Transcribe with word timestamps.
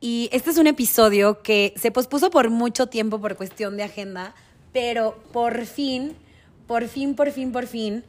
Y 0.00 0.28
este 0.30 0.50
es 0.50 0.58
un 0.58 0.68
episodio 0.68 1.42
que 1.42 1.74
se 1.76 1.90
pospuso 1.90 2.30
por 2.30 2.50
mucho 2.50 2.86
tiempo 2.86 3.20
por 3.20 3.34
cuestión 3.34 3.76
de 3.76 3.82
agenda, 3.82 4.32
pero 4.72 5.18
por 5.32 5.66
fin, 5.66 6.14
por 6.68 6.86
fin, 6.86 7.16
por 7.16 7.32
fin, 7.32 7.50
por 7.50 7.66
fin, 7.66 8.04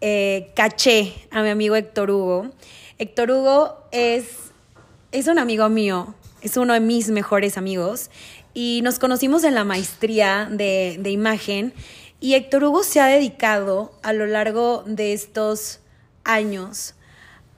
eh, 0.00 0.50
caché 0.56 1.14
a 1.30 1.42
mi 1.42 1.50
amigo 1.50 1.76
Héctor 1.76 2.10
Hugo. 2.10 2.50
Héctor 2.96 3.30
Hugo 3.30 3.76
es, 3.92 4.52
es 5.12 5.26
un 5.26 5.38
amigo 5.38 5.68
mío, 5.68 6.14
es 6.40 6.56
uno 6.56 6.72
de 6.72 6.80
mis 6.80 7.10
mejores 7.10 7.58
amigos 7.58 8.10
y 8.54 8.80
nos 8.82 8.98
conocimos 8.98 9.44
en 9.44 9.54
la 9.54 9.64
maestría 9.64 10.48
de, 10.50 10.96
de 10.98 11.10
imagen 11.10 11.74
y 12.20 12.34
Héctor 12.34 12.64
Hugo 12.64 12.84
se 12.84 13.00
ha 13.00 13.06
dedicado 13.06 13.92
a 14.02 14.14
lo 14.14 14.26
largo 14.26 14.82
de 14.86 15.12
estos 15.12 15.80
años 16.24 16.94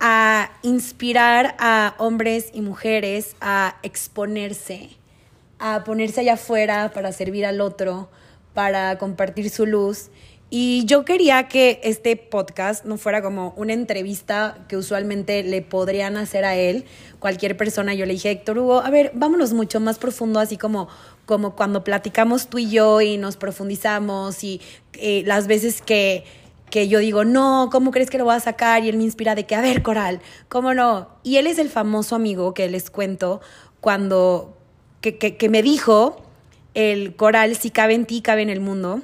a 0.00 0.50
inspirar 0.62 1.54
a 1.58 1.94
hombres 1.98 2.50
y 2.54 2.62
mujeres 2.62 3.36
a 3.40 3.76
exponerse, 3.82 4.88
a 5.58 5.84
ponerse 5.84 6.22
allá 6.22 6.34
afuera 6.34 6.90
para 6.92 7.12
servir 7.12 7.44
al 7.44 7.60
otro, 7.60 8.08
para 8.54 8.96
compartir 8.98 9.50
su 9.50 9.66
luz. 9.66 10.10
Y 10.52 10.84
yo 10.86 11.04
quería 11.04 11.46
que 11.46 11.80
este 11.84 12.16
podcast 12.16 12.84
no 12.84 12.98
fuera 12.98 13.22
como 13.22 13.54
una 13.56 13.72
entrevista 13.72 14.64
que 14.68 14.76
usualmente 14.76 15.44
le 15.44 15.62
podrían 15.62 16.16
hacer 16.16 16.44
a 16.44 16.56
él, 16.56 16.86
cualquier 17.20 17.56
persona. 17.56 17.94
Yo 17.94 18.04
le 18.04 18.14
dije, 18.14 18.32
Héctor 18.32 18.58
Hugo, 18.58 18.80
a 18.80 18.90
ver, 18.90 19.12
vámonos 19.14 19.52
mucho 19.52 19.78
más 19.78 19.98
profundo, 19.98 20.40
así 20.40 20.56
como, 20.56 20.88
como 21.24 21.54
cuando 21.54 21.84
platicamos 21.84 22.48
tú 22.48 22.58
y 22.58 22.68
yo 22.68 23.00
y 23.00 23.16
nos 23.16 23.36
profundizamos 23.36 24.42
y 24.42 24.60
eh, 24.94 25.22
las 25.24 25.46
veces 25.46 25.82
que 25.82 26.24
que 26.70 26.88
yo 26.88 26.98
digo, 26.98 27.24
no, 27.24 27.68
¿cómo 27.70 27.90
crees 27.90 28.10
que 28.10 28.18
lo 28.18 28.24
voy 28.24 28.34
a 28.34 28.40
sacar? 28.40 28.84
Y 28.84 28.88
él 28.88 28.96
me 28.96 29.04
inspira 29.04 29.34
de 29.34 29.44
que, 29.44 29.54
a 29.54 29.60
ver, 29.60 29.82
Coral, 29.82 30.20
¿cómo 30.48 30.72
no? 30.74 31.08
Y 31.22 31.36
él 31.36 31.46
es 31.46 31.58
el 31.58 31.68
famoso 31.68 32.16
amigo 32.16 32.54
que 32.54 32.68
les 32.68 32.90
cuento 32.90 33.40
cuando, 33.80 34.56
que, 35.00 35.18
que, 35.18 35.48
me 35.48 35.62
dijo, 35.62 36.22
el 36.74 37.16
Coral, 37.16 37.56
si 37.56 37.70
cabe 37.70 37.94
en 37.94 38.06
ti, 38.06 38.22
cabe 38.22 38.42
en 38.42 38.50
el 38.50 38.60
mundo. 38.60 39.02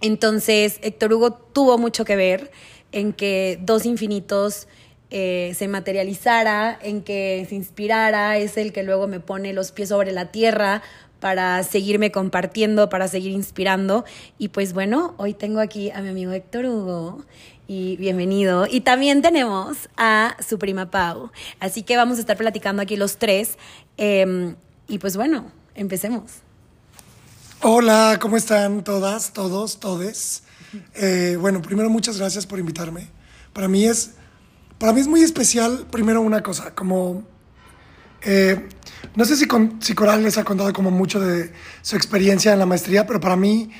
Entonces, 0.00 0.78
Héctor 0.82 1.12
Hugo 1.12 1.32
tuvo 1.32 1.78
mucho 1.78 2.04
que 2.04 2.16
ver 2.16 2.50
en 2.92 3.12
que 3.12 3.58
Dos 3.62 3.86
Infinitos 3.86 4.68
eh, 5.10 5.52
se 5.54 5.68
materializara, 5.68 6.78
en 6.82 7.02
que 7.02 7.46
se 7.48 7.54
inspirara, 7.54 8.36
es 8.38 8.56
el 8.56 8.72
que 8.72 8.82
luego 8.82 9.06
me 9.06 9.20
pone 9.20 9.52
los 9.52 9.70
pies 9.70 9.90
sobre 9.90 10.10
la 10.10 10.32
tierra 10.32 10.82
para 11.24 11.62
seguirme 11.62 12.12
compartiendo, 12.12 12.90
para 12.90 13.08
seguir 13.08 13.32
inspirando. 13.32 14.04
Y 14.36 14.48
pues 14.48 14.74
bueno, 14.74 15.14
hoy 15.16 15.32
tengo 15.32 15.60
aquí 15.60 15.90
a 15.90 16.02
mi 16.02 16.10
amigo 16.10 16.32
Héctor 16.32 16.66
Hugo 16.66 17.24
y 17.66 17.96
bienvenido. 17.96 18.66
Y 18.70 18.82
también 18.82 19.22
tenemos 19.22 19.88
a 19.96 20.36
su 20.46 20.58
prima 20.58 20.90
Pau. 20.90 21.30
Así 21.60 21.82
que 21.82 21.96
vamos 21.96 22.18
a 22.18 22.20
estar 22.20 22.36
platicando 22.36 22.82
aquí 22.82 22.96
los 22.96 23.16
tres. 23.16 23.56
Em, 23.96 24.56
y 24.86 24.98
pues 24.98 25.16
bueno, 25.16 25.50
empecemos. 25.74 26.24
Hola, 27.62 28.18
¿cómo 28.20 28.36
están 28.36 28.84
todas, 28.84 29.32
todos, 29.32 29.80
todes? 29.80 30.42
Eh, 30.94 31.38
bueno, 31.40 31.62
primero 31.62 31.88
muchas 31.88 32.18
gracias 32.18 32.44
por 32.44 32.58
invitarme. 32.58 33.08
Para 33.54 33.66
mí 33.66 33.86
es, 33.86 34.10
para 34.76 34.92
mí 34.92 35.00
es 35.00 35.06
muy 35.06 35.22
especial, 35.22 35.86
primero 35.90 36.20
una 36.20 36.42
cosa, 36.42 36.74
como 36.74 37.24
eh, 38.26 38.68
no 39.14 39.24
sé 39.24 39.36
si, 39.36 39.46
si 39.80 39.94
Coral 39.94 40.22
les 40.22 40.38
ha 40.38 40.44
contado 40.44 40.72
como 40.72 40.90
mucho 40.90 41.20
de 41.20 41.52
su 41.82 41.96
experiencia 41.96 42.52
en 42.52 42.58
la 42.58 42.66
maestría, 42.66 43.06
pero 43.06 43.20
para 43.20 43.36
mí 43.36 43.70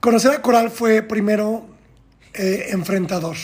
conocer 0.00 0.32
a 0.32 0.42
Coral 0.42 0.70
fue 0.70 1.02
primero 1.02 1.66
eh, 2.34 2.68
enfrentador, 2.70 3.36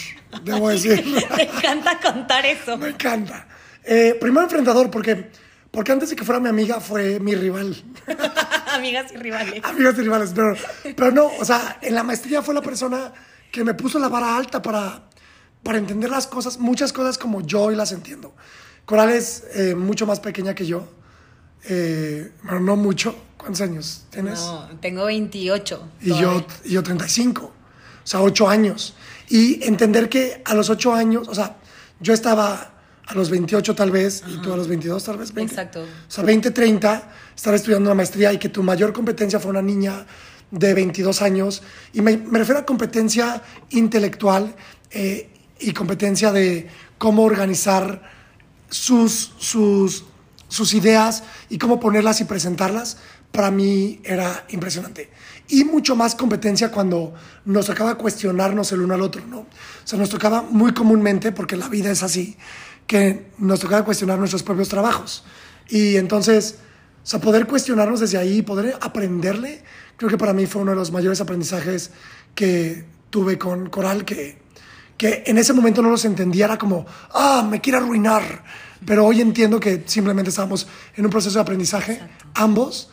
debo 0.44 0.68
decir. 0.68 1.04
Me 1.36 1.42
encanta 1.44 1.98
contar 2.00 2.44
eso. 2.46 2.76
Me 2.76 2.90
encanta. 2.90 3.46
Eh, 3.84 4.16
primero 4.20 4.42
enfrentador 4.42 4.90
porque, 4.90 5.30
porque 5.70 5.92
antes 5.92 6.10
de 6.10 6.16
que 6.16 6.24
fuera 6.24 6.40
mi 6.40 6.48
amiga 6.48 6.80
fue 6.80 7.18
mi 7.18 7.34
rival. 7.34 7.82
Amigas 8.72 9.12
y 9.12 9.16
rivales. 9.16 9.64
Amigas 9.64 9.94
y 9.98 10.02
rivales, 10.02 10.32
pero, 10.34 10.54
pero 10.96 11.10
no, 11.10 11.26
o 11.38 11.44
sea, 11.44 11.78
en 11.82 11.94
la 11.94 12.02
maestría 12.02 12.42
fue 12.42 12.54
la 12.54 12.62
persona 12.62 13.12
que 13.50 13.64
me 13.64 13.74
puso 13.74 13.98
la 13.98 14.08
vara 14.08 14.36
alta 14.36 14.62
para, 14.62 15.02
para 15.62 15.78
entender 15.78 16.10
las 16.10 16.26
cosas, 16.26 16.58
muchas 16.58 16.92
cosas 16.92 17.18
como 17.18 17.42
yo 17.42 17.70
y 17.70 17.76
las 17.76 17.92
entiendo. 17.92 18.34
Coral 18.84 19.10
es 19.10 19.44
eh, 19.54 19.74
mucho 19.74 20.06
más 20.06 20.20
pequeña 20.20 20.54
que 20.54 20.66
yo. 20.66 20.86
Eh, 21.68 22.32
bueno, 22.42 22.60
no 22.60 22.76
mucho. 22.76 23.14
¿Cuántos 23.36 23.60
años 23.60 24.04
tienes? 24.10 24.40
No, 24.40 24.68
tengo 24.80 25.04
28. 25.06 25.88
Y 26.02 26.08
yo, 26.08 26.46
y 26.64 26.72
yo 26.72 26.82
35. 26.82 27.44
O 27.44 27.52
sea, 28.06 28.20
8 28.20 28.48
años. 28.48 28.94
Y 29.28 29.64
entender 29.64 30.08
que 30.08 30.42
a 30.44 30.54
los 30.54 30.70
8 30.70 30.94
años, 30.94 31.28
o 31.28 31.34
sea, 31.34 31.56
yo 32.00 32.12
estaba 32.12 32.72
a 33.06 33.14
los 33.14 33.30
28 33.30 33.74
tal 33.74 33.90
vez, 33.90 34.22
y 34.26 34.40
tú 34.40 34.52
a 34.52 34.56
los 34.56 34.68
22 34.68 35.04
tal 35.04 35.18
vez. 35.18 35.32
20. 35.32 35.52
Exacto. 35.52 35.82
O 35.82 36.10
sea, 36.10 36.24
20, 36.24 36.50
30, 36.50 37.12
estaba 37.34 37.56
estudiando 37.56 37.88
una 37.90 37.96
maestría 37.96 38.32
y 38.32 38.38
que 38.38 38.48
tu 38.48 38.62
mayor 38.62 38.92
competencia 38.92 39.40
fue 39.40 39.50
una 39.50 39.62
niña 39.62 40.06
de 40.50 40.74
22 40.74 41.22
años. 41.22 41.62
Y 41.92 42.00
me, 42.00 42.16
me 42.16 42.38
refiero 42.38 42.60
a 42.60 42.66
competencia 42.66 43.42
intelectual 43.70 44.54
eh, 44.90 45.30
y 45.58 45.72
competencia 45.72 46.32
de 46.32 46.68
cómo 46.98 47.22
organizar 47.24 48.11
sus, 48.72 49.32
sus, 49.38 50.04
sus 50.48 50.74
ideas 50.74 51.22
y 51.50 51.58
cómo 51.58 51.78
ponerlas 51.78 52.20
y 52.20 52.24
presentarlas, 52.24 52.96
para 53.30 53.50
mí 53.50 54.00
era 54.02 54.44
impresionante. 54.48 55.10
Y 55.48 55.64
mucho 55.64 55.94
más 55.94 56.14
competencia 56.14 56.70
cuando 56.70 57.14
nos 57.44 57.66
tocaba 57.66 57.96
cuestionarnos 57.96 58.72
el 58.72 58.80
uno 58.80 58.94
al 58.94 59.02
otro, 59.02 59.24
¿no? 59.26 59.40
O 59.40 59.46
sea, 59.84 59.98
nos 59.98 60.08
tocaba 60.08 60.42
muy 60.42 60.72
comúnmente, 60.72 61.32
porque 61.32 61.56
la 61.56 61.68
vida 61.68 61.90
es 61.90 62.02
así, 62.02 62.36
que 62.86 63.26
nos 63.38 63.60
tocaba 63.60 63.84
cuestionar 63.84 64.18
nuestros 64.18 64.42
propios 64.42 64.68
trabajos. 64.68 65.24
Y 65.68 65.96
entonces, 65.96 66.56
o 67.02 67.06
sea, 67.06 67.20
poder 67.20 67.46
cuestionarnos 67.46 68.00
desde 68.00 68.18
ahí, 68.18 68.42
poder 68.42 68.78
aprenderle, 68.80 69.62
creo 69.96 70.10
que 70.10 70.18
para 70.18 70.32
mí 70.32 70.46
fue 70.46 70.62
uno 70.62 70.72
de 70.72 70.76
los 70.76 70.90
mayores 70.90 71.20
aprendizajes 71.20 71.90
que 72.34 72.84
tuve 73.10 73.38
con 73.38 73.68
Coral, 73.68 74.04
que 74.04 74.41
que 75.02 75.24
en 75.26 75.36
ese 75.36 75.52
momento 75.52 75.82
no 75.82 75.90
los 75.90 76.04
entendía, 76.04 76.44
era 76.44 76.56
como, 76.56 76.86
ah, 77.10 77.44
me 77.50 77.60
quiere 77.60 77.78
arruinar. 77.78 78.44
Pero 78.86 79.04
hoy 79.04 79.20
entiendo 79.20 79.58
que 79.58 79.82
simplemente 79.84 80.30
estábamos 80.30 80.68
en 80.94 81.04
un 81.04 81.10
proceso 81.10 81.38
de 81.38 81.42
aprendizaje, 81.42 82.00
ambos, 82.34 82.88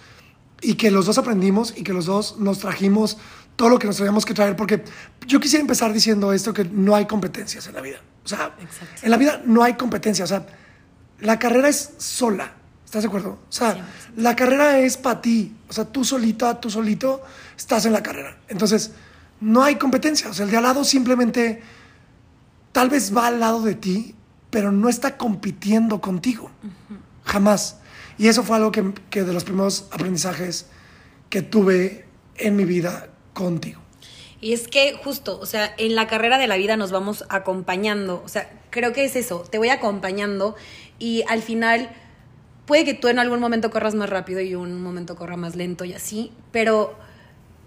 y 0.59 0.73
que 0.73 0.89
los 0.89 1.05
dos 1.05 1.19
aprendimos 1.19 1.71
y 1.77 1.83
que 1.83 1.93
los 1.93 2.07
dos 2.07 2.37
nos 2.39 2.57
trajimos 2.57 3.19
todo 3.55 3.69
lo 3.69 3.77
que 3.77 3.85
nos 3.85 3.97
teníamos 3.97 4.25
que 4.25 4.33
traer, 4.33 4.55
porque 4.55 4.83
yo 5.27 5.39
quisiera 5.39 5.61
empezar 5.61 5.93
diciendo 5.93 6.33
esto, 6.33 6.51
que 6.51 6.63
no 6.65 6.95
hay 6.95 7.05
competencias 7.05 7.67
en 7.67 7.75
la 7.75 7.81
vida. 7.81 7.99
O 8.25 8.27
sea, 8.27 8.55
en 9.03 9.11
la 9.11 9.17
vida 9.17 9.43
no 9.45 9.61
hay 9.61 9.75
competencia. 9.75 10.25
O 10.25 10.27
sea, 10.27 10.47
la 11.19 11.37
carrera 11.37 11.69
es 11.69 11.91
sola. 11.99 12.53
¿Estás 12.85 13.03
de 13.03 13.07
acuerdo? 13.07 13.37
O 13.47 13.51
sea, 13.51 13.87
la 14.15 14.35
carrera 14.35 14.79
es 14.79 14.97
para 14.97 15.21
ti. 15.21 15.55
O 15.69 15.73
sea, 15.73 15.85
tú 15.85 16.03
solita, 16.03 16.59
tú 16.59 16.71
solito, 16.71 17.21
estás 17.55 17.85
en 17.85 17.93
la 17.93 18.01
carrera. 18.01 18.35
Entonces, 18.47 18.93
no 19.41 19.63
hay 19.63 19.75
competencia. 19.75 20.31
O 20.31 20.33
sea, 20.33 20.45
el 20.45 20.49
de 20.49 20.57
al 20.57 20.63
lado 20.63 20.83
simplemente 20.83 21.61
tal 22.71 22.89
vez 22.89 23.15
va 23.15 23.27
al 23.27 23.39
lado 23.39 23.61
de 23.61 23.75
ti, 23.75 24.15
pero 24.49 24.71
no 24.71 24.89
está 24.89 25.17
compitiendo 25.17 26.01
contigo. 26.01 26.51
Jamás. 27.25 27.77
Y 28.17 28.27
eso 28.27 28.43
fue 28.43 28.57
algo 28.57 28.71
que, 28.71 28.93
que, 29.09 29.23
de 29.23 29.33
los 29.33 29.43
primeros 29.43 29.87
aprendizajes 29.91 30.67
que 31.29 31.41
tuve 31.41 32.05
en 32.37 32.55
mi 32.55 32.65
vida 32.65 33.09
contigo. 33.33 33.81
Y 34.41 34.53
es 34.53 34.67
que 34.67 34.93
justo, 35.03 35.39
o 35.39 35.45
sea, 35.45 35.73
en 35.77 35.95
la 35.95 36.07
carrera 36.07 36.37
de 36.37 36.47
la 36.47 36.57
vida 36.57 36.77
nos 36.77 36.91
vamos 36.91 37.25
acompañando. 37.29 38.21
O 38.25 38.29
sea, 38.29 38.49
creo 38.69 38.93
que 38.93 39.03
es 39.03 39.15
eso, 39.15 39.43
te 39.49 39.57
voy 39.57 39.69
acompañando 39.69 40.55
y 40.97 41.23
al 41.27 41.41
final 41.41 41.89
puede 42.65 42.85
que 42.85 42.93
tú 42.93 43.07
en 43.07 43.19
algún 43.19 43.39
momento 43.39 43.71
corras 43.71 43.95
más 43.95 44.09
rápido 44.09 44.41
y 44.41 44.55
un 44.55 44.81
momento 44.81 45.15
corra 45.15 45.37
más 45.37 45.55
lento 45.55 45.85
y 45.85 45.93
así, 45.93 46.31
pero 46.51 46.95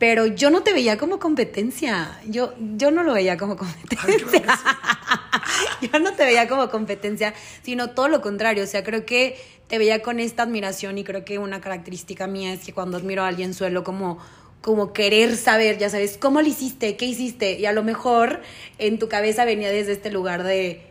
pero 0.03 0.27
yo 0.27 0.51
no 0.51 0.65
te 0.65 0.73
veía 0.73 0.99
como 0.99 1.21
competencia. 1.21 2.19
Yo, 2.27 2.55
yo 2.59 2.91
no 2.91 3.05
lo 3.05 3.13
veía 3.15 3.37
como 3.37 3.57
competencia. 3.57 4.11
yo 5.81 5.99
no 6.01 6.13
te 6.15 6.25
veía 6.25 6.49
como 6.49 6.71
competencia, 6.71 7.35
sino 7.63 7.91
todo 7.91 8.09
lo 8.09 8.21
contrario. 8.21 8.65
O 8.65 8.67
sea, 8.67 8.83
creo 8.83 9.07
que 9.07 9.37
te 9.69 9.79
veía 9.79 10.03
con 10.03 10.19
esta 10.19 10.43
admiración 10.43 10.99
y 10.99 11.05
creo 11.05 11.25
que 11.25 11.39
una 11.39 11.61
característica 11.61 12.27
mía 12.27 12.53
es 12.53 12.65
que 12.65 12.73
cuando 12.73 12.97
admiro 12.97 13.23
a 13.23 13.29
alguien 13.29 13.55
suelo 13.55 13.85
como 13.85 14.19
como 14.61 14.93
querer 14.93 15.37
saber, 15.37 15.79
ya 15.79 15.89
sabes, 15.89 16.19
cómo 16.19 16.43
lo 16.43 16.49
hiciste, 16.49 16.97
qué 16.97 17.05
hiciste. 17.05 17.61
Y 17.61 17.67
a 17.67 17.73
lo 17.73 17.85
mejor 17.85 18.41
en 18.79 18.99
tu 18.99 19.09
cabeza 19.09 19.45
venía 19.45 19.71
desde 19.71 19.93
este 19.93 20.11
lugar 20.11 20.43
de 20.43 20.83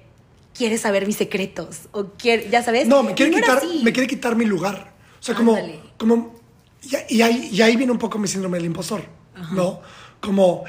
quieres 0.58 0.80
saber 0.80 1.06
mis 1.06 1.18
secretos 1.18 1.90
o 1.92 2.12
quiere, 2.18 2.50
ya 2.50 2.64
sabes. 2.64 2.88
No, 2.88 3.04
me 3.04 3.14
quiere, 3.14 3.34
quitar, 3.34 3.62
me 3.84 3.92
quiere 3.92 4.08
quitar 4.08 4.38
mi 4.38 4.46
lugar. 4.46 4.94
O 5.20 5.24
sea, 5.24 5.36
como, 5.36 5.58
como 5.98 6.41
y, 6.84 7.16
y 7.16 7.22
ahí, 7.22 7.50
y 7.52 7.62
ahí 7.62 7.76
viene 7.76 7.92
un 7.92 7.98
poco 7.98 8.18
mi 8.18 8.28
síndrome 8.28 8.58
del 8.58 8.66
impostor, 8.66 9.04
¿no? 9.52 9.82
Como, 10.20 10.64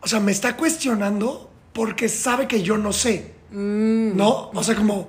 o 0.00 0.06
sea, 0.06 0.20
me 0.20 0.32
está 0.32 0.56
cuestionando 0.56 1.50
porque 1.72 2.08
sabe 2.08 2.46
que 2.46 2.62
yo 2.62 2.78
no 2.78 2.92
sé, 2.92 3.34
¿no? 3.50 4.50
O 4.50 4.62
sea, 4.62 4.74
como, 4.74 5.08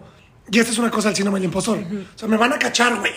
y 0.52 0.60
esta 0.60 0.72
es 0.72 0.78
una 0.78 0.92
cosa 0.92 1.10
del 1.10 1.16
síndrome 1.16 1.40
del 1.40 1.46
impostor. 1.46 1.80
O 1.80 2.18
sea, 2.18 2.28
me 2.28 2.38
van 2.38 2.54
a 2.54 2.60
cachar, 2.60 3.00
güey. 3.00 3.14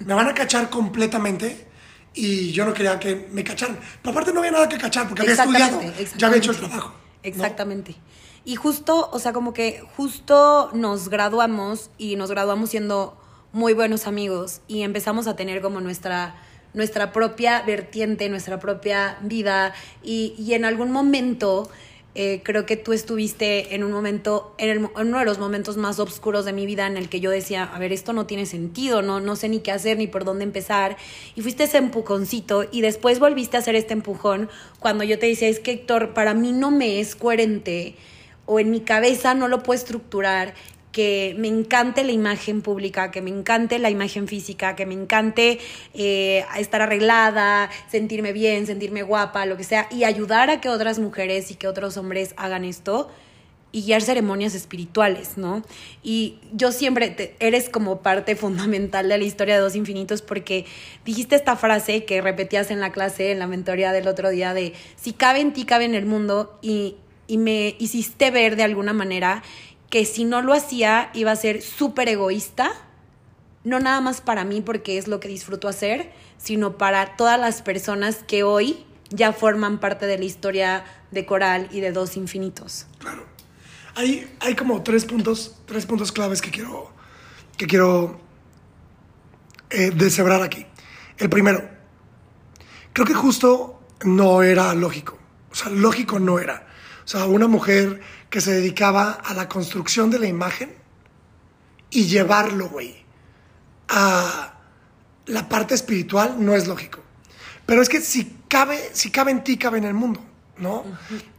Me 0.00 0.14
van 0.14 0.28
a 0.28 0.34
cachar 0.34 0.68
completamente 0.68 1.68
y 2.14 2.52
yo 2.52 2.64
no 2.64 2.74
quería 2.74 2.98
que 2.98 3.28
me 3.32 3.44
cacharan. 3.44 3.78
Pero 4.00 4.12
aparte 4.12 4.32
no 4.32 4.40
había 4.40 4.52
nada 4.52 4.68
que 4.68 4.78
cachar 4.78 5.08
porque 5.08 5.22
había 5.22 5.34
estudiado, 5.34 5.80
ya 6.16 6.26
había 6.26 6.38
hecho 6.38 6.50
el 6.50 6.58
trabajo. 6.58 6.88
¿no? 6.88 6.94
Exactamente. 7.22 7.96
Y 8.44 8.56
justo, 8.56 9.08
o 9.12 9.18
sea, 9.18 9.32
como 9.32 9.52
que 9.52 9.84
justo 9.96 10.70
nos 10.72 11.08
graduamos 11.08 11.90
y 11.98 12.16
nos 12.16 12.30
graduamos 12.30 12.70
siendo 12.70 13.16
muy 13.52 13.72
buenos 13.72 14.06
amigos 14.06 14.60
y 14.66 14.82
empezamos 14.82 15.26
a 15.26 15.36
tener 15.36 15.60
como 15.62 15.80
nuestra, 15.80 16.34
nuestra 16.74 17.12
propia 17.12 17.62
vertiente, 17.62 18.28
nuestra 18.28 18.58
propia 18.58 19.18
vida 19.22 19.74
y, 20.02 20.34
y 20.38 20.54
en 20.54 20.64
algún 20.64 20.90
momento 20.90 21.70
eh, 22.14 22.42
creo 22.44 22.66
que 22.66 22.76
tú 22.76 22.92
estuviste 22.92 23.74
en 23.74 23.82
un 23.84 23.90
momento, 23.90 24.54
en, 24.58 24.68
el 24.68 24.76
en 24.78 24.90
uno 25.08 25.18
de 25.18 25.24
los 25.24 25.38
momentos 25.38 25.78
más 25.78 25.98
oscuros 25.98 26.44
de 26.44 26.52
mi 26.52 26.66
vida 26.66 26.86
en 26.86 26.98
el 26.98 27.08
que 27.08 27.20
yo 27.20 27.30
decía, 27.30 27.64
a 27.64 27.78
ver, 27.78 27.90
esto 27.90 28.12
no 28.12 28.26
tiene 28.26 28.44
sentido, 28.44 29.00
no, 29.00 29.18
no 29.18 29.34
sé 29.34 29.48
ni 29.48 29.60
qué 29.60 29.72
hacer 29.72 29.96
ni 29.96 30.06
por 30.08 30.24
dónde 30.24 30.44
empezar. 30.44 30.98
Y 31.36 31.40
fuiste 31.40 31.64
ese 31.64 31.78
empujoncito 31.78 32.68
y 32.70 32.82
después 32.82 33.18
volviste 33.18 33.56
a 33.56 33.60
hacer 33.60 33.76
este 33.76 33.94
empujón 33.94 34.50
cuando 34.78 35.04
yo 35.04 35.18
te 35.18 35.26
decía, 35.26 35.48
es 35.48 35.58
que 35.58 35.72
Héctor, 35.72 36.12
para 36.12 36.34
mí 36.34 36.52
no 36.52 36.70
me 36.70 37.00
es 37.00 37.16
coherente 37.16 37.96
o 38.44 38.60
en 38.60 38.70
mi 38.70 38.80
cabeza 38.80 39.32
no 39.34 39.48
lo 39.48 39.62
puedo 39.62 39.78
estructurar 39.78 40.52
que 40.92 41.34
me 41.38 41.48
encante 41.48 42.04
la 42.04 42.12
imagen 42.12 42.60
pública, 42.62 43.10
que 43.10 43.22
me 43.22 43.30
encante 43.30 43.78
la 43.78 43.90
imagen 43.90 44.28
física, 44.28 44.76
que 44.76 44.84
me 44.86 44.94
encante 44.94 45.58
eh, 45.94 46.44
estar 46.58 46.82
arreglada, 46.82 47.70
sentirme 47.90 48.32
bien, 48.32 48.66
sentirme 48.66 49.02
guapa, 49.02 49.46
lo 49.46 49.56
que 49.56 49.64
sea, 49.64 49.88
y 49.90 50.04
ayudar 50.04 50.50
a 50.50 50.60
que 50.60 50.68
otras 50.68 50.98
mujeres 50.98 51.50
y 51.50 51.54
que 51.54 51.66
otros 51.66 51.96
hombres 51.96 52.34
hagan 52.36 52.64
esto 52.64 53.10
y 53.74 53.84
guiar 53.84 54.02
ceremonias 54.02 54.54
espirituales, 54.54 55.38
¿no? 55.38 55.62
Y 56.02 56.36
yo 56.52 56.72
siempre, 56.72 57.08
te- 57.08 57.34
eres 57.40 57.70
como 57.70 58.02
parte 58.02 58.36
fundamental 58.36 59.08
de 59.08 59.16
la 59.16 59.24
historia 59.24 59.54
de 59.54 59.62
Dos 59.62 59.74
Infinitos 59.76 60.20
porque 60.20 60.66
dijiste 61.06 61.36
esta 61.36 61.56
frase 61.56 62.04
que 62.04 62.20
repetías 62.20 62.70
en 62.70 62.80
la 62.80 62.92
clase, 62.92 63.32
en 63.32 63.38
la 63.38 63.46
mentoría 63.46 63.92
del 63.92 64.08
otro 64.08 64.28
día, 64.28 64.52
de 64.52 64.74
si 64.96 65.14
cabe 65.14 65.40
en 65.40 65.54
ti, 65.54 65.64
cabe 65.64 65.86
en 65.86 65.94
el 65.94 66.04
mundo, 66.04 66.58
y, 66.60 66.96
y 67.26 67.38
me 67.38 67.74
hiciste 67.78 68.30
ver 68.30 68.56
de 68.56 68.64
alguna 68.64 68.92
manera 68.92 69.42
que 69.92 70.06
si 70.06 70.24
no 70.24 70.40
lo 70.40 70.54
hacía 70.54 71.10
iba 71.12 71.32
a 71.32 71.36
ser 71.36 71.60
súper 71.60 72.08
egoísta, 72.08 72.72
no 73.62 73.78
nada 73.78 74.00
más 74.00 74.22
para 74.22 74.42
mí 74.42 74.62
porque 74.62 74.96
es 74.96 75.06
lo 75.06 75.20
que 75.20 75.28
disfruto 75.28 75.68
hacer, 75.68 76.10
sino 76.38 76.78
para 76.78 77.14
todas 77.14 77.38
las 77.38 77.60
personas 77.60 78.24
que 78.26 78.42
hoy 78.42 78.86
ya 79.10 79.34
forman 79.34 79.80
parte 79.80 80.06
de 80.06 80.16
la 80.16 80.24
historia 80.24 80.84
de 81.10 81.26
Coral 81.26 81.68
y 81.72 81.80
de 81.80 81.92
Dos 81.92 82.16
Infinitos. 82.16 82.86
Claro. 83.00 83.26
Hay, 83.94 84.34
hay 84.40 84.54
como 84.54 84.82
tres 84.82 85.04
puntos, 85.04 85.58
tres 85.66 85.84
puntos 85.84 86.10
claves 86.10 86.40
que 86.40 86.50
quiero, 86.50 86.90
que 87.58 87.66
quiero 87.66 88.18
eh, 89.68 89.90
deshebrar 89.94 90.40
aquí. 90.40 90.64
El 91.18 91.28
primero, 91.28 91.68
creo 92.94 93.06
que 93.06 93.12
justo 93.12 93.78
no 94.04 94.42
era 94.42 94.74
lógico. 94.74 95.18
O 95.50 95.54
sea, 95.54 95.68
lógico 95.68 96.18
no 96.18 96.38
era. 96.38 96.66
O 97.04 97.08
sea, 97.08 97.26
una 97.26 97.46
mujer 97.46 98.00
que 98.32 98.40
se 98.40 98.54
dedicaba 98.54 99.12
a 99.12 99.34
la 99.34 99.46
construcción 99.46 100.10
de 100.10 100.18
la 100.18 100.26
imagen 100.26 100.74
y 101.90 102.06
llevarlo, 102.06 102.70
güey, 102.70 103.04
a 103.90 104.54
la 105.26 105.48
parte 105.50 105.74
espiritual 105.74 106.36
no 106.38 106.54
es 106.54 106.66
lógico. 106.66 107.00
Pero 107.66 107.82
es 107.82 107.90
que 107.90 108.00
si 108.00 108.38
cabe, 108.48 108.80
si 108.94 109.10
cabe 109.10 109.32
en 109.32 109.44
ti, 109.44 109.58
cabe 109.58 109.76
en 109.76 109.84
el 109.84 109.92
mundo, 109.92 110.24
¿no? 110.56 110.82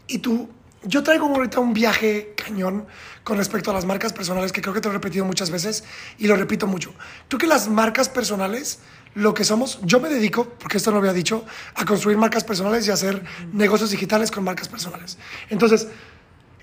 Y 0.06 0.20
tú, 0.20 0.52
yo 0.84 1.02
traigo 1.02 1.26
ahorita 1.26 1.60
un 1.60 1.74
viaje 1.74 2.36
cañón 2.38 2.86
con 3.24 3.38
respecto 3.38 3.72
a 3.72 3.74
las 3.74 3.86
marcas 3.86 4.14
personales, 4.14 4.52
que 4.52 4.62
creo 4.62 4.76
que 4.76 4.80
te 4.80 4.88
lo 4.88 4.92
he 4.92 4.98
repetido 4.98 5.26
muchas 5.26 5.50
veces 5.50 5.84
y 6.20 6.28
lo 6.28 6.36
repito 6.36 6.68
mucho. 6.68 6.94
Creo 7.28 7.40
que 7.40 7.48
las 7.48 7.70
marcas 7.70 8.08
personales, 8.08 8.82
lo 9.16 9.34
que 9.34 9.46
somos, 9.46 9.80
yo 9.82 10.00
me 10.00 10.10
dedico, 10.10 10.48
porque 10.60 10.78
esto 10.78 10.92
no 10.92 10.98
lo 10.98 11.00
había 11.00 11.14
dicho, 11.14 11.44
a 11.74 11.86
construir 11.86 12.20
marcas 12.20 12.44
personales 12.44 12.86
y 12.86 12.92
a 12.92 12.94
hacer 12.94 13.24
negocios 13.52 13.90
digitales 13.90 14.30
con 14.30 14.44
marcas 14.44 14.70
personales. 14.70 15.18
Entonces, 15.50 15.88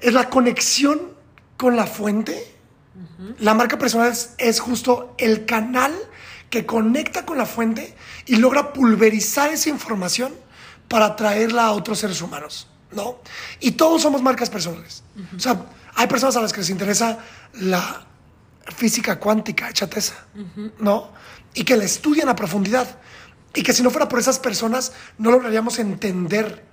es 0.00 0.12
la 0.12 0.29
conexión 0.31 1.00
con 1.56 1.76
la 1.76 1.87
fuente. 1.87 2.56
La 3.38 3.55
marca 3.55 3.79
personal 3.79 4.11
es, 4.11 4.35
es 4.38 4.61
justo 4.61 5.14
el 5.19 5.44
canal 5.47 5.94
que 6.49 6.67
conecta 6.67 7.25
con 7.25 7.38
la 7.38 7.47
fuente 7.47 7.94
y 8.26 8.37
logra 8.37 8.73
pulverizar 8.73 9.50
esa 9.50 9.69
información 9.69 10.35
para 10.88 11.14
traerla 11.17 11.67
a 11.67 11.73
otros 11.73 12.00
seres 12.00 12.20
humanos, 12.20 12.67
¿no? 12.91 13.20
Y 13.61 13.73
todos 13.73 14.02
somos 14.02 14.23
marcas 14.23 14.50
personales. 14.50 15.05
O 15.37 15.38
sea, 15.38 15.67
hay 15.94 16.08
personas 16.08 16.37
a 16.37 16.43
las 16.43 16.52
que 16.52 16.61
les 16.61 16.70
interesa 16.70 17.19
la 17.61 18.06
física 18.75 19.19
cuántica, 19.19 19.70
échate 19.70 20.00
esa, 20.00 20.26
¿no? 20.79 21.12
Y 21.55 21.64
que 21.64 21.76
la 21.76 21.85
estudian 21.85 22.29
a 22.29 22.37
profundidad. 22.37 22.99
Y 23.55 23.62
que 23.62 23.73
si 23.73 23.82
no 23.82 23.91
fuera 23.91 24.08
por 24.08 24.19
esas 24.19 24.38
personas, 24.38 24.93
no 25.19 25.31
lograríamos 25.31 25.79
entender 25.79 26.64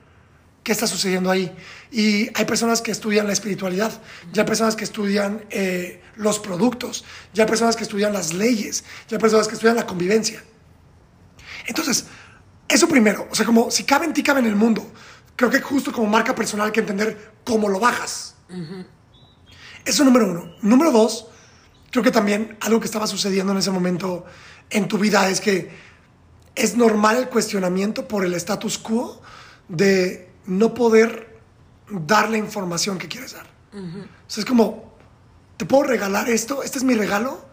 qué 0.67 0.73
está 0.73 0.85
sucediendo 0.85 1.31
ahí. 1.31 1.49
Y 1.91 2.29
hay 2.37 2.43
personas 2.43 2.81
que 2.81 2.91
estudian 2.91 3.25
la 3.25 3.31
espiritualidad, 3.31 4.01
ya 4.33 4.41
hay 4.41 4.45
personas 4.45 4.75
que 4.75 4.83
estudian 4.83 5.45
eh, 5.49 6.01
los 6.17 6.39
productos, 6.39 7.05
ya 7.33 7.43
hay 7.43 7.49
personas 7.49 7.77
que 7.77 7.83
estudian 7.83 8.11
las 8.11 8.33
leyes, 8.33 8.83
ya 9.07 9.15
hay 9.15 9.21
personas 9.21 9.47
que 9.47 9.53
estudian 9.53 9.77
la 9.77 9.87
convivencia. 9.87 10.43
Entonces, 11.67 12.07
eso 12.67 12.85
primero, 12.89 13.29
o 13.31 13.35
sea, 13.35 13.45
como 13.45 13.71
si 13.71 13.85
cabe 13.85 14.07
en 14.07 14.13
ti, 14.13 14.21
cabe 14.21 14.41
en 14.41 14.47
el 14.47 14.57
mundo. 14.57 14.91
Creo 15.37 15.49
que 15.49 15.61
justo 15.61 15.93
como 15.93 16.05
marca 16.09 16.35
personal 16.35 16.65
hay 16.65 16.73
que 16.73 16.81
entender 16.81 17.31
cómo 17.45 17.69
lo 17.69 17.79
bajas. 17.79 18.35
Eso 19.85 20.03
número 20.03 20.29
uno. 20.29 20.53
Número 20.61 20.91
dos, 20.91 21.27
creo 21.91 22.03
que 22.03 22.11
también 22.11 22.57
algo 22.59 22.81
que 22.81 22.87
estaba 22.87 23.07
sucediendo 23.07 23.53
en 23.53 23.59
ese 23.59 23.71
momento 23.71 24.25
en 24.69 24.89
tu 24.89 24.97
vida 24.97 25.29
es 25.29 25.39
que 25.39 25.71
es 26.55 26.75
normal 26.75 27.15
el 27.15 27.29
cuestionamiento 27.29 28.05
por 28.05 28.25
el 28.25 28.33
status 28.33 28.77
quo 28.77 29.21
de 29.69 30.26
no 30.47 30.73
poder 30.73 31.39
dar 31.89 32.29
la 32.29 32.37
información 32.37 32.97
que 32.97 33.07
quieres 33.07 33.33
dar. 33.33 33.45
O 33.73 34.29
sea, 34.29 34.41
es 34.41 34.45
como, 34.45 34.97
te 35.57 35.65
puedo 35.65 35.83
regalar 35.83 36.29
esto, 36.29 36.63
este 36.63 36.79
es 36.79 36.83
mi 36.83 36.95
regalo, 36.95 37.45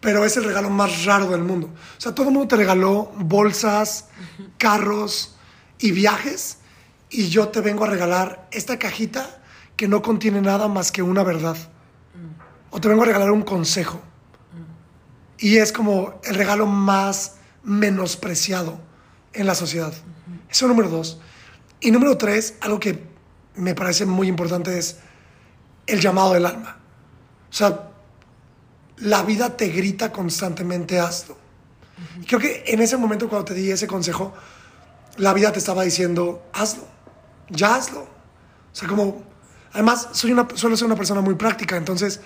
pero 0.00 0.24
es 0.24 0.36
el 0.36 0.44
regalo 0.44 0.70
más 0.70 1.04
raro 1.04 1.28
del 1.30 1.42
mundo. 1.42 1.68
O 1.68 2.00
sea, 2.00 2.14
todo 2.14 2.28
el 2.28 2.32
mundo 2.32 2.48
te 2.48 2.56
regaló 2.56 3.10
bolsas, 3.16 4.06
carros 4.58 5.36
y 5.78 5.90
viajes, 5.90 6.58
y 7.10 7.28
yo 7.28 7.48
te 7.48 7.60
vengo 7.60 7.84
a 7.84 7.88
regalar 7.88 8.48
esta 8.52 8.78
cajita 8.78 9.40
que 9.76 9.88
no 9.88 10.02
contiene 10.02 10.40
nada 10.40 10.68
más 10.68 10.92
que 10.92 11.02
una 11.02 11.22
verdad. 11.22 11.56
O 12.70 12.80
te 12.80 12.88
vengo 12.88 13.02
a 13.02 13.06
regalar 13.06 13.30
un 13.30 13.42
consejo. 13.42 14.00
Y 15.38 15.56
es 15.56 15.72
como 15.72 16.20
el 16.24 16.34
regalo 16.34 16.66
más 16.66 17.36
menospreciado 17.62 18.80
en 19.32 19.46
la 19.46 19.54
sociedad. 19.54 19.92
Eso 20.48 20.66
número 20.66 20.88
dos. 20.88 21.20
Y 21.80 21.90
número 21.90 22.16
tres, 22.16 22.54
algo 22.60 22.80
que 22.80 23.02
me 23.56 23.74
parece 23.74 24.06
muy 24.06 24.28
importante 24.28 24.78
es 24.78 24.98
el 25.86 26.00
llamado 26.00 26.34
del 26.34 26.46
alma. 26.46 26.78
O 27.50 27.52
sea, 27.52 27.90
la 28.98 29.22
vida 29.22 29.56
te 29.56 29.68
grita 29.68 30.12
constantemente, 30.12 30.98
hazlo. 30.98 31.36
Y 32.20 32.26
creo 32.26 32.40
que 32.40 32.64
en 32.66 32.80
ese 32.80 32.96
momento 32.96 33.28
cuando 33.28 33.46
te 33.46 33.54
di 33.54 33.70
ese 33.70 33.86
consejo, 33.86 34.32
la 35.16 35.32
vida 35.32 35.52
te 35.52 35.58
estaba 35.58 35.82
diciendo, 35.82 36.46
hazlo, 36.52 36.86
ya 37.48 37.76
hazlo. 37.76 38.02
O 38.02 38.78
sea, 38.78 38.88
como, 38.88 39.22
además, 39.72 40.08
soy 40.12 40.32
una, 40.32 40.46
suelo 40.54 40.76
ser 40.76 40.86
una 40.86 40.96
persona 40.96 41.20
muy 41.20 41.34
práctica, 41.34 41.76
entonces, 41.76 42.20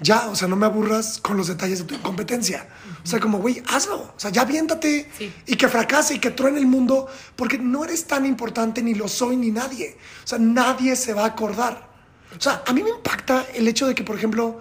ya, 0.00 0.28
o 0.28 0.34
sea, 0.36 0.48
no 0.48 0.56
me 0.56 0.66
aburras 0.66 1.18
con 1.22 1.36
los 1.36 1.46
detalles 1.48 1.80
de 1.80 1.84
tu 1.84 1.94
incompetencia. 1.94 2.68
O 3.02 3.06
sea, 3.06 3.20
como, 3.20 3.38
güey, 3.38 3.62
hazlo. 3.68 3.96
O 3.98 4.14
sea, 4.16 4.30
ya 4.30 4.42
aviéntate 4.42 5.10
Sí. 5.16 5.32
y 5.46 5.56
que 5.56 5.68
fracase 5.68 6.14
y 6.14 6.18
que 6.18 6.30
truene 6.30 6.58
el 6.58 6.66
mundo, 6.66 7.06
porque 7.36 7.58
no 7.58 7.84
eres 7.84 8.06
tan 8.06 8.26
importante, 8.26 8.82
ni 8.82 8.94
lo 8.94 9.08
soy, 9.08 9.36
ni 9.36 9.50
nadie. 9.50 9.96
O 10.24 10.26
sea, 10.26 10.38
nadie 10.38 10.96
se 10.96 11.12
va 11.14 11.22
a 11.24 11.26
acordar. 11.28 11.88
O 12.36 12.40
sea, 12.40 12.62
a 12.66 12.72
mí 12.72 12.82
me 12.82 12.90
impacta 12.90 13.44
el 13.54 13.66
hecho 13.68 13.86
de 13.86 13.94
que, 13.94 14.04
por 14.04 14.16
ejemplo, 14.16 14.60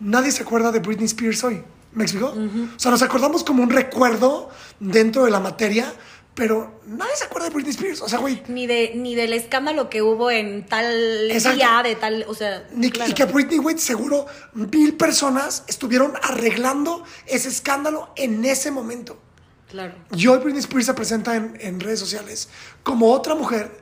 nadie 0.00 0.30
se 0.32 0.42
acuerda 0.42 0.72
de 0.72 0.78
Britney 0.80 1.06
Spears 1.06 1.44
hoy. 1.44 1.62
¿Me 1.92 2.04
explico? 2.04 2.28
O 2.28 2.78
sea, 2.78 2.90
nos 2.90 3.02
acordamos 3.02 3.44
como 3.44 3.62
un 3.62 3.68
recuerdo 3.68 4.48
dentro 4.80 5.24
de 5.26 5.30
la 5.30 5.40
materia, 5.40 5.92
pero 6.34 6.80
nadie 6.86 7.14
se 7.16 7.24
acuerda 7.24 7.48
de 7.48 7.54
Britney 7.54 7.72
Spears. 7.72 8.00
O 8.00 8.08
sea, 8.08 8.18
güey, 8.18 8.42
Ni, 8.48 8.66
de, 8.66 8.92
ni 8.96 9.14
del 9.14 9.32
escándalo 9.34 9.90
que 9.90 10.00
hubo 10.02 10.30
en 10.30 10.64
tal 10.66 11.30
Exacto. 11.30 11.56
día, 11.56 11.80
de 11.84 11.94
tal, 11.96 12.24
o 12.28 12.34
sea, 12.34 12.66
Ni- 12.74 12.90
claro. 12.90 13.10
Y 13.10 13.14
que 13.14 13.24
Britney, 13.26 13.58
güey, 13.58 13.78
seguro 13.78 14.26
mil 14.54 14.96
personas 14.96 15.64
estuvieron 15.68 16.14
arreglando 16.22 17.04
ese 17.26 17.48
escándalo 17.48 18.10
en 18.16 18.44
ese 18.44 18.70
momento. 18.70 19.20
Claro. 19.68 19.94
Y 20.14 20.26
hoy 20.26 20.38
Britney 20.38 20.60
Spears 20.60 20.86
se 20.86 20.94
presenta 20.94 21.34
en, 21.36 21.56
en 21.60 21.80
redes 21.80 22.00
sociales 22.00 22.48
como 22.82 23.10
otra 23.12 23.34
mujer. 23.34 23.80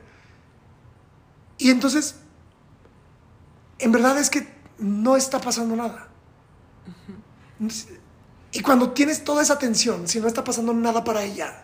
Y 1.57 1.69
entonces, 1.69 2.15
en 3.79 3.91
verdad 3.91 4.17
es 4.17 4.29
que 4.29 4.47
no 4.77 5.15
está 5.15 5.39
pasando 5.39 5.75
nada. 5.75 6.07
Y 8.51 8.61
cuando 8.61 8.91
tienes 8.91 9.23
toda 9.23 9.41
esa 9.43 9.53
atención, 9.53 10.07
si 10.07 10.19
no 10.19 10.27
está 10.27 10.43
pasando 10.43 10.73
nada 10.73 11.03
para 11.03 11.23
ella, 11.23 11.63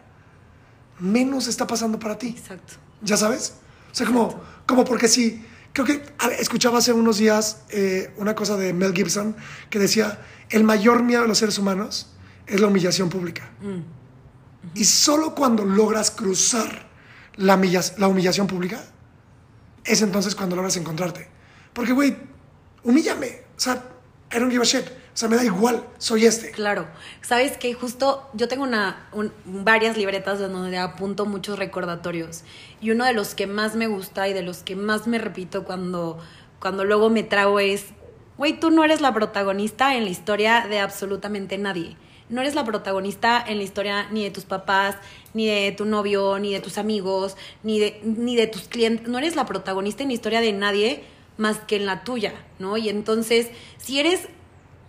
menos 0.99 1.47
está 1.47 1.67
pasando 1.67 1.99
para 1.99 2.17
ti. 2.17 2.35
Exacto. 2.37 2.73
¿Ya 3.01 3.17
sabes? 3.17 3.55
O 3.91 3.95
sea, 3.95 4.05
como, 4.07 4.41
como 4.65 4.83
porque 4.85 5.07
si, 5.07 5.43
creo 5.73 5.85
que 5.85 5.93
ver, 5.97 6.13
escuchaba 6.39 6.79
hace 6.79 6.93
unos 6.93 7.17
días 7.17 7.61
eh, 7.69 8.13
una 8.17 8.35
cosa 8.35 8.57
de 8.57 8.73
Mel 8.73 8.93
Gibson 8.93 9.35
que 9.69 9.79
decía, 9.79 10.19
el 10.49 10.63
mayor 10.63 11.03
miedo 11.03 11.21
de 11.23 11.27
los 11.27 11.37
seres 11.37 11.57
humanos 11.57 12.13
es 12.45 12.59
la 12.61 12.67
humillación 12.67 13.09
pública. 13.09 13.49
Y 14.73 14.85
solo 14.85 15.33
cuando 15.35 15.63
logras 15.65 16.11
cruzar 16.11 16.87
la, 17.35 17.55
humilla- 17.57 17.93
la 17.97 18.07
humillación 18.07 18.47
pública, 18.47 18.83
es 19.85 20.01
entonces 20.01 20.35
cuando 20.35 20.55
logras 20.55 20.75
encontrarte. 20.77 21.27
Porque, 21.73 21.93
güey, 21.93 22.17
humíllame. 22.83 23.43
O 23.55 23.59
sea, 23.59 23.83
I 24.33 24.39
don't 24.39 24.51
give 24.51 24.61
a 24.61 24.65
shit. 24.65 24.85
O 25.17 25.19
sea, 25.19 25.29
me 25.29 25.35
da 25.35 25.43
igual, 25.43 25.83
soy 25.97 26.27
este. 26.27 26.51
Claro, 26.51 26.85
sabes 27.23 27.57
que 27.57 27.73
justo 27.73 28.29
yo 28.33 28.47
tengo 28.47 28.61
una, 28.63 29.07
un- 29.13 29.33
varias 29.45 29.97
libretas 29.97 30.37
donde 30.37 30.77
apunto 30.77 31.25
muchos 31.25 31.57
recordatorios 31.57 32.43
y 32.81 32.91
uno 32.91 33.03
de 33.03 33.13
los 33.13 33.33
que 33.33 33.47
más 33.47 33.75
me 33.75 33.87
gusta 33.87 34.27
y 34.27 34.33
de 34.33 34.43
los 34.43 34.59
que 34.61 34.75
más 34.75 35.07
me 35.07 35.17
repito 35.17 35.63
cuando, 35.63 36.19
cuando 36.59 36.85
luego 36.85 37.09
me 37.09 37.23
trago 37.23 37.59
es, 37.59 37.85
güey, 38.37 38.59
tú 38.59 38.69
no 38.69 38.83
eres 38.83 39.01
la 39.01 39.11
protagonista 39.11 39.95
en 39.95 40.03
la 40.03 40.11
historia 40.11 40.67
de 40.69 40.77
absolutamente 40.81 41.57
nadie. 41.57 41.97
No 42.29 42.41
eres 42.41 42.53
la 42.53 42.63
protagonista 42.63 43.43
en 43.43 43.57
la 43.57 43.63
historia 43.63 44.07
ni 44.11 44.23
de 44.23 44.29
tus 44.29 44.43
papás, 44.45 44.97
ni 45.33 45.47
de 45.47 45.71
tu 45.71 45.85
novio, 45.85 46.37
ni 46.37 46.53
de 46.53 46.59
tus 46.59 46.77
amigos, 46.77 47.37
ni 47.63 47.79
de, 47.79 47.99
ni 48.03 48.35
de 48.35 48.45
tus 48.45 48.67
clientes. 48.67 49.07
No 49.07 49.17
eres 49.17 49.35
la 49.35 49.47
protagonista 49.47 50.03
en 50.03 50.09
la 50.09 50.13
historia 50.13 50.41
de 50.41 50.53
nadie 50.53 51.03
más 51.37 51.57
que 51.57 51.75
en 51.77 51.87
la 51.87 52.03
tuya, 52.03 52.35
¿no? 52.59 52.77
Y 52.77 52.89
entonces, 52.89 53.47
si 53.79 53.99
eres 53.99 54.27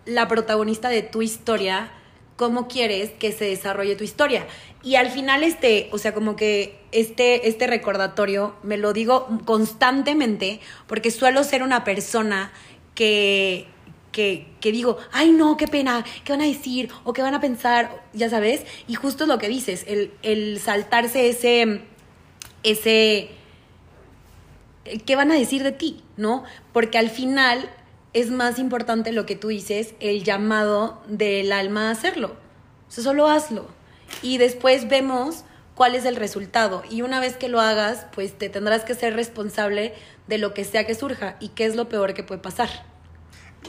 la 0.09 0.27
protagonista 0.27 0.89
de 0.89 1.01
tu 1.01 1.21
historia, 1.21 1.91
cómo 2.35 2.67
quieres 2.67 3.11
que 3.11 3.31
se 3.31 3.45
desarrolle 3.45 3.95
tu 3.95 4.03
historia. 4.03 4.47
Y 4.81 4.95
al 4.95 5.09
final 5.09 5.43
este, 5.43 5.89
o 5.91 5.97
sea, 5.97 6.13
como 6.13 6.35
que 6.35 6.79
este, 6.91 7.49
este 7.49 7.67
recordatorio 7.67 8.55
me 8.63 8.77
lo 8.77 8.93
digo 8.93 9.27
constantemente 9.45 10.61
porque 10.87 11.11
suelo 11.11 11.43
ser 11.43 11.63
una 11.63 11.83
persona 11.83 12.53
que, 12.95 13.67
que, 14.11 14.47
que 14.61 14.71
digo, 14.71 14.97
ay 15.11 15.31
no, 15.31 15.57
qué 15.57 15.67
pena, 15.67 16.05
qué 16.23 16.31
van 16.31 16.41
a 16.41 16.45
decir 16.45 16.89
o 17.03 17.11
qué 17.11 17.21
van 17.21 17.33
a 17.33 17.41
pensar, 17.41 18.03
ya 18.13 18.29
sabes. 18.29 18.61
Y 18.87 18.95
justo 18.95 19.25
es 19.25 19.27
lo 19.27 19.37
que 19.37 19.49
dices, 19.49 19.83
el, 19.87 20.13
el 20.21 20.59
saltarse 20.59 21.27
ese, 21.29 21.81
ese, 22.63 23.31
qué 25.05 25.15
van 25.15 25.31
a 25.31 25.35
decir 25.35 25.63
de 25.63 25.73
ti, 25.73 26.01
¿no? 26.15 26.45
Porque 26.71 26.97
al 26.97 27.09
final 27.09 27.69
es 28.13 28.31
más 28.31 28.59
importante 28.59 29.11
lo 29.11 29.25
que 29.25 29.35
tú 29.35 29.49
dices, 29.49 29.93
el 29.99 30.23
llamado 30.23 31.01
del 31.07 31.51
alma 31.51 31.89
a 31.89 31.91
hacerlo. 31.91 32.35
O 32.87 32.91
sea, 32.91 33.03
solo 33.03 33.27
hazlo. 33.27 33.67
Y 34.21 34.37
después 34.39 34.89
vemos 34.89 35.43
cuál 35.75 35.95
es 35.95 36.05
el 36.05 36.15
resultado. 36.15 36.83
Y 36.89 37.03
una 37.03 37.19
vez 37.19 37.35
que 37.37 37.47
lo 37.49 37.61
hagas, 37.61 38.05
pues 38.13 38.37
te 38.37 38.49
tendrás 38.49 38.83
que 38.83 38.95
ser 38.95 39.15
responsable 39.15 39.93
de 40.27 40.37
lo 40.39 40.53
que 40.53 40.65
sea 40.65 40.85
que 40.87 40.95
surja 40.95 41.35
y 41.39 41.49
qué 41.49 41.65
es 41.65 41.75
lo 41.75 41.87
peor 41.89 42.13
que 42.13 42.23
puede 42.23 42.41
pasar. 42.41 42.69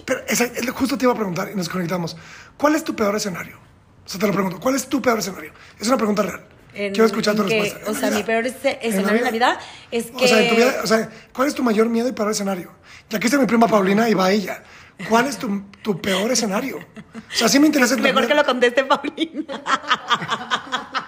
Pero 0.07 0.21
esa- 0.29 0.49
justo 0.73 0.97
te 0.97 1.05
iba 1.05 1.13
a 1.13 1.17
preguntar 1.17 1.51
y 1.53 1.57
nos 1.57 1.69
conectamos. 1.69 2.17
¿Cuál 2.57 2.75
es 2.77 2.85
tu 2.85 2.95
peor 2.97 3.15
escenario? 3.17 3.59
O 4.07 4.09
sea, 4.09 4.21
te 4.21 4.27
lo 4.27 4.33
pregunto. 4.33 4.59
¿Cuál 4.61 4.75
es 4.77 4.87
tu 4.89 5.03
peor 5.03 5.19
escenario? 5.19 5.53
Es 5.79 5.87
una 5.89 5.97
pregunta 5.97 6.23
real. 6.23 6.45
En- 6.75 6.93
Quiero 6.93 7.07
escuchar 7.07 7.35
tu 7.35 7.47
que- 7.47 7.61
respuesta. 7.61 7.91
O 7.91 7.95
sea, 7.95 8.11
mi 8.11 8.23
peor 8.23 8.45
esce- 8.47 8.79
En 8.81 8.91
escenario 8.93 9.19
en 9.19 9.25
la 9.25 9.31
vida 9.31 9.59
es 9.91 10.07
que... 10.11 10.25
O 10.25 10.29
sea, 10.29 10.43
en 10.43 10.49
tu 10.51 10.57
vida, 10.57 10.75
o 10.83 10.87
sea, 10.87 11.11
¿cuál 11.33 11.49
es 11.49 11.55
tu 11.55 11.63
mayor 11.63 11.89
miedo 11.89 12.09
y 12.09 12.13
peor 12.13 12.31
escenario? 12.31 12.73
Ya 13.09 13.19
que 13.19 13.27
está 13.27 13.39
mi 13.39 13.47
prima 13.47 13.67
Paulina 13.67 14.09
y 14.09 14.15
va 14.15 14.31
ella. 14.31 14.63
¿Cuál 15.09 15.27
es 15.27 15.39
tu, 15.39 15.63
tu 15.83 16.01
peor 16.01 16.31
escenario? 16.31 16.77
O 16.79 17.35
sea, 17.35 17.49
sí 17.49 17.59
me 17.59 17.67
interesa 17.67 17.97
Mejor 17.97 18.23
entender- 18.23 18.29
que 18.29 18.35
lo 18.35 18.45
conteste 18.45 18.85
Paulina. 18.85 19.63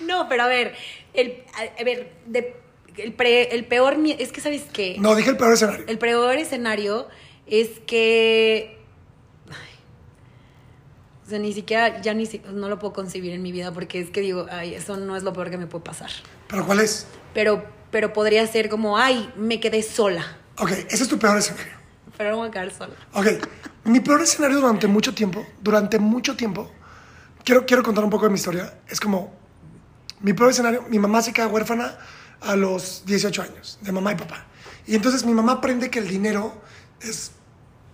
no, 0.00 0.28
pero 0.28 0.44
a 0.44 0.46
ver, 0.46 0.74
el, 1.14 1.42
a, 1.78 1.84
ver, 1.84 2.12
de- 2.26 2.56
el, 2.96 3.12
pre- 3.12 3.54
el 3.54 3.64
peor 3.66 3.96
mie- 3.96 4.16
es 4.18 4.32
que 4.32 4.40
sabes 4.40 4.62
qué, 4.72 4.96
No, 4.98 5.14
dije 5.14 5.30
el 5.30 5.36
peor 5.36 5.52
escenario. 5.52 5.84
el 5.86 5.98
peor 5.98 6.36
escenario 6.36 7.08
es 7.46 7.68
que, 7.86 8.77
o 11.28 11.30
sea, 11.30 11.38
ni 11.38 11.52
siquiera 11.52 12.00
ya 12.00 12.14
ni 12.14 12.26
no 12.54 12.70
lo 12.70 12.78
puedo 12.78 12.94
concebir 12.94 13.34
en 13.34 13.42
mi 13.42 13.52
vida 13.52 13.70
porque 13.70 14.00
es 14.00 14.08
que 14.08 14.22
digo, 14.22 14.46
ay, 14.50 14.72
eso 14.72 14.96
no 14.96 15.14
es 15.14 15.22
lo 15.22 15.34
peor 15.34 15.50
que 15.50 15.58
me 15.58 15.66
puede 15.66 15.84
pasar. 15.84 16.08
¿Pero 16.48 16.64
cuál 16.64 16.80
es? 16.80 17.06
Pero, 17.34 17.62
pero 17.90 18.14
podría 18.14 18.46
ser 18.46 18.70
como, 18.70 18.96
ay, 18.96 19.30
me 19.36 19.60
quedé 19.60 19.82
sola, 19.82 20.24
Ok, 20.56 20.70
ese 20.70 21.02
es 21.02 21.08
tu 21.08 21.18
peor 21.18 21.36
escenario. 21.36 21.74
pero 22.16 22.30
no 22.30 22.38
voy 22.38 22.48
a 22.48 22.50
quedar 22.50 22.72
sola. 22.72 22.94
Ok, 23.12 23.26
mi 23.84 24.00
peor 24.00 24.22
escenario 24.22 24.58
durante 24.58 24.86
mucho 24.86 25.14
tiempo, 25.14 25.46
durante 25.60 25.98
mucho 25.98 26.34
tiempo, 26.34 26.72
quiero, 27.44 27.66
quiero 27.66 27.82
contar 27.82 28.04
un 28.04 28.10
poco 28.10 28.24
de 28.24 28.30
mi 28.30 28.36
historia. 28.36 28.78
Es 28.88 28.98
como, 28.98 29.30
mi 30.22 30.32
peor 30.32 30.48
escenario, 30.52 30.86
mi 30.88 30.98
mamá 30.98 31.20
se 31.20 31.34
queda 31.34 31.48
huérfana 31.48 31.98
a 32.40 32.56
los 32.56 33.04
18 33.04 33.42
años, 33.42 33.78
de 33.82 33.92
mamá 33.92 34.12
y 34.12 34.16
papá. 34.16 34.46
Y 34.86 34.94
entonces 34.94 35.26
mi 35.26 35.34
mamá 35.34 35.52
aprende 35.52 35.90
que 35.90 35.98
el 35.98 36.08
dinero 36.08 36.54
es 37.02 37.32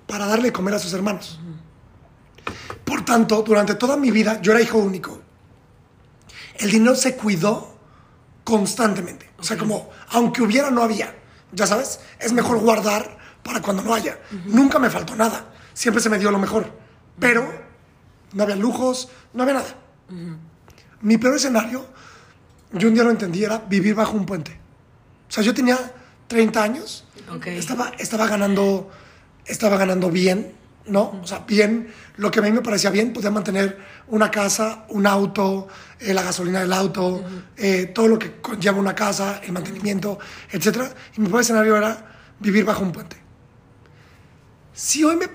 para 0.07 0.25
darle 0.27 0.53
comer 0.53 0.75
a 0.75 0.79
sus 0.79 0.93
hermanos. 0.93 1.41
Por 3.05 3.15
tanto, 3.17 3.43
durante 3.43 3.75
toda 3.75 3.99
mi 3.99 4.11
vida, 4.11 4.41
yo 4.41 4.53
era 4.53 4.63
hijo 4.63 4.79
único. 4.79 5.21
El 6.57 6.71
dinero 6.71 6.95
se 6.97 7.15
cuidó 7.17 7.77
constantemente. 8.45 9.29
O 9.39 9.43
sea, 9.43 9.59
como, 9.59 9.91
aunque 10.09 10.41
hubiera, 10.41 10.71
no 10.71 10.83
había. 10.83 11.15
Ya 11.53 11.67
sabes, 11.67 12.01
es 12.19 12.33
mejor 12.33 12.61
guardar 12.61 13.19
para 13.43 13.61
cuando 13.61 13.83
no 13.83 13.93
haya. 13.93 14.19
Nunca 14.47 14.79
me 14.79 14.89
faltó 14.89 15.15
nada. 15.17 15.53
Siempre 15.75 16.03
se 16.03 16.09
me 16.09 16.19
dio 16.19 16.31
lo 16.31 16.39
mejor. 16.39 16.73
Pero 17.19 17.47
no 18.33 18.43
había 18.43 18.57
lujos, 18.57 19.11
no 19.35 19.43
había 19.43 19.57
nada. 19.57 19.75
Mi 21.03 21.19
peor 21.19 21.37
escenario, 21.37 21.85
yo 22.73 22.89
un 22.89 22.95
día 22.95 23.05
lo 23.05 23.11
entendí, 23.11 23.45
era 23.45 23.59
vivir 23.59 23.95
bajo 23.95 24.17
un 24.17 24.25
puente. 24.25 24.59
O 25.29 25.33
sea, 25.33 25.43
yo 25.45 25.53
tenía 25.53 25.77
30 26.29 26.63
años, 26.63 27.05
Ok. 27.31 27.49
estaba, 27.49 27.93
estaba, 27.99 28.27
ganando, 28.29 28.91
estaba 29.45 29.77
ganando 29.77 30.11
bien, 30.11 30.55
¿no? 30.87 31.19
O 31.23 31.27
sea, 31.27 31.41
bien, 31.41 31.93
lo 32.17 32.31
que 32.31 32.41
a 32.41 32.43
mí 32.43 32.53
me 32.53 32.61
parecía 32.61 32.91
bien, 32.91 33.13
podía 33.13 33.31
mantener 33.31 33.79
una 34.09 34.31
casa, 34.31 34.85
un 34.91 35.07
auto, 35.07 35.69
eh, 35.99 36.13
la 36.13 36.23
gasolina 36.23 36.61
del 36.61 36.73
auto, 36.73 37.25
eh, 37.57 37.87
todo 37.87 38.09
lo 38.09 38.19
que 38.19 38.41
conlleva 38.41 38.79
una 38.79 38.95
casa, 38.95 39.41
el 39.45 39.53
mantenimiento, 39.53 40.19
etc. 40.51 40.83
Y 41.17 41.21
mi 41.21 41.29
peor 41.29 41.41
escenario 41.41 41.77
era 41.77 42.13
vivir 42.39 42.65
bajo 42.65 42.83
un 42.83 42.93
puente. 42.93 43.17
Si 44.73 45.05
hoy 45.05 45.17
me, 45.17 45.27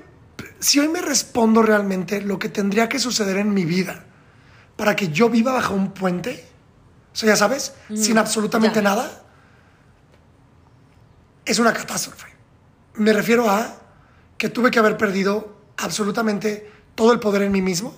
si 0.59 0.79
hoy 0.79 0.89
me 0.89 1.01
respondo 1.01 1.61
realmente 1.63 2.21
lo 2.21 2.37
que 2.37 2.49
tendría 2.49 2.87
que 2.89 2.99
suceder 2.99 3.37
en 3.37 3.53
mi 3.53 3.65
vida 3.65 4.05
para 4.75 4.95
que 4.95 5.09
yo 5.09 5.29
viva 5.29 5.51
bajo 5.53 5.73
un 5.73 5.91
puente, 5.93 6.45
o 7.11 7.15
sea, 7.15 7.29
ya 7.29 7.35
sabes, 7.35 7.73
sin 7.95 8.17
absolutamente 8.17 8.77
Ya. 8.77 8.83
nada, 8.83 9.23
es 11.45 11.57
una 11.59 11.73
catástrofe. 11.73 12.27
Me 12.93 13.11
refiero 13.13 13.49
a 13.49 13.75
que 14.39 14.49
tuve 14.49 14.71
que 14.71 14.79
haber 14.79 14.97
perdido 14.97 15.55
absolutamente 15.77 16.71
todo 16.95 17.13
el 17.13 17.19
poder 17.19 17.43
en 17.43 17.51
mí 17.51 17.61
mismo 17.61 17.93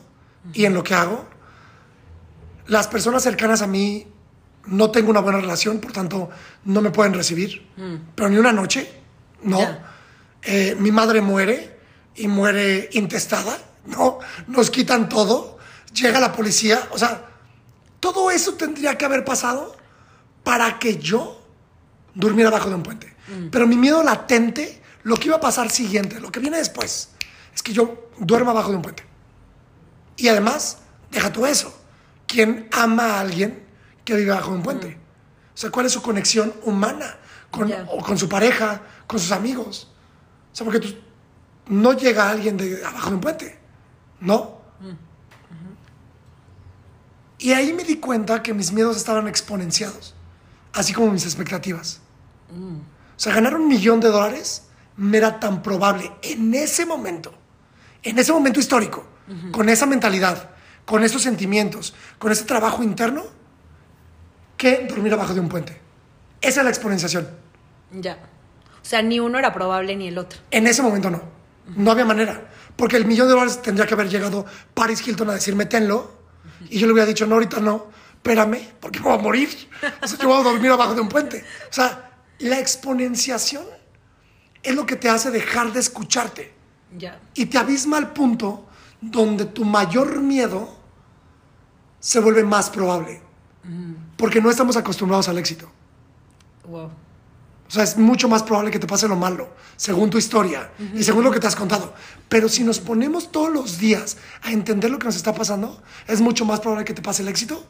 y 0.54 0.66
en 0.66 0.74
lo 0.74 0.84
que 0.84 0.96
hago. 0.96 1.26
Las 2.68 2.88
personas 2.88 3.24
cercanas 3.24 3.62
a 3.62 3.68
mí 3.68 4.08
no 4.66 4.92
tengo 4.92 5.12
una 5.12 5.22
buena 5.22 5.40
relación, 5.40 5.80
por 5.80 5.94
tanto 5.94 6.30
no 6.66 6.82
me 6.82 6.90
pueden 6.90 7.14
recibir, 7.14 7.68
pero 8.16 8.30
ni 8.30 8.38
una 8.38 8.52
noche, 8.52 8.92
no. 9.44 9.60
Eh, 10.42 10.76
mi 10.80 10.92
madre 10.92 11.22
muere 11.22 11.80
y 12.16 12.28
muere 12.28 12.90
intestada, 12.94 13.58
no. 13.86 14.20
Nos 14.48 14.72
quitan 14.72 15.08
todo, 15.08 15.60
llega 15.94 16.20
la 16.20 16.34
policía, 16.34 16.90
o 16.92 16.98
sea, 16.98 17.30
todo 18.00 18.32
eso 18.32 18.56
tendría 18.56 18.98
que 18.98 19.06
haber 19.06 19.24
pasado 19.24 19.78
para 20.44 20.80
que 20.80 20.98
yo 20.98 21.40
durmiera 22.16 22.50
abajo 22.50 22.70
de 22.70 22.76
un 22.76 22.84
puente. 22.84 23.16
Pero 23.50 23.66
mi 23.66 23.78
miedo 23.78 24.04
latente, 24.04 24.81
lo 25.04 25.16
que 25.18 25.28
iba 25.28 25.38
a 25.38 25.40
pasar 25.40 25.70
siguiente, 25.72 26.20
lo 26.20 26.32
que 26.32 26.40
viene 26.40 26.58
después, 26.58 27.10
es 27.54 27.64
que 27.64 27.74
yo 27.74 28.10
duerma 28.18 28.52
abajo 28.52 28.70
de 28.70 28.76
un 28.78 28.82
puente. 28.82 29.04
Y 30.18 30.28
además, 30.28 30.80
deja 31.10 31.32
tú 31.32 31.46
eso. 31.46 31.76
¿Quién 32.28 32.68
ama 32.72 33.16
a 33.16 33.20
alguien 33.22 33.64
que 34.06 34.16
vive 34.16 34.32
bajo 34.32 34.52
de 34.52 34.58
un 34.58 34.64
puente? 34.64 34.98
O 35.54 35.58
sea, 35.58 35.70
¿cuál 35.70 35.86
es 35.86 35.92
su 35.92 36.02
conexión 36.02 36.54
humana 36.64 37.18
con, 37.50 37.72
o 37.90 37.98
con 37.98 38.18
su 38.18 38.30
pareja, 38.30 38.82
con 39.08 39.20
sus 39.20 39.32
amigos? 39.32 39.92
O 40.52 40.56
sea, 40.56 40.66
porque 40.66 40.80
tú, 40.80 40.96
no 41.68 41.94
llega 41.94 42.30
alguien 42.30 42.58
de 42.58 42.86
abajo 42.86 43.10
de 43.10 43.16
un 43.16 43.22
puente, 43.22 43.60
¿no? 44.20 44.62
Y 47.38 47.54
ahí 47.54 47.74
me 47.74 47.84
di 47.84 47.98
cuenta 47.98 48.44
que 48.44 48.54
mis 48.54 48.72
miedos 48.72 48.98
estaban 48.98 49.28
exponenciados, 49.28 50.14
así 50.74 50.94
como 50.94 51.12
mis 51.12 51.26
expectativas. 51.26 52.00
O 52.52 53.20
sea, 53.20 53.34
ganar 53.34 53.56
un 53.56 53.68
millón 53.68 54.00
de 54.00 54.10
dólares 54.10 54.68
me 54.98 55.18
era 55.18 55.40
tan 55.40 55.62
probable 55.62 56.12
en 56.22 56.54
ese 56.54 56.86
momento, 56.86 57.34
en 58.04 58.20
ese 58.20 58.32
momento 58.32 58.60
histórico, 58.60 59.06
con 59.52 59.70
esa 59.70 59.86
mentalidad, 59.86 60.52
con 60.86 61.04
esos 61.04 61.22
sentimientos, 61.22 61.94
con 62.20 62.32
ese 62.32 62.44
trabajo 62.44 62.84
interno, 62.84 63.24
que 64.58 64.86
dormir 64.90 65.14
abajo 65.14 65.34
de 65.34 65.40
un 65.40 65.50
puente. 65.50 65.80
Esa 66.42 66.62
es 66.62 66.64
la 66.64 66.70
exponenciación. 66.70 67.30
Ya. 67.92 68.18
O 68.82 68.86
sea, 68.86 69.02
ni 69.02 69.20
uno 69.20 69.40
era 69.40 69.54
probable 69.54 69.96
ni 69.96 70.08
el 70.08 70.18
otro. 70.18 70.40
En 70.52 70.68
ese 70.68 70.82
momento 70.82 71.10
no. 71.10 71.22
No 71.76 71.92
había 71.92 72.06
manera. 72.06 72.50
Porque 72.76 72.98
el 72.98 73.06
millón 73.06 73.28
de 73.28 73.34
dólares 73.34 73.62
tendría 73.62 73.86
que 73.86 73.94
haber 73.94 74.10
llegado 74.10 74.46
Paris 74.74 75.08
Hilton 75.08 75.30
a 75.30 75.34
decirme 75.34 75.66
tenlo. 75.66 76.20
Y 76.70 76.80
yo 76.80 76.88
le 76.88 76.94
hubiera 76.94 77.08
dicho, 77.08 77.26
no, 77.26 77.36
ahorita 77.36 77.60
no, 77.60 77.88
espérame, 78.16 78.74
porque 78.80 79.00
me 79.00 79.06
voy 79.06 79.20
a 79.20 79.22
morir. 79.22 79.50
O 80.04 80.08
sea, 80.08 80.20
yo 80.20 80.28
voy 80.28 80.40
a 80.40 80.44
dormir 80.44 80.72
abajo 80.72 80.94
de 80.94 81.02
un 81.02 81.10
puente. 81.10 81.44
O 81.70 81.74
sea, 81.74 82.12
la 82.40 82.60
exponenciación 82.60 83.66
es 84.64 84.76
lo 84.76 84.86
que 84.86 84.96
te 84.96 85.10
hace 85.10 85.32
dejar 85.32 85.74
de 85.74 85.80
escucharte. 85.80 86.54
Ya. 86.98 87.20
Y 87.34 87.46
te 87.46 87.58
abisma 87.58 87.98
al 87.98 88.14
punto 88.14 88.68
donde 89.00 89.46
tu 89.46 89.66
mayor 89.66 90.20
miedo 90.20 90.78
se 92.00 92.20
vuelve 92.20 92.44
más 92.44 92.70
probable. 92.70 93.22
Porque 94.18 94.42
no 94.42 94.50
estamos 94.50 94.76
acostumbrados 94.76 95.28
al 95.30 95.38
éxito. 95.38 95.72
Wow. 96.68 96.90
O 97.72 97.74
sea, 97.74 97.84
es 97.84 97.96
mucho 97.98 98.28
más 98.28 98.44
probable 98.44 98.70
que 98.70 98.80
te 98.80 98.88
pase 98.88 99.08
lo 99.08 99.16
malo, 99.16 99.48
según 99.78 100.10
tu 100.10 100.18
historia 100.18 100.72
y 100.94 101.04
según 101.04 101.24
lo 101.24 101.32
que 101.32 101.40
te 101.40 101.48
has 101.48 101.56
contado. 101.56 101.94
Pero 102.28 102.50
si 102.50 102.64
nos 102.64 102.80
ponemos 102.80 103.32
todos 103.32 103.50
los 103.50 103.78
días 103.78 104.18
a 104.42 104.52
entender 104.52 104.92
lo 104.92 105.00
que 105.00 105.06
nos 105.06 105.16
está 105.16 105.34
pasando, 105.34 105.82
es 106.08 106.20
mucho 106.20 106.44
más 106.44 106.60
probable 106.60 106.84
que 106.84 106.94
te 106.94 107.02
pase 107.02 107.22
el 107.22 107.30
éxito 107.30 107.64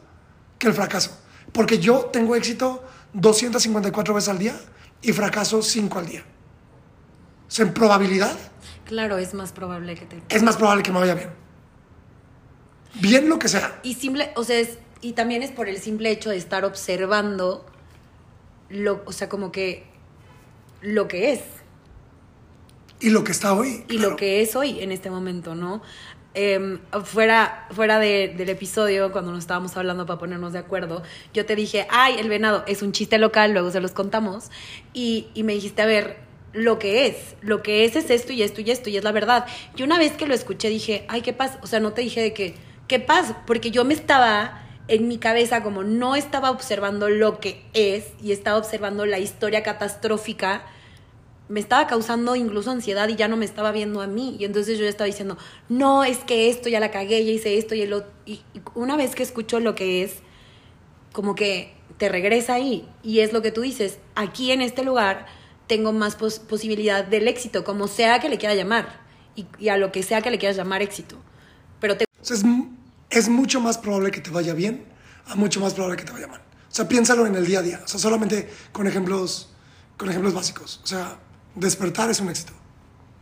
que 0.58 0.66
el 0.66 0.74
fracaso. 0.74 1.16
Porque 1.52 1.78
yo 1.78 2.06
tengo 2.12 2.34
éxito 2.34 2.82
254 3.12 4.14
veces 4.14 4.28
al 4.28 4.38
día 4.38 4.60
y 5.02 5.12
fracaso 5.12 5.62
5 5.62 5.98
al 5.98 6.06
día. 6.06 6.24
O 7.52 7.54
sea, 7.54 7.66
en 7.66 7.74
probabilidad 7.74 8.34
Claro, 8.86 9.18
es 9.18 9.34
más 9.34 9.52
probable 9.52 9.94
que 9.94 10.06
te... 10.06 10.22
es 10.34 10.42
más 10.42 10.56
probable 10.56 10.82
que 10.82 10.90
me 10.90 11.00
vaya 11.00 11.14
bien. 11.14 11.28
Bien 12.94 13.28
lo 13.28 13.38
que 13.38 13.48
sea. 13.48 13.78
Y 13.82 13.92
simple, 13.92 14.30
o 14.36 14.42
sea, 14.44 14.58
es- 14.58 14.78
y 15.02 15.12
también 15.12 15.42
es 15.42 15.50
por 15.50 15.68
el 15.68 15.76
simple 15.76 16.10
hecho 16.10 16.30
de 16.30 16.38
estar 16.38 16.64
observando 16.64 17.66
lo, 18.70 19.02
o 19.04 19.12
sea, 19.12 19.28
como 19.28 19.52
que 19.52 19.84
lo 20.80 21.08
que 21.08 21.32
es 21.32 21.40
Y 23.00 23.10
lo 23.10 23.22
que 23.22 23.32
está 23.32 23.52
hoy. 23.52 23.84
y 23.86 23.96
claro. 23.98 24.10
lo 24.12 24.16
que 24.16 24.40
es 24.40 24.56
hoy 24.56 24.80
en 24.80 24.90
este 24.90 25.10
momento, 25.10 25.54
¿no? 25.54 25.82
Em, 26.32 26.78
fuera 27.04 27.66
fuera 27.72 27.98
de- 27.98 28.32
del 28.34 28.48
episodio, 28.48 29.12
cuando 29.12 29.30
nos 29.30 29.40
estábamos 29.40 29.76
hablando 29.76 30.06
para 30.06 30.18
ponernos 30.18 30.54
de 30.54 30.60
acuerdo, 30.60 31.02
yo 31.34 31.44
te 31.44 31.54
dije, 31.54 31.86
ay, 31.90 32.16
el 32.18 32.30
venado 32.30 32.64
es 32.66 32.80
un 32.80 32.92
chiste 32.92 33.18
local, 33.18 33.52
luego 33.52 33.70
se 33.70 33.80
los 33.80 33.92
contamos, 33.92 34.50
y, 34.94 35.28
y 35.34 35.42
me 35.42 35.52
dijiste, 35.52 35.82
a 35.82 35.86
ver, 35.86 36.31
lo 36.52 36.78
que 36.78 37.06
es, 37.06 37.16
lo 37.40 37.62
que 37.62 37.84
es 37.84 37.96
es 37.96 38.10
esto 38.10 38.32
y 38.32 38.42
esto 38.42 38.60
y 38.60 38.70
esto, 38.70 38.90
y 38.90 38.96
es 38.96 39.04
la 39.04 39.12
verdad. 39.12 39.46
Y 39.76 39.82
una 39.82 39.98
vez 39.98 40.12
que 40.12 40.26
lo 40.26 40.34
escuché 40.34 40.68
dije, 40.68 41.04
ay, 41.08 41.22
qué 41.22 41.32
pasa, 41.32 41.58
o 41.62 41.66
sea, 41.66 41.80
no 41.80 41.92
te 41.92 42.02
dije 42.02 42.20
de 42.20 42.32
que, 42.32 42.54
qué 42.88 43.00
pasa, 43.00 43.42
porque 43.46 43.70
yo 43.70 43.84
me 43.84 43.94
estaba 43.94 44.62
en 44.88 45.08
mi 45.08 45.18
cabeza 45.18 45.62
como 45.62 45.84
no 45.84 46.16
estaba 46.16 46.50
observando 46.50 47.08
lo 47.08 47.40
que 47.40 47.62
es 47.72 48.08
y 48.22 48.32
estaba 48.32 48.58
observando 48.58 49.06
la 49.06 49.18
historia 49.18 49.62
catastrófica 49.62 50.64
me 51.52 51.60
estaba 51.60 51.86
causando 51.86 52.34
incluso 52.34 52.70
ansiedad 52.70 53.08
y 53.10 53.16
ya 53.16 53.28
no 53.28 53.36
me 53.36 53.44
estaba 53.44 53.72
viendo 53.72 54.00
a 54.00 54.06
mí. 54.06 54.36
Y 54.38 54.46
entonces 54.46 54.78
yo 54.78 54.86
estaba 54.86 55.06
diciendo, 55.06 55.36
no, 55.68 56.02
es 56.02 56.18
que 56.18 56.48
esto 56.48 56.70
ya 56.70 56.80
la 56.80 56.90
cagué, 56.90 57.24
ya 57.26 57.32
hice 57.32 57.58
esto 57.58 57.74
y 57.74 57.82
el 57.82 57.92
otro. 57.92 58.10
Y 58.24 58.40
una 58.74 58.96
vez 58.96 59.14
que 59.14 59.22
escucho 59.22 59.60
lo 59.60 59.74
que 59.74 60.02
es, 60.02 60.14
como 61.12 61.34
que 61.34 61.74
te 61.98 62.08
regresa 62.08 62.54
ahí. 62.54 62.88
Y 63.02 63.20
es 63.20 63.34
lo 63.34 63.42
que 63.42 63.52
tú 63.52 63.60
dices, 63.60 63.98
aquí 64.14 64.50
en 64.50 64.62
este 64.62 64.82
lugar 64.82 65.26
tengo 65.74 65.92
más 65.92 66.14
pos- 66.16 66.38
posibilidad 66.38 67.02
del 67.04 67.26
éxito, 67.28 67.64
como 67.64 67.88
sea 67.88 68.18
que 68.20 68.28
le 68.28 68.36
quiera 68.36 68.54
llamar. 68.54 69.00
Y, 69.34 69.46
y 69.58 69.68
a 69.70 69.76
lo 69.78 69.90
que 69.92 70.02
sea 70.02 70.20
que 70.20 70.30
le 70.30 70.38
quieras 70.38 70.56
llamar 70.58 70.82
éxito. 70.82 71.16
Pero 71.80 71.96
te... 71.96 72.04
Es, 72.22 72.42
es 73.10 73.28
mucho 73.28 73.58
más 73.60 73.78
probable 73.78 74.10
que 74.10 74.20
te 74.20 74.30
vaya 74.30 74.52
bien 74.54 74.84
a 75.26 75.34
mucho 75.34 75.60
más 75.60 75.72
probable 75.72 75.96
que 75.96 76.04
te 76.04 76.12
vaya 76.12 76.26
mal. 76.26 76.40
O 76.40 76.74
sea, 76.74 76.86
piénsalo 76.88 77.26
en 77.26 77.34
el 77.36 77.46
día 77.46 77.60
a 77.60 77.62
día. 77.62 77.80
O 77.84 77.88
sea, 77.88 77.98
solamente 77.98 78.50
con 78.72 78.86
ejemplos, 78.86 79.48
con 79.96 80.10
ejemplos 80.10 80.34
básicos. 80.34 80.80
O 80.84 80.86
sea, 80.86 81.18
despertar 81.54 82.10
es 82.10 82.20
un 82.20 82.28
éxito. 82.28 82.52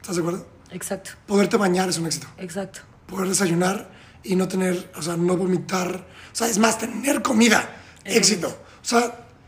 ¿Estás 0.01 0.17
de 0.17 0.23
acuerdo? 0.23 0.47
Exacto, 0.73 1.11
Poderte 1.27 1.57
bañar 1.57 1.89
es 1.89 1.99
un 1.99 2.07
éxito. 2.07 2.27
exacto. 2.39 2.81
Poder 3.07 3.29
desayunar 3.29 3.91
y 4.23 4.35
no 4.37 4.47
tener, 4.49 4.91
o 4.97 5.03
sea, 5.03 5.17
no 5.17 5.37
vomitar. 5.37 6.07
O 6.33 6.35
sea, 6.35 6.47
es 6.49 6.59
más, 6.59 6.79
tener 6.79 7.23
comida. 7.23 7.61
Éxito. 8.05 8.49
O 8.49 8.85
sea, 8.85 9.01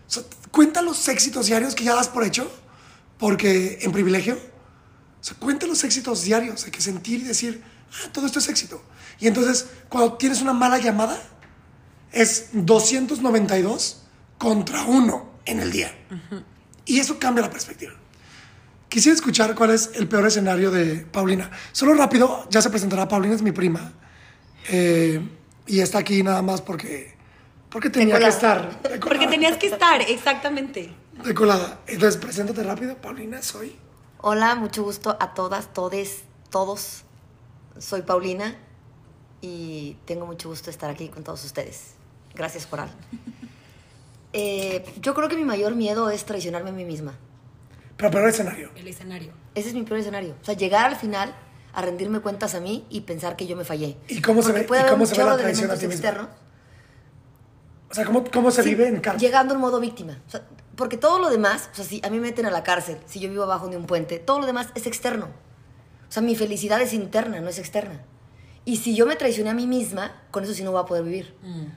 o 0.08 0.10
sea, 0.12 0.22
cuenta 0.50 0.82
los 0.82 1.08
éxitos 1.08 1.46
diarios 1.46 1.74
que 1.74 1.84
ya 1.84 1.94
das 1.94 2.08
por 2.08 2.22
hecho, 2.24 2.50
porque 3.22 3.78
en 3.82 3.92
privilegio. 3.92 4.34
O 4.34 5.24
sea, 5.24 5.36
cuenta 5.38 5.68
los 5.68 5.84
éxitos 5.84 6.24
diarios, 6.24 6.64
hay 6.64 6.72
que 6.72 6.80
sentir 6.80 7.20
y 7.20 7.22
decir, 7.22 7.62
ah, 7.92 8.10
todo 8.10 8.26
esto 8.26 8.40
es 8.40 8.48
éxito. 8.48 8.82
Y 9.20 9.28
entonces, 9.28 9.68
cuando 9.88 10.14
tienes 10.14 10.42
una 10.42 10.52
mala 10.52 10.78
llamada, 10.78 11.22
es 12.10 12.48
292 12.52 14.02
contra 14.38 14.82
1 14.82 15.30
en 15.44 15.60
el 15.60 15.70
día. 15.70 15.94
Y 16.84 16.98
eso 16.98 17.20
cambia 17.20 17.42
la 17.42 17.50
perspectiva. 17.50 17.92
Quisiera 18.88 19.14
escuchar 19.14 19.54
cuál 19.54 19.70
es 19.70 19.90
el 19.94 20.08
peor 20.08 20.26
escenario 20.26 20.72
de 20.72 21.06
Paulina. 21.06 21.48
Solo 21.70 21.94
rápido, 21.94 22.48
ya 22.50 22.60
se 22.60 22.70
presentará. 22.70 23.06
Paulina 23.06 23.36
es 23.36 23.42
mi 23.42 23.52
prima. 23.52 23.92
Eh, 24.68 25.20
y 25.68 25.78
está 25.78 25.98
aquí 25.98 26.24
nada 26.24 26.42
más 26.42 26.60
porque, 26.60 27.14
porque 27.70 27.88
tenía 27.88 28.18
que 28.18 28.26
estar. 28.26 28.80
Porque 29.00 29.28
tenías 29.28 29.58
que 29.58 29.68
estar, 29.68 30.02
exactamente. 30.02 31.01
De 31.24 31.34
colada. 31.34 31.80
Entonces, 31.86 32.20
preséntate 32.20 32.62
rápido. 32.62 32.96
Paulina, 32.96 33.42
soy. 33.42 33.76
Hola, 34.20 34.54
mucho 34.54 34.82
gusto 34.82 35.16
a 35.20 35.34
todas, 35.34 35.72
todes, 35.72 36.22
todos. 36.50 37.02
Soy 37.78 38.02
Paulina 38.02 38.56
y 39.40 39.96
tengo 40.04 40.26
mucho 40.26 40.48
gusto 40.48 40.66
de 40.66 40.70
estar 40.72 40.90
aquí 40.90 41.08
con 41.08 41.24
todos 41.24 41.44
ustedes. 41.44 41.94
Gracias, 42.34 42.66
Coral. 42.66 42.90
Eh, 44.34 44.82
yo 44.98 45.12
creo 45.12 45.28
que 45.28 45.36
mi 45.36 45.44
mayor 45.44 45.74
miedo 45.74 46.08
es 46.08 46.24
traicionarme 46.24 46.70
a 46.70 46.72
mí 46.72 46.86
misma. 46.86 47.12
Pero 47.98 48.10
peor 48.10 48.30
escenario. 48.30 48.70
El 48.74 48.88
escenario. 48.88 49.30
Ese 49.54 49.68
es 49.68 49.74
mi 49.74 49.82
peor 49.82 50.00
escenario. 50.00 50.36
O 50.40 50.44
sea, 50.46 50.54
llegar 50.54 50.86
al 50.86 50.96
final 50.96 51.34
a 51.74 51.82
rendirme 51.82 52.20
cuentas 52.20 52.54
a 52.54 52.60
mí 52.60 52.86
y 52.88 53.02
pensar 53.02 53.36
que 53.36 53.46
yo 53.46 53.56
me 53.56 53.64
fallé. 53.66 53.98
¿Y 54.08 54.22
cómo 54.22 54.40
se 54.42 54.52
ve- 54.52 54.62
puede 54.62 54.86
y 54.86 54.88
cómo 54.88 55.04
se 55.04 55.18
ve 55.18 55.24
la 55.28 55.36
traición 55.36 55.70
a 55.70 55.74
ti 55.74 55.86
misma? 55.86 55.92
externos. 55.92 56.28
O 57.90 57.94
sea, 57.94 58.06
¿cómo, 58.06 58.24
cómo 58.32 58.50
se 58.50 58.62
Sí, 58.62 58.70
vive 58.70 58.88
en 58.88 59.00
carne? 59.00 59.20
Llegando 59.20 59.52
en 59.52 59.60
modo 59.60 59.78
víctima. 59.80 60.18
O 60.26 60.30
sea, 60.30 60.46
porque 60.76 60.96
todo 60.96 61.18
lo 61.18 61.30
demás, 61.30 61.68
o 61.72 61.76
sea, 61.76 61.84
si 61.84 62.00
a 62.04 62.10
mí 62.10 62.16
me 62.18 62.28
meten 62.28 62.46
a 62.46 62.50
la 62.50 62.62
cárcel, 62.62 62.98
si 63.06 63.20
yo 63.20 63.28
vivo 63.28 63.42
abajo 63.44 63.68
de 63.68 63.76
un 63.76 63.86
puente, 63.86 64.18
todo 64.18 64.40
lo 64.40 64.46
demás 64.46 64.68
es 64.74 64.86
externo. 64.86 65.26
O 66.08 66.12
sea, 66.12 66.22
mi 66.22 66.34
felicidad 66.36 66.80
es 66.80 66.92
interna, 66.92 67.40
no 67.40 67.48
es 67.48 67.58
externa. 67.58 68.00
Y 68.64 68.76
si 68.76 68.94
yo 68.94 69.06
me 69.06 69.16
traicioné 69.16 69.50
a 69.50 69.54
mí 69.54 69.66
misma, 69.66 70.22
con 70.30 70.44
eso 70.44 70.54
sí 70.54 70.62
no 70.62 70.70
voy 70.72 70.80
a 70.82 70.84
poder 70.86 71.02
vivir. 71.04 71.34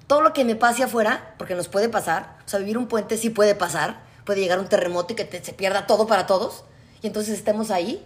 Todo 0.08 0.22
lo 0.22 0.34
que 0.34 0.46
me 0.46 0.56
pase 0.56 0.84
afuera, 0.84 1.34
porque 1.38 1.56
nos 1.56 1.68
puede 1.68 1.90
pasar, 1.90 2.38
o 2.46 2.48
sea, 2.50 2.60
vivir 2.60 2.78
un 2.78 2.88
puente 2.88 3.18
sí 3.18 3.30
puede 3.32 3.56
pasar, 3.56 4.04
puede 4.24 4.40
llegar 4.40 4.60
un 4.60 4.68
terremoto 4.68 5.14
y 5.14 5.16
que 5.16 5.26
te- 5.26 5.44
se 5.44 5.54
pierda 5.54 5.88
todo 5.88 6.06
para 6.08 6.26
todos, 6.28 6.64
y 7.02 7.08
entonces 7.08 7.34
estemos 7.38 7.72
ahí, 7.72 8.06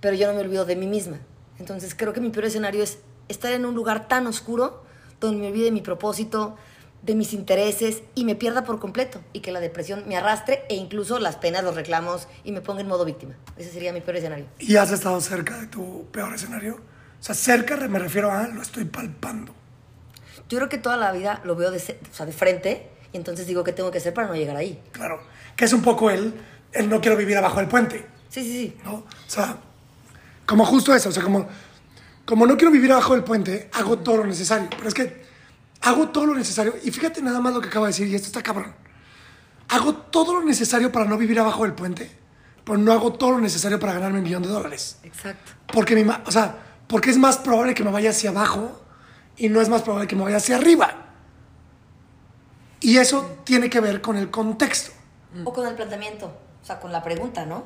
pero 0.00 0.14
yo 0.16 0.26
no 0.26 0.34
me 0.34 0.40
olvido 0.40 0.64
de 0.64 0.76
mí 0.76 0.86
misma. 0.86 1.18
Entonces 1.58 1.94
creo 1.94 2.12
que 2.12 2.20
mi 2.20 2.30
peor 2.30 2.46
escenario 2.46 2.82
es 2.82 2.98
estar 3.28 3.52
en 3.52 3.64
un 3.64 3.74
lugar 3.74 4.06
tan 4.08 4.26
oscuro 4.26 4.82
donde 5.20 5.40
me 5.40 5.48
olvide 5.48 5.66
de 5.66 5.72
mi 5.72 5.80
propósito, 5.80 6.56
de 7.04 7.14
mis 7.14 7.34
intereses 7.34 8.02
y 8.14 8.24
me 8.24 8.34
pierda 8.34 8.64
por 8.64 8.78
completo 8.78 9.20
y 9.32 9.40
que 9.40 9.52
la 9.52 9.60
depresión 9.60 10.04
me 10.06 10.16
arrastre 10.16 10.64
e 10.70 10.74
incluso 10.74 11.18
las 11.18 11.36
penas, 11.36 11.62
los 11.62 11.74
reclamos 11.74 12.28
y 12.44 12.52
me 12.52 12.62
ponga 12.62 12.80
en 12.80 12.88
modo 12.88 13.04
víctima. 13.04 13.34
Ese 13.58 13.70
sería 13.70 13.92
mi 13.92 14.00
peor 14.00 14.16
escenario. 14.16 14.46
¿Y 14.58 14.76
has 14.76 14.90
estado 14.90 15.20
cerca 15.20 15.58
de 15.58 15.66
tu 15.66 16.06
peor 16.10 16.34
escenario? 16.34 16.76
O 16.76 17.22
sea, 17.22 17.34
cerca 17.34 17.76
me 17.76 17.98
refiero 17.98 18.32
a 18.32 18.48
lo 18.48 18.62
estoy 18.62 18.86
palpando. 18.86 19.54
Yo 20.48 20.58
creo 20.58 20.68
que 20.68 20.78
toda 20.78 20.96
la 20.96 21.12
vida 21.12 21.40
lo 21.44 21.56
veo 21.56 21.70
de, 21.70 21.78
o 21.78 22.14
sea, 22.14 22.24
de 22.24 22.32
frente 22.32 22.88
y 23.12 23.16
entonces 23.18 23.46
digo 23.46 23.64
qué 23.64 23.72
tengo 23.72 23.90
que 23.90 23.98
hacer 23.98 24.14
para 24.14 24.28
no 24.28 24.34
llegar 24.34 24.56
ahí. 24.56 24.82
Claro. 24.92 25.20
Que 25.56 25.66
es 25.66 25.72
un 25.74 25.82
poco 25.82 26.10
el, 26.10 26.34
el 26.72 26.88
no 26.88 27.00
quiero 27.00 27.16
vivir 27.18 27.36
abajo 27.36 27.58
del 27.58 27.68
puente. 27.68 28.06
Sí, 28.30 28.42
sí, 28.42 28.52
sí. 28.52 28.76
¿no? 28.82 28.94
O 28.94 29.04
sea, 29.26 29.58
como 30.46 30.64
justo 30.64 30.94
eso, 30.94 31.10
o 31.10 31.12
sea, 31.12 31.22
como, 31.22 31.46
como 32.24 32.46
no 32.46 32.56
quiero 32.56 32.72
vivir 32.72 32.92
abajo 32.92 33.12
del 33.12 33.24
puente, 33.24 33.68
hago 33.74 33.98
todo 33.98 34.18
lo 34.18 34.24
necesario. 34.24 34.68
Pero 34.70 34.88
es 34.88 34.94
que 34.94 35.24
hago 35.84 36.08
todo 36.08 36.26
lo 36.26 36.34
necesario, 36.34 36.74
y 36.82 36.90
fíjate 36.90 37.22
nada 37.22 37.40
más 37.40 37.52
lo 37.54 37.60
que 37.60 37.68
acabo 37.68 37.84
de 37.86 37.90
decir, 37.92 38.08
y 38.08 38.14
esto 38.14 38.26
está 38.26 38.42
cabrón. 38.42 38.74
Hago 39.68 39.94
todo 39.94 40.34
lo 40.34 40.42
necesario 40.44 40.90
para 40.92 41.04
no 41.06 41.16
vivir 41.16 41.38
abajo 41.38 41.62
del 41.64 41.72
puente, 41.74 42.10
pero 42.64 42.78
no 42.78 42.92
hago 42.92 43.12
todo 43.12 43.32
lo 43.32 43.40
necesario 43.40 43.78
para 43.78 43.94
ganarme 43.94 44.18
un 44.18 44.24
millón 44.24 44.42
de 44.42 44.48
dólares. 44.48 44.98
Exacto. 45.02 45.52
Porque, 45.72 45.94
mi 45.94 46.04
ma- 46.04 46.22
o 46.26 46.30
sea, 46.30 46.56
porque 46.86 47.10
es 47.10 47.18
más 47.18 47.38
probable 47.38 47.74
que 47.74 47.84
me 47.84 47.90
vaya 47.90 48.10
hacia 48.10 48.30
abajo 48.30 48.80
y 49.36 49.48
no 49.48 49.60
es 49.60 49.68
más 49.68 49.82
probable 49.82 50.06
que 50.06 50.16
me 50.16 50.22
vaya 50.24 50.36
hacia 50.38 50.56
arriba. 50.56 50.94
Y 52.80 52.98
eso 52.98 53.38
tiene 53.44 53.70
que 53.70 53.80
ver 53.80 54.00
con 54.00 54.16
el 54.16 54.30
contexto. 54.30 54.92
O 55.44 55.52
con 55.52 55.66
el 55.66 55.74
planteamiento, 55.74 56.26
o 56.62 56.64
sea, 56.64 56.78
con 56.80 56.92
la 56.92 57.02
pregunta, 57.02 57.44
¿no? 57.46 57.64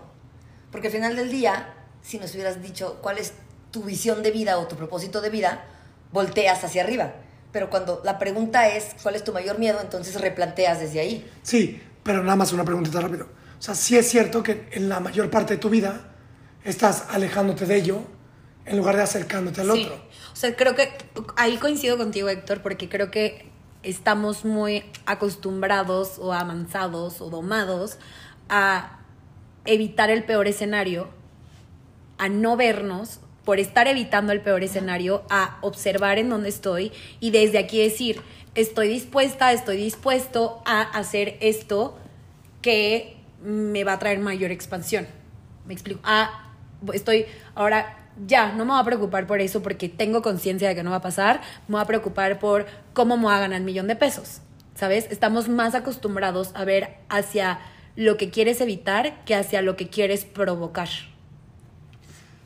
Porque 0.70 0.86
al 0.88 0.92
final 0.92 1.16
del 1.16 1.30
día, 1.30 1.74
si 2.02 2.18
nos 2.18 2.32
hubieras 2.34 2.62
dicho 2.62 2.98
cuál 3.02 3.18
es 3.18 3.32
tu 3.70 3.82
visión 3.82 4.22
de 4.22 4.30
vida 4.30 4.58
o 4.58 4.66
tu 4.68 4.76
propósito 4.76 5.20
de 5.20 5.28
vida, 5.30 5.64
volteas 6.12 6.62
hacia 6.64 6.82
arriba. 6.82 7.12
Pero 7.52 7.70
cuando 7.70 8.02
la 8.04 8.18
pregunta 8.18 8.68
es 8.68 8.94
cuál 9.02 9.14
es 9.14 9.24
tu 9.24 9.32
mayor 9.32 9.58
miedo, 9.58 9.78
entonces 9.80 10.20
replanteas 10.20 10.80
desde 10.80 11.00
ahí. 11.00 11.30
Sí, 11.42 11.80
pero 12.02 12.22
nada 12.22 12.36
más 12.36 12.52
una 12.52 12.64
preguntita 12.64 13.00
rápido. 13.00 13.26
O 13.58 13.62
sea, 13.62 13.74
sí 13.74 13.96
es 13.96 14.08
cierto 14.08 14.42
que 14.42 14.68
en 14.72 14.88
la 14.88 15.00
mayor 15.00 15.30
parte 15.30 15.54
de 15.54 15.58
tu 15.58 15.70
vida 15.70 16.12
estás 16.64 17.06
alejándote 17.10 17.66
de 17.66 17.76
ello 17.76 18.02
en 18.66 18.76
lugar 18.76 18.96
de 18.96 19.02
acercándote 19.02 19.62
al 19.62 19.72
Sí. 19.72 19.84
otro. 19.84 19.96
O 20.32 20.36
sea, 20.36 20.54
creo 20.54 20.74
que 20.74 20.90
ahí 21.36 21.56
coincido 21.56 21.96
contigo, 21.96 22.28
Héctor, 22.28 22.62
porque 22.62 22.88
creo 22.88 23.10
que 23.10 23.48
estamos 23.82 24.44
muy 24.44 24.84
acostumbrados 25.06 26.18
o 26.18 26.32
amansados 26.32 27.20
o 27.20 27.30
domados 27.30 27.98
a 28.48 29.00
evitar 29.64 30.10
el 30.10 30.24
peor 30.24 30.46
escenario, 30.48 31.08
a 32.18 32.28
no 32.28 32.56
vernos, 32.56 33.20
por 33.48 33.60
estar 33.60 33.88
evitando 33.88 34.34
el 34.34 34.42
peor 34.42 34.62
escenario, 34.62 35.22
a 35.30 35.56
observar 35.62 36.18
en 36.18 36.28
dónde 36.28 36.50
estoy 36.50 36.92
y 37.18 37.30
desde 37.30 37.56
aquí 37.56 37.82
decir, 37.82 38.20
estoy 38.54 38.90
dispuesta, 38.90 39.54
estoy 39.54 39.78
dispuesto 39.78 40.62
a 40.66 40.82
hacer 40.82 41.38
esto 41.40 41.96
que 42.60 43.16
me 43.42 43.84
va 43.84 43.94
a 43.94 43.98
traer 43.98 44.18
mayor 44.18 44.50
expansión. 44.50 45.06
Me 45.64 45.72
explico. 45.72 45.98
Ah, 46.04 46.52
estoy 46.92 47.24
ahora 47.54 48.10
ya, 48.26 48.52
no 48.52 48.66
me 48.66 48.72
voy 48.72 48.82
a 48.82 48.84
preocupar 48.84 49.26
por 49.26 49.40
eso 49.40 49.62
porque 49.62 49.88
tengo 49.88 50.20
conciencia 50.20 50.68
de 50.68 50.74
que 50.74 50.82
no 50.82 50.90
va 50.90 50.96
a 50.96 51.00
pasar, 51.00 51.40
me 51.68 51.76
voy 51.76 51.80
a 51.80 51.86
preocupar 51.86 52.38
por 52.38 52.66
cómo 52.92 53.16
me 53.16 53.22
voy 53.22 53.32
a 53.32 53.38
ganar 53.38 53.60
el 53.60 53.64
millón 53.64 53.86
de 53.86 53.96
pesos. 53.96 54.42
¿Sabes? 54.74 55.08
Estamos 55.10 55.48
más 55.48 55.74
acostumbrados 55.74 56.50
a 56.54 56.66
ver 56.66 56.98
hacia 57.08 57.60
lo 57.96 58.18
que 58.18 58.28
quieres 58.28 58.60
evitar 58.60 59.24
que 59.24 59.34
hacia 59.34 59.62
lo 59.62 59.74
que 59.74 59.88
quieres 59.88 60.26
provocar. 60.26 60.90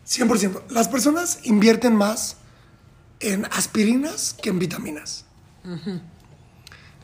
100%. 0.06 0.70
Las 0.70 0.88
personas 0.88 1.40
invierten 1.44 1.96
más 1.96 2.36
en 3.20 3.44
aspirinas 3.46 4.34
que 4.40 4.50
en 4.50 4.58
vitaminas. 4.58 5.24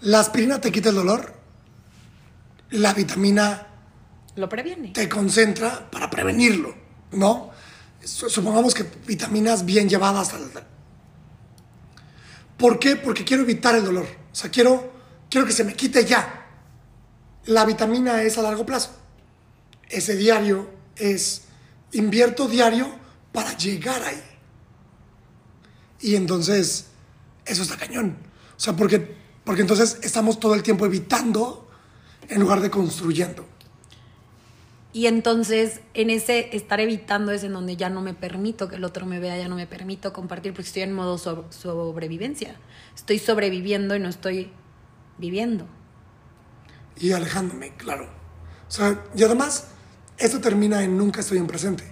La 0.00 0.20
aspirina 0.20 0.60
te 0.60 0.72
quita 0.72 0.88
el 0.88 0.96
dolor, 0.96 1.34
la 2.70 2.92
vitamina 2.92 3.66
lo 4.36 4.48
previene. 4.48 4.90
Te 4.90 5.08
concentra 5.08 5.90
para 5.90 6.08
prevenirlo, 6.08 6.74
¿no? 7.12 7.50
Supongamos 8.04 8.74
que 8.74 8.84
vitaminas 9.06 9.64
bien 9.64 9.88
llevadas 9.88 10.32
al... 10.32 10.50
¿Por 12.56 12.78
qué? 12.78 12.96
Porque 12.96 13.24
quiero 13.24 13.42
evitar 13.42 13.74
el 13.74 13.84
dolor. 13.84 14.06
O 14.32 14.34
sea, 14.34 14.50
quiero, 14.50 14.92
quiero 15.28 15.46
que 15.46 15.52
se 15.52 15.64
me 15.64 15.74
quite 15.74 16.04
ya. 16.04 16.46
La 17.46 17.64
vitamina 17.64 18.22
es 18.22 18.38
a 18.38 18.42
largo 18.42 18.64
plazo. 18.64 18.90
Ese 19.88 20.16
diario 20.16 20.70
es, 20.96 21.42
invierto 21.92 22.48
diario 22.48 22.88
para 23.32 23.56
llegar 23.56 24.02
ahí. 24.02 24.22
Y 26.00 26.14
entonces, 26.16 26.86
eso 27.44 27.62
está 27.62 27.76
cañón. 27.76 28.16
O 28.56 28.60
sea, 28.60 28.74
porque, 28.74 29.16
porque 29.44 29.62
entonces 29.62 29.98
estamos 30.02 30.38
todo 30.38 30.54
el 30.54 30.62
tiempo 30.62 30.86
evitando 30.86 31.68
en 32.28 32.40
lugar 32.40 32.60
de 32.60 32.70
construyendo. 32.70 33.46
Y 34.92 35.06
entonces, 35.06 35.80
en 35.94 36.10
ese 36.10 36.56
estar 36.56 36.80
evitando 36.80 37.30
es 37.32 37.44
en 37.44 37.52
donde 37.52 37.76
ya 37.76 37.90
no 37.90 38.00
me 38.00 38.14
permito 38.14 38.68
que 38.68 38.76
el 38.76 38.84
otro 38.84 39.06
me 39.06 39.20
vea, 39.20 39.36
ya 39.36 39.48
no 39.48 39.54
me 39.54 39.66
permito 39.66 40.12
compartir 40.12 40.52
porque 40.52 40.66
estoy 40.66 40.82
en 40.82 40.92
modo 40.92 41.18
sobrevivencia. 41.18 42.56
Estoy 42.94 43.18
sobreviviendo 43.18 43.94
y 43.94 44.00
no 44.00 44.08
estoy 44.08 44.50
viviendo. 45.18 45.66
Y 46.96 47.12
alejándome, 47.12 47.74
claro. 47.76 48.08
O 48.66 48.70
sea, 48.70 49.04
y 49.14 49.22
además, 49.22 49.68
esto 50.18 50.40
termina 50.40 50.82
en 50.82 50.96
nunca 50.96 51.20
estoy 51.20 51.38
en 51.38 51.46
presente, 51.46 51.84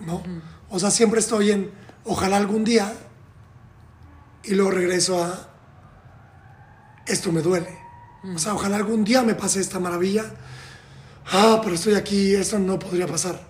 ¿no? 0.00 0.22
O 0.68 0.78
sea, 0.78 0.90
siempre 0.90 1.20
estoy 1.20 1.50
en 1.50 1.70
ojalá 2.04 2.36
algún 2.36 2.64
día 2.64 2.92
y 4.44 4.54
luego 4.54 4.72
regreso 4.72 5.22
a 5.22 5.48
esto 7.06 7.32
me 7.32 7.42
duele. 7.42 7.78
O 8.34 8.38
sea, 8.38 8.54
ojalá 8.54 8.76
algún 8.76 9.04
día 9.04 9.22
me 9.22 9.34
pase 9.34 9.60
esta 9.60 9.80
maravilla 9.80 10.32
ah, 11.30 11.60
pero 11.62 11.74
estoy 11.74 11.94
aquí, 11.94 12.34
eso 12.34 12.58
no 12.58 12.78
podría 12.78 13.06
pasar. 13.06 13.40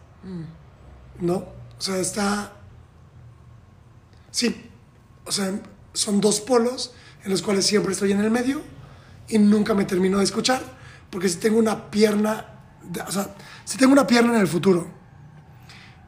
¿No? 1.21 1.35
O 1.35 1.81
sea, 1.81 1.99
está... 1.99 2.53
Sí, 4.31 4.71
o 5.25 5.33
sea, 5.33 5.61
son 5.93 6.21
dos 6.21 6.41
polos 6.41 6.95
en 7.25 7.31
los 7.31 7.43
cuales 7.43 7.67
siempre 7.67 7.93
estoy 7.93 8.13
en 8.13 8.21
el 8.21 8.31
medio 8.31 8.63
y 9.29 9.39
nunca 9.39 9.75
me 9.75 9.85
termino 9.85 10.19
de 10.19 10.25
escuchar, 10.25 10.63
porque 11.11 11.29
si 11.29 11.37
tengo 11.37 11.59
una 11.59 11.91
pierna, 11.91 12.52
o 13.07 13.13
sea, 13.13 13.29
si 13.65 13.79
tengo 13.79 13.93
una 13.93 14.07
pierna 14.07 14.35
en 14.35 14.41
el 14.41 14.49
futuro 14.49 14.91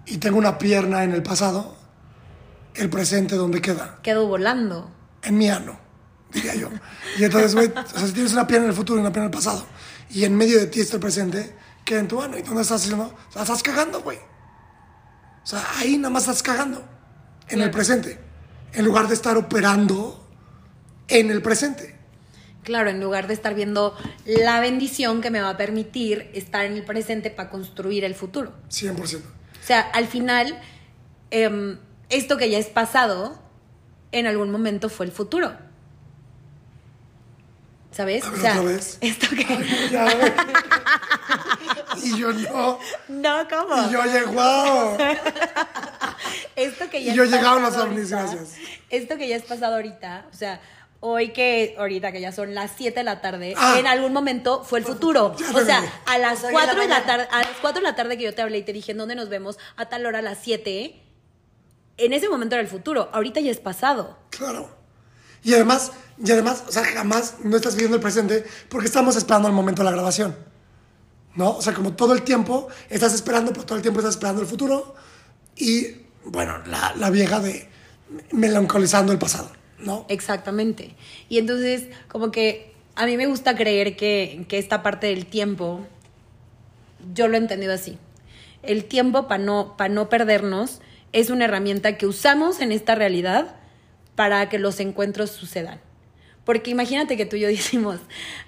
y 0.07 0.19
tengo 0.19 0.39
una 0.39 0.59
pierna 0.59 1.05
en 1.05 1.13
el 1.13 1.23
pasado, 1.23 1.77
el 2.75 2.91
presente, 2.91 3.37
¿dónde 3.37 3.61
queda? 3.61 4.01
Quedo 4.03 4.27
volando. 4.27 4.91
En 5.23 5.39
mi 5.39 5.49
ano, 5.49 5.79
diría 6.33 6.55
yo. 6.55 6.69
Y 7.19 7.25
entonces, 7.25 7.55
güey, 7.55 7.69
o 7.69 7.87
sea, 7.87 8.07
si 8.07 8.13
tienes 8.13 8.33
una 8.33 8.47
pierna 8.47 8.67
en 8.67 8.71
el 8.71 8.77
futuro 8.77 8.99
y 8.99 9.01
una 9.01 9.13
pierna 9.13 9.27
en 9.29 9.33
el 9.33 9.39
pasado, 9.39 9.67
y 10.11 10.25
en 10.25 10.37
medio 10.37 10.59
de 10.59 10.67
ti 10.67 10.81
está 10.81 10.97
el 10.97 11.01
presente, 11.01 11.57
queda 11.85 12.01
en 12.01 12.09
tu 12.09 12.17
mano. 12.17 12.37
¿Y 12.39 12.43
dónde 12.43 12.63
estás 12.63 12.83
haciendo? 12.83 13.15
La 13.35 13.43
estás 13.43 13.63
cagando, 13.63 14.01
güey. 14.03 14.19
O 14.19 15.47
sea, 15.47 15.63
ahí 15.79 15.97
nada 15.97 16.11
más 16.11 16.25
estás 16.25 16.43
cagando. 16.43 16.85
En 17.49 17.61
el 17.61 17.71
presente. 17.71 18.21
En 18.73 18.85
lugar 18.85 19.07
de 19.09 19.15
estar 19.15 19.37
operando 19.37 20.27
en 21.09 21.31
el 21.31 21.43
presente. 21.43 21.94
Claro, 22.65 22.91
en 22.91 23.01
lugar 23.01 23.29
de 23.29 23.35
estar 23.35 23.55
viendo 23.55 23.97
la 24.25 24.59
bendición 24.59 25.21
que 25.21 25.31
me 25.31 25.41
va 25.41 25.51
a 25.51 25.57
permitir 25.57 26.31
estar 26.33 26.65
en 26.65 26.73
el 26.73 26.83
presente 26.83 27.31
para 27.31 27.51
construir 27.51 28.05
el 28.05 28.15
futuro. 28.15 28.53
100%. 28.71 29.19
O 29.19 29.67
sea, 29.67 29.81
al 29.81 30.07
final, 30.07 30.59
em, 31.31 31.79
esto 32.09 32.37
que 32.39 32.51
ya 32.51 32.59
es 32.59 32.67
pasado, 32.67 33.39
en 34.13 34.27
algún 34.27 34.51
momento 34.51 34.89
fue 34.89 35.07
el 35.07 35.13
futuro. 35.13 35.53
¿Sabes? 37.91 38.25
o 38.25 38.37
sea, 38.37 38.61
esto 39.01 39.27
que. 39.29 39.47
y 42.03 42.19
yo 42.19 42.33
no. 42.33 42.81
No, 43.09 43.49
¿cómo? 43.49 43.89
Y 43.89 43.93
yo 43.93 44.05
llego. 44.05 44.97
esto 46.57 46.91
que 46.91 47.05
ya 47.05 47.13
y 47.13 47.15
yo 47.17 47.25
llegaba 47.25 47.59
a 47.59 47.61
los 47.71 47.77
ovnis, 47.77 48.11
gracias. 48.11 48.55
Esto 48.91 49.17
que 49.17 49.29
ya 49.29 49.37
es 49.37 49.45
pasado 49.45 49.77
ahorita, 49.77 50.27
o 50.33 50.37
sea, 50.37 50.61
hoy 51.07 51.33
que 51.33 51.75
ahorita 51.79 52.13
que 52.13 52.21
ya 52.21 52.33
son 52.33 52.55
las 52.55 52.73
7 52.77 53.01
de 53.01 53.05
la 53.05 53.21
tarde, 53.21 53.55
ah. 53.59 53.77
en 53.79 53.87
algún 53.87 54.13
momento 54.13 54.65
fue 54.65 54.79
el 54.79 54.85
futuro. 54.85 55.37
O 55.55 55.61
sea, 55.61 55.83
a 56.07 56.19
las 56.19 56.41
4 56.41 56.81
de 56.81 56.89
la 56.89 57.05
tarde, 57.05 57.29
a 57.31 57.41
las 57.41 57.57
4 57.61 57.81
de 57.81 57.87
la 57.87 57.95
tarde 57.95 58.17
que 58.17 58.25
yo 58.25 58.35
te 58.35 58.43
hablé 58.43 58.59
y 58.59 58.63
te 58.63 58.73
dije, 58.73 58.93
¿en 58.93 58.99
dónde 58.99 59.15
nos 59.15 59.29
vemos? 59.29 59.59
A 59.77 59.87
tal 59.87 60.07
hora 60.07 60.21
a 60.21 60.23
las 60.23 60.39
7. 60.43 61.01
En 61.99 62.13
ese 62.13 62.29
momento 62.29 62.55
era 62.55 62.63
el 62.63 62.69
futuro, 62.69 63.11
ahorita 63.13 63.41
ya 63.41 63.51
es 63.51 63.61
pasado. 63.61 64.19
Claro. 64.31 64.75
Y 65.43 65.53
además, 65.53 65.93
y 66.25 66.33
además, 66.33 66.65
o 66.67 66.73
sea, 66.73 66.85
jamás 66.85 67.37
no 67.45 67.55
estás 67.57 67.75
viviendo 67.75 67.97
el 67.97 68.03
presente 68.03 68.45
porque 68.71 68.87
estamos 68.87 69.15
esperando 69.15 69.47
el 69.47 69.55
momento 69.55 69.83
de 69.83 69.85
la 69.85 69.93
grabación. 69.93 70.35
¿No? 71.35 71.57
O 71.57 71.63
sea, 71.63 71.75
como 71.75 71.93
todo 71.93 72.15
el 72.15 72.23
tiempo 72.23 72.69
estás 72.89 73.13
esperando, 73.13 73.53
pero 73.53 73.67
todo 73.67 73.77
el 73.77 73.83
tiempo 73.83 74.01
estás 74.01 74.15
esperando 74.15 74.41
el 74.41 74.49
futuro. 74.49 74.95
Y, 75.57 75.89
bueno, 76.25 76.59
la, 76.67 76.95
la 76.97 77.11
vieja 77.11 77.41
de 77.41 77.69
melancolizando 78.33 79.13
el 79.13 79.19
pasado, 79.19 79.51
¿no? 79.79 80.07
Exactamente. 80.09 80.95
Y 81.29 81.39
entonces, 81.39 81.89
como 82.09 82.31
que 82.31 82.73
a 82.95 83.07
mí 83.07 83.17
me 83.17 83.27
gusta 83.27 83.57
creer 83.57 83.97
que, 83.97 84.45
que 84.49 84.59
esta 84.59 84.83
parte 84.83 85.09
del 85.09 85.27
tiempo, 85.27 85.87
yo 87.15 87.29
lo 87.29 87.35
he 87.35 87.39
entendido 87.39 87.73
así. 87.73 87.99
El 88.63 88.85
tiempo, 88.85 89.29
para 89.29 89.43
no, 89.43 89.77
para 89.77 89.93
no 89.93 90.09
perdernos, 90.09 90.81
es 91.13 91.31
una 91.31 91.45
herramienta 91.45 91.97
que 91.97 92.07
usamos 92.07 92.61
en 92.61 92.73
esta 92.73 92.95
realidad 92.95 93.57
para 94.15 94.49
que 94.49 94.59
los 94.59 94.81
encuentros 94.81 95.31
sucedan. 95.31 95.81
Porque 96.45 96.71
imagínate 96.71 97.17
que 97.17 97.27
tú 97.27 97.37
y 97.37 97.41
yo 97.41 97.49
decimos, 97.49 98.01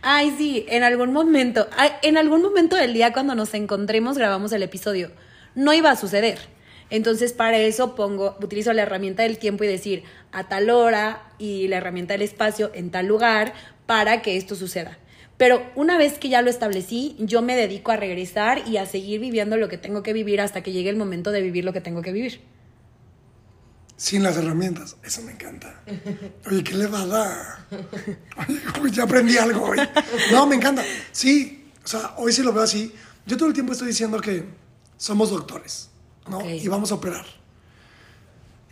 ay, 0.02 0.34
sí, 0.36 0.66
en 0.68 0.82
algún 0.82 1.12
momento, 1.12 1.68
en 2.02 2.18
algún 2.18 2.42
momento 2.42 2.76
del 2.76 2.92
día 2.92 3.12
cuando 3.12 3.34
nos 3.34 3.54
encontremos 3.54 4.18
grabamos 4.18 4.52
el 4.52 4.62
episodio. 4.62 5.10
No 5.54 5.72
iba 5.72 5.90
a 5.90 5.96
suceder. 5.96 6.55
Entonces, 6.90 7.32
para 7.32 7.58
eso 7.58 7.94
pongo, 7.94 8.36
utilizo 8.40 8.72
la 8.72 8.82
herramienta 8.82 9.22
del 9.22 9.38
tiempo 9.38 9.64
y 9.64 9.66
decir 9.66 10.04
a 10.32 10.48
tal 10.48 10.70
hora 10.70 11.32
y 11.38 11.68
la 11.68 11.78
herramienta 11.78 12.14
del 12.14 12.22
espacio 12.22 12.70
en 12.74 12.90
tal 12.90 13.06
lugar 13.06 13.54
para 13.86 14.22
que 14.22 14.36
esto 14.36 14.54
suceda. 14.54 14.98
Pero 15.36 15.62
una 15.74 15.98
vez 15.98 16.18
que 16.18 16.28
ya 16.28 16.42
lo 16.42 16.50
establecí, 16.50 17.16
yo 17.18 17.42
me 17.42 17.56
dedico 17.56 17.92
a 17.92 17.96
regresar 17.96 18.66
y 18.66 18.78
a 18.78 18.86
seguir 18.86 19.20
viviendo 19.20 19.56
lo 19.56 19.68
que 19.68 19.78
tengo 19.78 20.02
que 20.02 20.12
vivir 20.12 20.40
hasta 20.40 20.62
que 20.62 20.72
llegue 20.72 20.88
el 20.88 20.96
momento 20.96 21.30
de 21.30 21.42
vivir 21.42 21.64
lo 21.64 21.72
que 21.72 21.80
tengo 21.80 22.02
que 22.02 22.12
vivir 22.12 22.40
sin 23.96 24.22
las 24.22 24.36
herramientas. 24.36 24.96
Eso 25.02 25.22
me 25.22 25.32
encanta. 25.32 25.82
Oye, 26.46 26.62
qué 26.62 26.74
levada. 26.74 27.66
Oye, 28.80 28.90
ya 28.92 29.04
aprendí 29.04 29.36
algo 29.38 29.64
hoy. 29.64 29.78
No, 30.32 30.46
me 30.46 30.56
encanta. 30.56 30.84
Sí, 31.12 31.70
o 31.82 31.88
sea, 31.88 32.14
hoy 32.18 32.32
sí 32.32 32.42
lo 32.42 32.52
veo 32.52 32.62
así. 32.62 32.92
Yo 33.26 33.36
todo 33.36 33.48
el 33.48 33.54
tiempo 33.54 33.72
estoy 33.72 33.88
diciendo 33.88 34.20
que 34.20 34.44
somos 34.96 35.30
doctores, 35.30 35.90
¿no? 36.28 36.48
Y 36.48 36.66
vamos 36.68 36.92
a 36.92 36.96
operar. 36.96 37.24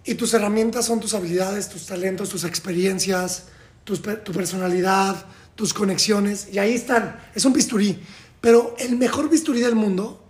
Y 0.04 0.14
tus 0.14 0.34
herramientas 0.34 0.84
son 0.84 1.00
tus 1.00 1.14
habilidades, 1.14 1.68
tus 1.68 1.86
talentos, 1.86 2.28
tus 2.28 2.44
experiencias, 2.44 3.44
tu 3.84 4.32
personalidad, 4.32 5.24
tus 5.54 5.72
conexiones. 5.72 6.48
Y 6.52 6.58
ahí 6.58 6.74
están. 6.74 7.18
Es 7.34 7.44
un 7.44 7.52
bisturí. 7.52 7.98
Pero 8.40 8.74
el 8.78 8.96
mejor 8.96 9.30
bisturí 9.30 9.60
del 9.60 9.74
mundo 9.74 10.22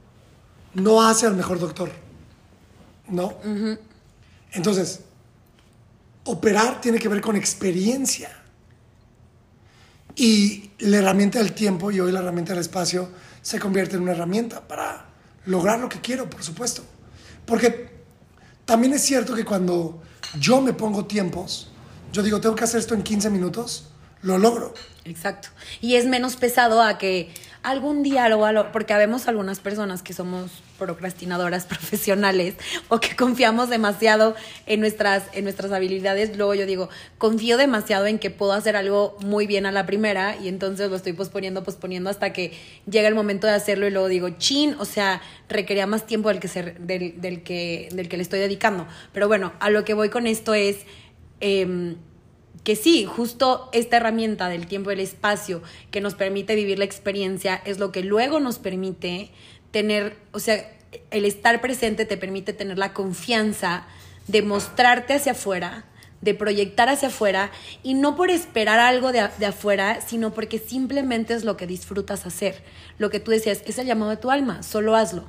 no 0.74 1.02
hace 1.02 1.26
al 1.26 1.34
mejor 1.34 1.58
doctor. 1.58 1.90
¿No? 3.08 3.34
Entonces, 4.52 5.00
operar 6.24 6.80
tiene 6.80 6.98
que 6.98 7.08
ver 7.08 7.20
con 7.20 7.34
experiencia. 7.34 8.30
Y 10.16 10.70
la 10.78 10.98
herramienta 10.98 11.40
del 11.40 11.52
tiempo 11.52 11.90
y 11.90 11.98
hoy 11.98 12.12
la 12.12 12.20
herramienta 12.20 12.52
del 12.52 12.60
espacio 12.60 13.08
se 13.42 13.58
convierte 13.58 13.96
en 13.96 14.02
una 14.02 14.12
herramienta 14.12 14.60
para 14.66 15.06
lograr 15.46 15.80
lo 15.80 15.88
que 15.88 16.00
quiero, 16.00 16.30
por 16.30 16.42
supuesto. 16.44 16.84
Porque 17.46 17.90
también 18.64 18.92
es 18.92 19.02
cierto 19.02 19.34
que 19.34 19.44
cuando 19.44 20.02
yo 20.38 20.60
me 20.60 20.72
pongo 20.72 21.04
tiempos, 21.06 21.68
yo 22.12 22.22
digo, 22.22 22.40
tengo 22.40 22.54
que 22.54 22.64
hacer 22.64 22.80
esto 22.80 22.94
en 22.94 23.02
15 23.02 23.30
minutos, 23.30 23.88
lo 24.22 24.38
logro. 24.38 24.72
Exacto. 25.04 25.48
Y 25.80 25.96
es 25.96 26.06
menos 26.06 26.36
pesado 26.36 26.82
a 26.82 26.96
que 26.96 27.32
algún 27.64 28.02
valor, 28.38 28.68
porque 28.72 28.92
habemos 28.92 29.26
algunas 29.26 29.58
personas 29.58 30.02
que 30.02 30.12
somos 30.12 30.62
procrastinadoras 30.78 31.64
profesionales 31.66 32.54
o 32.88 33.00
que 33.00 33.16
confiamos 33.16 33.70
demasiado 33.70 34.36
en 34.66 34.80
nuestras, 34.80 35.24
en 35.32 35.44
nuestras 35.44 35.72
habilidades. 35.72 36.36
Luego 36.36 36.54
yo 36.54 36.66
digo, 36.66 36.90
confío 37.18 37.56
demasiado 37.56 38.06
en 38.06 38.18
que 38.18 38.30
puedo 38.30 38.52
hacer 38.52 38.76
algo 38.76 39.16
muy 39.20 39.46
bien 39.46 39.64
a 39.64 39.72
la 39.72 39.86
primera 39.86 40.36
y 40.36 40.48
entonces 40.48 40.90
lo 40.90 40.96
estoy 40.96 41.14
posponiendo, 41.14 41.64
posponiendo 41.64 42.10
hasta 42.10 42.32
que 42.32 42.52
llega 42.88 43.08
el 43.08 43.14
momento 43.14 43.46
de 43.46 43.54
hacerlo 43.54 43.86
y 43.86 43.90
luego 43.90 44.08
digo, 44.08 44.28
chin, 44.30 44.76
o 44.78 44.84
sea, 44.84 45.22
requería 45.48 45.86
más 45.86 46.06
tiempo 46.06 46.28
del 46.28 46.40
que, 46.40 46.48
se, 46.48 46.62
del, 46.62 47.20
del 47.20 47.42
que, 47.42 47.88
del 47.92 48.08
que 48.08 48.18
le 48.18 48.22
estoy 48.22 48.40
dedicando. 48.40 48.86
Pero 49.12 49.26
bueno, 49.26 49.54
a 49.58 49.70
lo 49.70 49.84
que 49.84 49.94
voy 49.94 50.10
con 50.10 50.26
esto 50.26 50.54
es... 50.54 50.78
Eh, 51.40 51.96
que 52.64 52.76
sí, 52.76 53.04
justo 53.04 53.68
esta 53.72 53.98
herramienta 53.98 54.48
del 54.48 54.66
tiempo 54.66 54.90
y 54.90 54.94
el 54.94 55.00
espacio 55.00 55.62
que 55.90 56.00
nos 56.00 56.14
permite 56.14 56.54
vivir 56.54 56.78
la 56.78 56.86
experiencia 56.86 57.60
es 57.66 57.78
lo 57.78 57.92
que 57.92 58.02
luego 58.02 58.40
nos 58.40 58.58
permite 58.58 59.30
tener, 59.70 60.16
o 60.32 60.40
sea, 60.40 60.72
el 61.10 61.26
estar 61.26 61.60
presente 61.60 62.06
te 62.06 62.16
permite 62.16 62.54
tener 62.54 62.78
la 62.78 62.94
confianza 62.94 63.86
de 64.28 64.40
mostrarte 64.40 65.12
hacia 65.12 65.32
afuera, 65.32 65.84
de 66.22 66.32
proyectar 66.32 66.88
hacia 66.88 67.08
afuera 67.08 67.50
y 67.82 67.92
no 67.92 68.16
por 68.16 68.30
esperar 68.30 68.80
algo 68.80 69.12
de, 69.12 69.28
de, 69.38 69.46
afuera, 69.46 70.00
sino 70.00 70.32
porque 70.32 70.58
simplemente 70.58 71.34
es 71.34 71.44
lo 71.44 71.58
que 71.58 71.66
disfrutas 71.66 72.24
hacer. 72.24 72.62
Lo 72.96 73.10
que 73.10 73.20
tú 73.20 73.30
decías, 73.30 73.60
es 73.66 73.76
el 73.76 73.86
llamado 73.86 74.10
de 74.10 74.16
tu 74.16 74.30
alma, 74.30 74.62
solo 74.62 74.96
hazlo. 74.96 75.26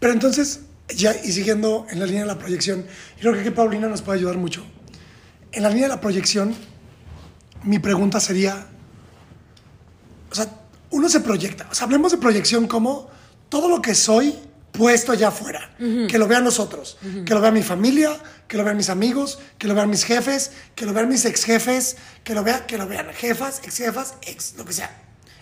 Pero 0.00 0.12
entonces, 0.12 0.62
ya 0.88 1.14
y 1.14 1.30
siguiendo 1.30 1.86
en 1.88 2.00
la 2.00 2.06
línea 2.06 2.22
de 2.22 2.26
la 2.26 2.38
proyección, 2.38 2.84
creo 3.20 3.40
que 3.40 3.52
Paulina 3.52 3.86
nos 3.86 4.02
puede 4.02 4.18
ayudar 4.18 4.38
mucho 4.38 4.66
en 5.56 5.62
la 5.62 5.70
línea 5.70 5.84
de 5.88 5.94
la 5.94 6.00
proyección, 6.00 6.54
mi 7.64 7.78
pregunta 7.78 8.20
sería, 8.20 8.66
o 10.30 10.34
sea, 10.34 10.48
uno 10.90 11.08
se 11.08 11.20
proyecta, 11.20 11.66
o 11.70 11.74
sea, 11.74 11.86
hablemos 11.86 12.12
de 12.12 12.18
proyección 12.18 12.68
como 12.68 13.08
todo 13.48 13.68
lo 13.68 13.80
que 13.80 13.94
soy 13.94 14.38
puesto 14.70 15.12
allá 15.12 15.28
afuera, 15.28 15.74
uh 15.80 15.82
-huh. 15.82 16.06
que 16.08 16.18
lo 16.18 16.28
vean 16.28 16.44
nosotros, 16.44 16.98
uh 17.02 17.06
-huh. 17.06 17.24
que 17.24 17.32
lo 17.32 17.40
vean 17.40 17.54
mi 17.54 17.62
familia, 17.62 18.10
que 18.46 18.58
lo 18.58 18.64
vean 18.64 18.76
mis 18.76 18.90
amigos, 18.90 19.38
que 19.58 19.66
lo 19.66 19.74
vean 19.74 19.88
mis 19.88 20.04
jefes, 20.04 20.50
que 20.74 20.84
lo 20.84 20.92
vean 20.92 21.08
mis 21.08 21.24
ex 21.24 21.44
jefes, 21.44 21.96
que 22.22 22.34
lo 22.34 22.44
vean, 22.44 22.66
que 22.66 22.76
lo 22.76 22.86
vean 22.86 23.06
jefas, 23.14 23.60
ex 23.64 23.78
jefas, 23.78 24.14
ex, 24.22 24.54
lo 24.58 24.64
que 24.66 24.74
sea. 24.74 24.90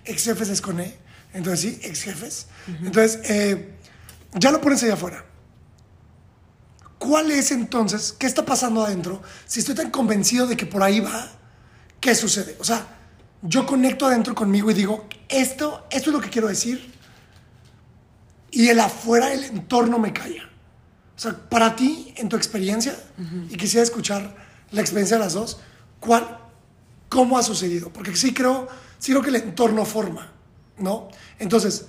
Ex 0.05 0.23
jefes 0.25 0.49
es 0.49 0.61
con 0.61 0.79
E, 0.79 0.97
entonces 1.33 1.61
sí, 1.61 1.81
ex 1.83 2.03
jefes. 2.03 2.47
Uh 2.69 2.71
-huh. 2.71 2.87
Entonces, 2.87 3.19
eh, 3.29 3.75
ya 4.35 4.53
lo 4.53 4.61
pones 4.61 4.81
allá 4.85 4.95
afuera. 4.95 5.25
¿Cuál 7.07 7.31
es 7.33 7.51
entonces? 7.51 8.15
¿Qué 8.19 8.27
está 8.27 8.47
pasando 8.47 8.83
adentro? 8.83 9.21
Si 9.47 9.61
estoy 9.61 9.75
tan 9.75 9.91
convencido 9.91 10.47
de 10.47 10.57
que 10.57 10.65
por 10.65 10.83
ahí 10.83 11.01
va, 11.01 11.29
¿qué 12.01 12.15
sucede? 12.15 12.57
O 12.59 12.65
sea, 12.65 12.87
yo 13.43 13.67
conecto 13.67 14.07
adentro 14.07 14.35
conmigo 14.35 14.71
y 14.71 14.75
digo, 14.75 15.07
esto, 15.29 15.87
esto 15.91 16.09
es 16.09 16.15
lo 16.15 16.21
que 16.23 16.31
quiero 16.31 16.49
decir. 16.49 16.95
Y 18.51 18.69
el 18.69 18.81
afuera, 18.81 19.35
el 19.35 19.45
entorno 19.45 19.99
me 19.99 20.15
calla. 20.15 20.49
O 21.15 21.21
sea, 21.21 21.37
para 21.37 21.77
ti, 21.77 22.15
en 22.17 22.31
tu 22.31 22.37
experiencia, 22.37 22.97
uh 23.19 23.23
-huh. 23.23 23.53
y 23.53 23.57
quisiera 23.59 23.83
escuchar 23.85 24.35
la 24.71 24.81
experiencia 24.81 25.19
de 25.19 25.25
las 25.25 25.35
dos, 25.35 25.59
¿cuál, 26.01 26.39
¿cómo 27.11 27.37
ha 27.37 27.43
sucedido? 27.43 27.93
Porque 27.93 28.17
sí 28.17 28.33
creo, 28.33 28.67
sí 28.99 29.13
creo 29.13 29.23
que 29.23 29.29
el 29.29 29.37
entorno 29.37 29.85
forma, 29.85 30.33
¿no? 30.79 31.09
Entonces, 31.39 31.85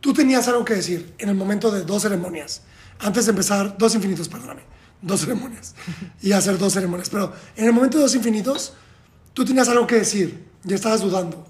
tú 0.00 0.14
tenías 0.14 0.48
algo 0.48 0.64
que 0.64 0.76
decir 0.76 1.14
en 1.18 1.28
el 1.28 1.34
momento 1.34 1.70
de 1.70 1.82
dos 1.82 2.00
ceremonias 2.00 2.62
antes 3.00 3.26
de 3.26 3.30
empezar, 3.30 3.76
dos 3.78 3.94
infinitos, 3.94 4.28
perdóname, 4.28 4.62
dos 5.02 5.20
ceremonias, 5.20 5.74
y 6.22 6.32
hacer 6.32 6.58
dos 6.58 6.72
ceremonias. 6.72 7.08
Pero 7.10 7.32
en 7.56 7.66
el 7.66 7.72
momento 7.72 7.98
de 7.98 8.04
dos 8.04 8.14
infinitos, 8.14 8.72
tú 9.32 9.44
tenías 9.44 9.68
algo 9.68 9.86
que 9.86 9.96
decir, 9.96 10.46
y 10.64 10.74
estabas 10.74 11.00
dudando. 11.00 11.46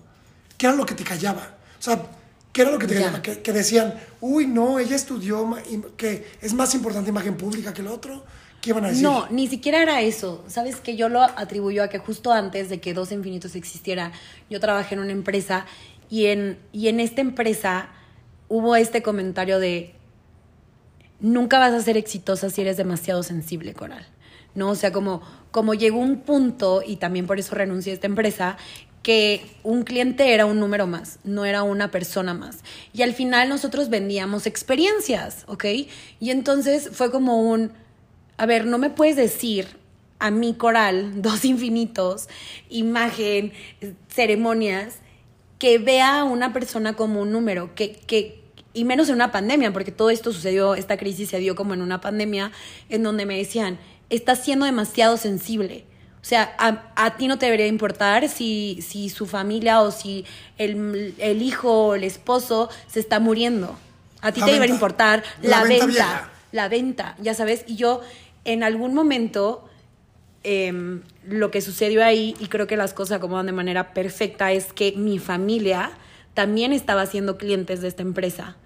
¿Qué 0.58 0.66
era 0.66 0.74
lo 0.74 0.86
que 0.86 0.94
te 0.94 1.04
callaba? 1.04 1.56
O 1.78 1.82
sea, 1.82 2.02
¿qué 2.52 2.62
era 2.62 2.70
lo 2.70 2.78
que 2.78 2.86
te 2.86 2.94
callaba? 2.94 3.22
Que, 3.22 3.42
que, 3.42 3.52
decían, 3.52 3.94
uy, 4.20 4.46
no, 4.46 4.78
ella 4.78 4.96
estudió, 4.96 5.56
que 5.96 6.26
es 6.40 6.54
más 6.54 6.74
importante 6.74 7.10
imagen 7.10 7.36
pública 7.36 7.72
que 7.72 7.82
el 7.82 7.88
otro. 7.88 8.24
¿Qué 8.60 8.70
iban 8.70 8.84
a 8.84 8.88
decir? 8.88 9.02
No, 9.02 9.28
ni 9.30 9.48
siquiera 9.48 9.82
era 9.82 10.00
eso. 10.00 10.44
Sabes 10.48 10.76
que 10.76 10.96
yo 10.96 11.08
lo 11.08 11.22
atribuyo 11.22 11.82
a 11.82 11.88
que 11.88 11.98
justo 11.98 12.32
antes 12.32 12.68
de 12.68 12.80
que 12.80 12.94
Dos 12.94 13.12
Infinitos 13.12 13.54
existiera, 13.54 14.12
yo 14.50 14.60
trabajé 14.60 14.94
en 14.94 15.02
una 15.02 15.12
empresa 15.12 15.66
y 16.08 16.26
en, 16.26 16.58
y 16.72 16.88
en 16.88 17.00
esta 17.00 17.20
empresa 17.20 17.90
hubo 18.48 18.76
este 18.76 19.02
comentario 19.02 19.58
de 19.58 19.95
nunca 21.20 21.58
vas 21.58 21.72
a 21.72 21.82
ser 21.82 21.96
exitosa 21.96 22.50
si 22.50 22.60
eres 22.60 22.76
demasiado 22.76 23.22
sensible, 23.22 23.74
Coral. 23.74 24.06
¿No? 24.54 24.70
O 24.70 24.74
sea, 24.74 24.90
como, 24.90 25.22
como 25.50 25.74
llegó 25.74 25.98
un 25.98 26.20
punto, 26.20 26.82
y 26.86 26.96
también 26.96 27.26
por 27.26 27.38
eso 27.38 27.54
renuncié 27.54 27.92
a 27.92 27.94
esta 27.94 28.06
empresa, 28.06 28.56
que 29.06 29.46
un 29.62 29.84
cliente 29.84 30.34
era 30.34 30.46
un 30.46 30.58
número 30.58 30.88
más, 30.88 31.20
no 31.22 31.44
era 31.44 31.62
una 31.62 31.92
persona 31.92 32.34
más. 32.34 32.64
Y 32.92 33.02
al 33.02 33.14
final 33.14 33.48
nosotros 33.48 33.88
vendíamos 33.88 34.46
experiencias, 34.46 35.44
¿ok? 35.46 35.64
Y 36.18 36.30
entonces 36.30 36.90
fue 36.92 37.12
como 37.12 37.40
un, 37.40 37.70
a 38.36 38.46
ver, 38.46 38.66
no 38.66 38.78
me 38.78 38.90
puedes 38.90 39.14
decir 39.14 39.68
a 40.18 40.32
mi 40.32 40.54
coral, 40.54 41.12
dos 41.22 41.44
infinitos, 41.44 42.28
imagen, 42.68 43.52
ceremonias, 44.08 44.96
que 45.60 45.78
vea 45.78 46.20
a 46.20 46.24
una 46.24 46.52
persona 46.52 46.94
como 46.94 47.22
un 47.22 47.30
número, 47.30 47.76
que, 47.76 47.92
que, 47.92 48.42
y 48.76 48.84
menos 48.84 49.08
en 49.08 49.16
una 49.16 49.32
pandemia, 49.32 49.72
porque 49.72 49.90
todo 49.90 50.10
esto 50.10 50.32
sucedió, 50.32 50.74
esta 50.74 50.96
crisis 50.96 51.30
se 51.30 51.38
dio 51.38 51.54
como 51.56 51.74
en 51.74 51.82
una 51.82 52.00
pandemia, 52.00 52.52
en 52.88 53.02
donde 53.02 53.26
me 53.26 53.36
decían, 53.36 53.78
estás 54.10 54.44
siendo 54.44 54.66
demasiado 54.66 55.16
sensible. 55.16 55.84
O 56.20 56.24
sea, 56.28 56.54
a, 56.58 56.92
a 56.96 57.16
ti 57.16 57.26
no 57.28 57.38
te 57.38 57.46
debería 57.46 57.66
importar 57.66 58.28
si, 58.28 58.80
si 58.86 59.08
su 59.08 59.26
familia 59.26 59.80
o 59.80 59.90
si 59.90 60.24
el, 60.58 61.14
el 61.18 61.40
hijo 61.40 61.86
o 61.86 61.94
el 61.94 62.04
esposo 62.04 62.68
se 62.86 63.00
está 63.00 63.18
muriendo. 63.20 63.78
A 64.20 64.32
ti 64.32 64.40
La 64.40 64.46
te 64.46 64.52
debería 64.52 64.74
importar 64.74 65.22
La 65.40 65.60
la, 65.60 65.64
venta 65.64 66.30
la 66.52 66.68
venta, 66.68 67.14
ya 67.20 67.34
sabes. 67.34 67.64
Y 67.66 67.76
yo 67.76 68.00
en 68.44 68.62
algún 68.62 68.94
momento 68.94 69.68
em, 70.42 71.02
lo 71.24 71.50
que 71.50 71.60
sucedió 71.60 72.04
ahí, 72.04 72.34
y 72.40 72.48
creo 72.48 72.66
que 72.66 72.76
las 72.76 72.92
cosas 72.92 73.18
acomodan 73.18 73.46
de 73.46 73.52
manera 73.52 73.94
perfecta, 73.94 74.52
es 74.52 74.72
que 74.72 74.92
mi 74.92 75.18
familia 75.18 75.92
también 76.34 76.72
estaba 76.72 77.06
siendo 77.06 77.38
clientes 77.38 77.80
de 77.80 77.88
esta 77.88 78.02
empresa. 78.02 78.56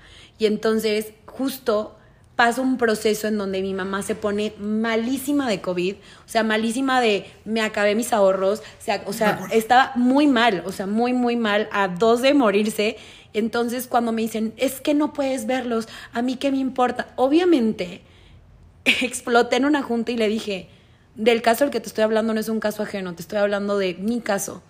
Y 0.41 0.47
entonces, 0.47 1.13
justo 1.27 1.97
pasa 2.35 2.63
un 2.63 2.79
proceso 2.79 3.29
en 3.29 3.37
donde 3.37 3.61
mi 3.61 3.75
mamá 3.75 4.01
se 4.01 4.15
pone 4.15 4.55
malísima 4.59 5.47
de 5.47 5.61
COVID, 5.61 5.97
o 5.97 6.29
sea, 6.29 6.43
malísima 6.43 7.03
de 7.03 7.27
me 7.45 7.61
acabé 7.61 7.95
mis 7.95 8.15
ahorros, 8.15 8.61
o 8.61 8.83
sea, 8.83 9.03
o 9.07 9.13
sea 9.13 9.47
estaba 9.53 9.93
muy 9.97 10.27
mal, 10.27 10.63
o 10.65 10.73
sea, 10.73 10.87
muy, 10.87 11.13
muy 11.13 11.37
mal, 11.37 11.69
a 11.71 11.89
dos 11.89 12.23
de 12.23 12.33
morirse. 12.33 12.97
Entonces, 13.35 13.87
cuando 13.87 14.13
me 14.13 14.23
dicen, 14.23 14.55
es 14.57 14.81
que 14.81 14.95
no 14.95 15.13
puedes 15.13 15.45
verlos, 15.45 15.87
a 16.15 16.23
mí 16.23 16.37
qué 16.37 16.51
me 16.51 16.57
importa, 16.57 17.09
obviamente 17.17 18.01
exploté 18.87 19.57
en 19.57 19.67
una 19.67 19.83
junta 19.83 20.11
y 20.11 20.17
le 20.17 20.29
dije, 20.29 20.71
del 21.17 21.43
caso 21.43 21.65
del 21.65 21.71
que 21.71 21.81
te 21.81 21.89
estoy 21.89 22.05
hablando 22.05 22.33
no 22.33 22.41
es 22.41 22.49
un 22.49 22.61
caso 22.61 22.83
ajeno, 22.83 23.15
te 23.15 23.21
estoy 23.21 23.41
hablando 23.41 23.77
de 23.77 23.93
mi 23.93 24.23
caso, 24.23 24.63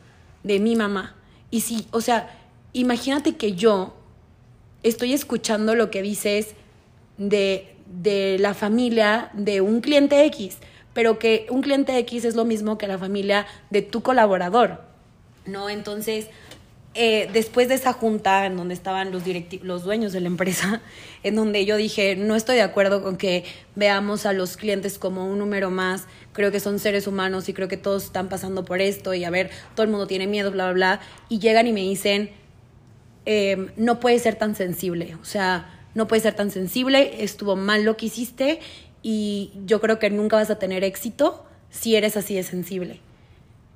de 0.42 0.58
mi 0.58 0.74
mamá. 0.74 1.14
Y 1.52 1.60
sí, 1.60 1.86
o 1.92 2.00
sea, 2.00 2.36
imagínate 2.72 3.36
que 3.36 3.52
yo 3.52 3.94
estoy 4.82 5.12
escuchando 5.12 5.74
lo 5.74 5.90
que 5.90 6.02
dices 6.02 6.54
de, 7.18 7.74
de 7.86 8.38
la 8.38 8.54
familia 8.54 9.30
de 9.34 9.60
un 9.60 9.80
cliente 9.80 10.24
X, 10.26 10.58
pero 10.92 11.18
que 11.18 11.46
un 11.50 11.62
cliente 11.62 11.96
X 11.98 12.24
es 12.24 12.34
lo 12.34 12.44
mismo 12.44 12.78
que 12.78 12.86
la 12.86 12.98
familia 12.98 13.46
de 13.70 13.82
tu 13.82 14.02
colaborador, 14.02 14.82
¿no? 15.46 15.68
Entonces, 15.68 16.28
eh, 16.94 17.30
después 17.32 17.68
de 17.68 17.74
esa 17.74 17.92
junta 17.92 18.46
en 18.46 18.56
donde 18.56 18.74
estaban 18.74 19.12
los, 19.12 19.22
los 19.62 19.84
dueños 19.84 20.12
de 20.12 20.20
la 20.20 20.26
empresa, 20.26 20.82
en 21.22 21.36
donde 21.36 21.64
yo 21.64 21.76
dije, 21.76 22.16
no 22.16 22.34
estoy 22.34 22.56
de 22.56 22.62
acuerdo 22.62 23.02
con 23.02 23.16
que 23.16 23.44
veamos 23.76 24.26
a 24.26 24.32
los 24.32 24.56
clientes 24.56 24.98
como 24.98 25.26
un 25.26 25.38
número 25.38 25.70
más, 25.70 26.06
creo 26.32 26.50
que 26.50 26.58
son 26.58 26.80
seres 26.80 27.06
humanos 27.06 27.48
y 27.48 27.52
creo 27.52 27.68
que 27.68 27.76
todos 27.76 28.04
están 28.04 28.28
pasando 28.28 28.64
por 28.64 28.80
esto 28.80 29.14
y 29.14 29.22
a 29.24 29.30
ver, 29.30 29.50
todo 29.76 29.84
el 29.84 29.90
mundo 29.90 30.08
tiene 30.08 30.26
miedo, 30.26 30.50
bla, 30.50 30.64
bla, 30.64 30.72
bla, 30.72 31.00
y 31.28 31.38
llegan 31.38 31.68
y 31.68 31.72
me 31.72 31.82
dicen, 31.82 32.32
eh, 33.32 33.68
no 33.76 34.00
puedes 34.00 34.22
ser 34.22 34.34
tan 34.34 34.56
sensible, 34.56 35.14
o 35.22 35.24
sea, 35.24 35.52
no 35.94 36.08
puedes 36.08 36.24
ser 36.24 36.34
tan 36.34 36.50
sensible, 36.50 37.22
estuvo 37.22 37.54
mal 37.54 37.84
lo 37.84 37.96
que 37.96 38.06
hiciste 38.06 38.58
y 39.02 39.52
yo 39.66 39.80
creo 39.80 40.00
que 40.00 40.10
nunca 40.10 40.34
vas 40.36 40.50
a 40.50 40.58
tener 40.58 40.82
éxito 40.82 41.44
si 41.70 41.94
eres 41.94 42.16
así 42.16 42.34
de 42.34 42.42
sensible. 42.42 42.98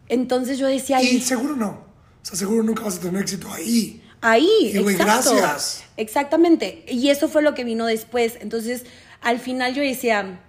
Entonces 0.08 0.58
yo 0.58 0.66
decía, 0.66 1.00
Y 1.00 1.06
"Ay, 1.06 1.20
seguro 1.20 1.54
no. 1.54 1.68
O 1.70 2.26
sea, 2.26 2.36
seguro 2.36 2.64
nunca 2.64 2.82
vas 2.82 2.96
a 2.98 3.00
tener 3.00 3.22
éxito 3.22 3.48
ahí. 3.52 4.02
Ahí, 4.20 4.48
Y, 4.72 4.76
exacto. 4.78 5.34
gracias. 5.36 5.84
Exactamente. 5.96 6.84
Y 6.88 7.10
eso 7.10 7.28
fue 7.28 7.42
lo 7.42 7.54
que 7.54 7.62
vino 7.62 7.86
después. 7.86 8.38
Entonces, 8.40 8.84
al 9.20 9.38
final 9.38 9.74
yo 9.74 9.82
decía, 9.82 10.40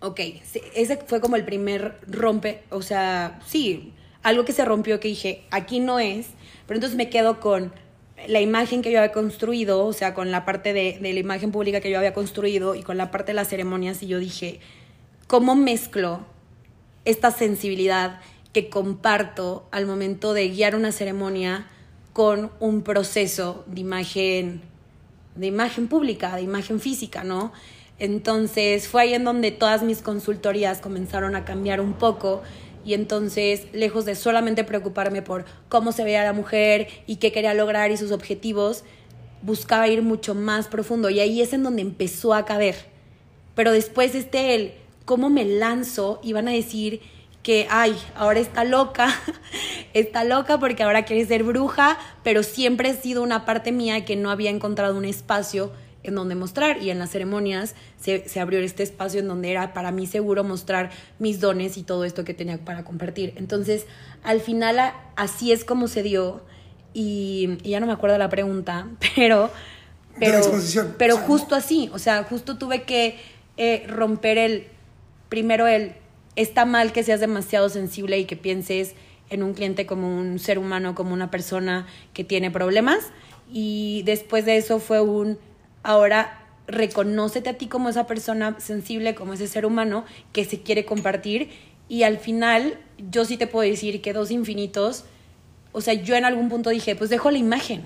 ok, 0.00 0.20
se- 0.44 0.62
ese 0.76 0.96
fue 0.98 1.20
como 1.20 1.34
el 1.36 1.44
primer 1.44 1.98
rompe, 2.06 2.62
o 2.70 2.82
sea, 2.82 3.40
sí, 3.46 3.92
algo 4.22 4.44
que 4.44 4.52
se 4.52 4.64
rompió 4.64 5.00
que 5.00 5.08
dije, 5.08 5.42
aquí 5.50 5.80
no 5.80 5.98
es, 5.98 6.26
pero 6.66 6.76
entonces 6.76 6.96
me 6.96 7.08
quedo 7.10 7.40
con 7.40 7.72
la 8.28 8.40
imagen 8.40 8.82
que 8.82 8.90
yo 8.90 8.98
había 8.98 9.12
construido, 9.12 9.84
o 9.84 9.92
sea, 9.92 10.14
con 10.14 10.30
la 10.30 10.44
parte 10.44 10.72
de, 10.72 10.98
la 11.00 11.08
imagen 11.08 11.52
pública 11.52 11.80
que 11.80 11.90
yo 11.90 11.98
había 11.98 12.14
construido 12.14 12.74
y 12.74 12.82
con 12.82 12.96
la 12.96 13.10
parte 13.10 13.32
de 13.32 13.34
las 13.34 13.48
ceremonias 13.48 14.02
y 14.02 14.06
yo 14.06 14.18
dije, 14.18 14.60
¿cómo 15.26 15.54
mezclo 15.54 16.20
esta 17.04 17.30
sensibilidad 17.30 18.20
que 18.52 18.68
comparto 18.68 19.66
al 19.70 19.86
momento 19.86 20.34
de 20.34 20.48
guiar 20.48 20.76
una 20.76 20.92
ceremonia 20.92 21.66
con 22.12 22.52
un 22.60 22.82
proceso 22.82 23.64
de 23.66 23.80
imagen, 23.80 24.62
de 25.34 25.46
imagen 25.46 25.88
pública, 25.88 26.36
de 26.36 26.42
imagen 26.42 26.80
física, 26.80 27.24
¿no? 27.24 27.52
Entonces 27.98 28.88
fue 28.88 29.02
ahí 29.02 29.14
en 29.14 29.24
donde 29.24 29.50
todas 29.50 29.82
mis 29.82 30.02
consultorías 30.02 30.80
comenzaron 30.80 31.36
a 31.36 31.44
cambiar 31.44 31.80
un 31.80 31.94
poco 31.94 32.42
y 32.84 32.94
entonces, 32.94 33.66
lejos 33.72 34.04
de 34.04 34.14
solamente 34.14 34.64
preocuparme 34.64 35.22
por 35.22 35.44
cómo 35.68 35.92
se 35.92 36.04
veía 36.04 36.24
la 36.24 36.32
mujer 36.32 36.88
y 37.06 37.16
qué 37.16 37.32
quería 37.32 37.54
lograr 37.54 37.90
y 37.90 37.96
sus 37.96 38.10
objetivos, 38.12 38.84
buscaba 39.42 39.88
ir 39.88 40.02
mucho 40.02 40.34
más 40.34 40.68
profundo 40.68 41.10
y 41.10 41.20
ahí 41.20 41.40
es 41.40 41.52
en 41.52 41.62
donde 41.62 41.82
empezó 41.82 42.34
a 42.34 42.44
caber. 42.44 42.74
Pero 43.54 43.72
después 43.72 44.14
este 44.14 44.54
el 44.54 44.74
cómo 45.04 45.30
me 45.30 45.44
lanzo 45.44 46.20
y 46.22 46.32
van 46.32 46.48
a 46.48 46.52
decir 46.52 47.00
que, 47.42 47.66
ay, 47.70 47.96
ahora 48.14 48.40
está 48.40 48.64
loca, 48.64 49.08
está 49.94 50.24
loca 50.24 50.58
porque 50.58 50.82
ahora 50.82 51.04
quiere 51.04 51.26
ser 51.26 51.42
bruja, 51.42 51.98
pero 52.22 52.42
siempre 52.42 52.90
ha 52.90 52.94
sido 52.94 53.22
una 53.22 53.44
parte 53.44 53.72
mía 53.72 54.04
que 54.04 54.16
no 54.16 54.30
había 54.30 54.50
encontrado 54.50 54.96
un 54.96 55.04
espacio 55.04 55.72
en 56.04 56.14
donde 56.14 56.34
mostrar 56.34 56.82
y 56.82 56.90
en 56.90 56.98
las 56.98 57.10
ceremonias 57.10 57.74
se, 58.00 58.28
se, 58.28 58.40
abrió 58.40 58.60
este 58.60 58.82
espacio 58.82 59.20
en 59.20 59.28
donde 59.28 59.50
era 59.50 59.72
para 59.72 59.92
mí 59.92 60.06
seguro 60.06 60.44
mostrar 60.44 60.90
mis 61.18 61.40
dones 61.40 61.76
y 61.76 61.82
todo 61.82 62.04
esto 62.04 62.24
que 62.24 62.34
tenía 62.34 62.58
para 62.58 62.84
compartir. 62.84 63.34
Entonces, 63.36 63.86
al 64.22 64.40
final 64.40 64.78
así 65.16 65.52
es 65.52 65.64
como 65.64 65.88
se 65.88 66.02
dio 66.02 66.42
y, 66.94 67.58
ya 67.62 67.80
no 67.80 67.86
me 67.86 67.92
acuerdo 67.92 68.18
la 68.18 68.28
pregunta, 68.28 68.88
pero... 69.16 69.50
Pero, 70.18 70.42
pero 70.98 71.16
justo 71.16 71.54
así, 71.54 71.88
o 71.94 71.98
sea, 71.98 72.24
justo 72.24 72.58
tuve 72.58 72.82
que 72.82 73.16
eh, 73.56 73.86
romper 73.88 74.36
el, 74.36 74.66
primero 75.30 75.66
el, 75.66 75.94
está 76.36 76.66
mal 76.66 76.92
que 76.92 77.02
seas 77.02 77.18
demasiado 77.18 77.70
sensible 77.70 78.18
y 78.18 78.26
que 78.26 78.36
pienses 78.36 78.94
en 79.30 79.42
un 79.42 79.54
cliente 79.54 79.86
como 79.86 80.14
un 80.14 80.38
ser 80.38 80.58
humano, 80.58 80.94
como 80.94 81.14
una 81.14 81.30
persona 81.30 81.86
que 82.12 82.24
tiene 82.24 82.50
problemas. 82.50 82.98
Y 83.50 84.02
después 84.04 84.44
de 84.44 84.58
eso 84.58 84.78
fue 84.80 85.00
un, 85.00 85.38
ahora 85.82 86.38
reconócete 86.66 87.50
a 87.50 87.54
ti 87.54 87.66
como 87.66 87.88
esa 87.88 88.06
persona 88.06 88.56
sensible, 88.58 89.14
como 89.14 89.34
ese 89.34 89.48
ser 89.48 89.66
humano 89.66 90.04
que 90.32 90.44
se 90.44 90.60
quiere 90.60 90.84
compartir. 90.84 91.50
Y 91.88 92.04
al 92.04 92.18
final, 92.18 92.78
yo 93.10 93.24
sí 93.24 93.36
te 93.36 93.46
puedo 93.46 93.68
decir 93.68 94.00
que 94.00 94.12
dos 94.12 94.30
infinitos, 94.30 95.04
o 95.72 95.80
sea, 95.80 95.94
yo 95.94 96.14
en 96.14 96.24
algún 96.24 96.48
punto 96.48 96.70
dije, 96.70 96.96
pues 96.96 97.10
dejo 97.10 97.30
la 97.30 97.38
imagen, 97.38 97.82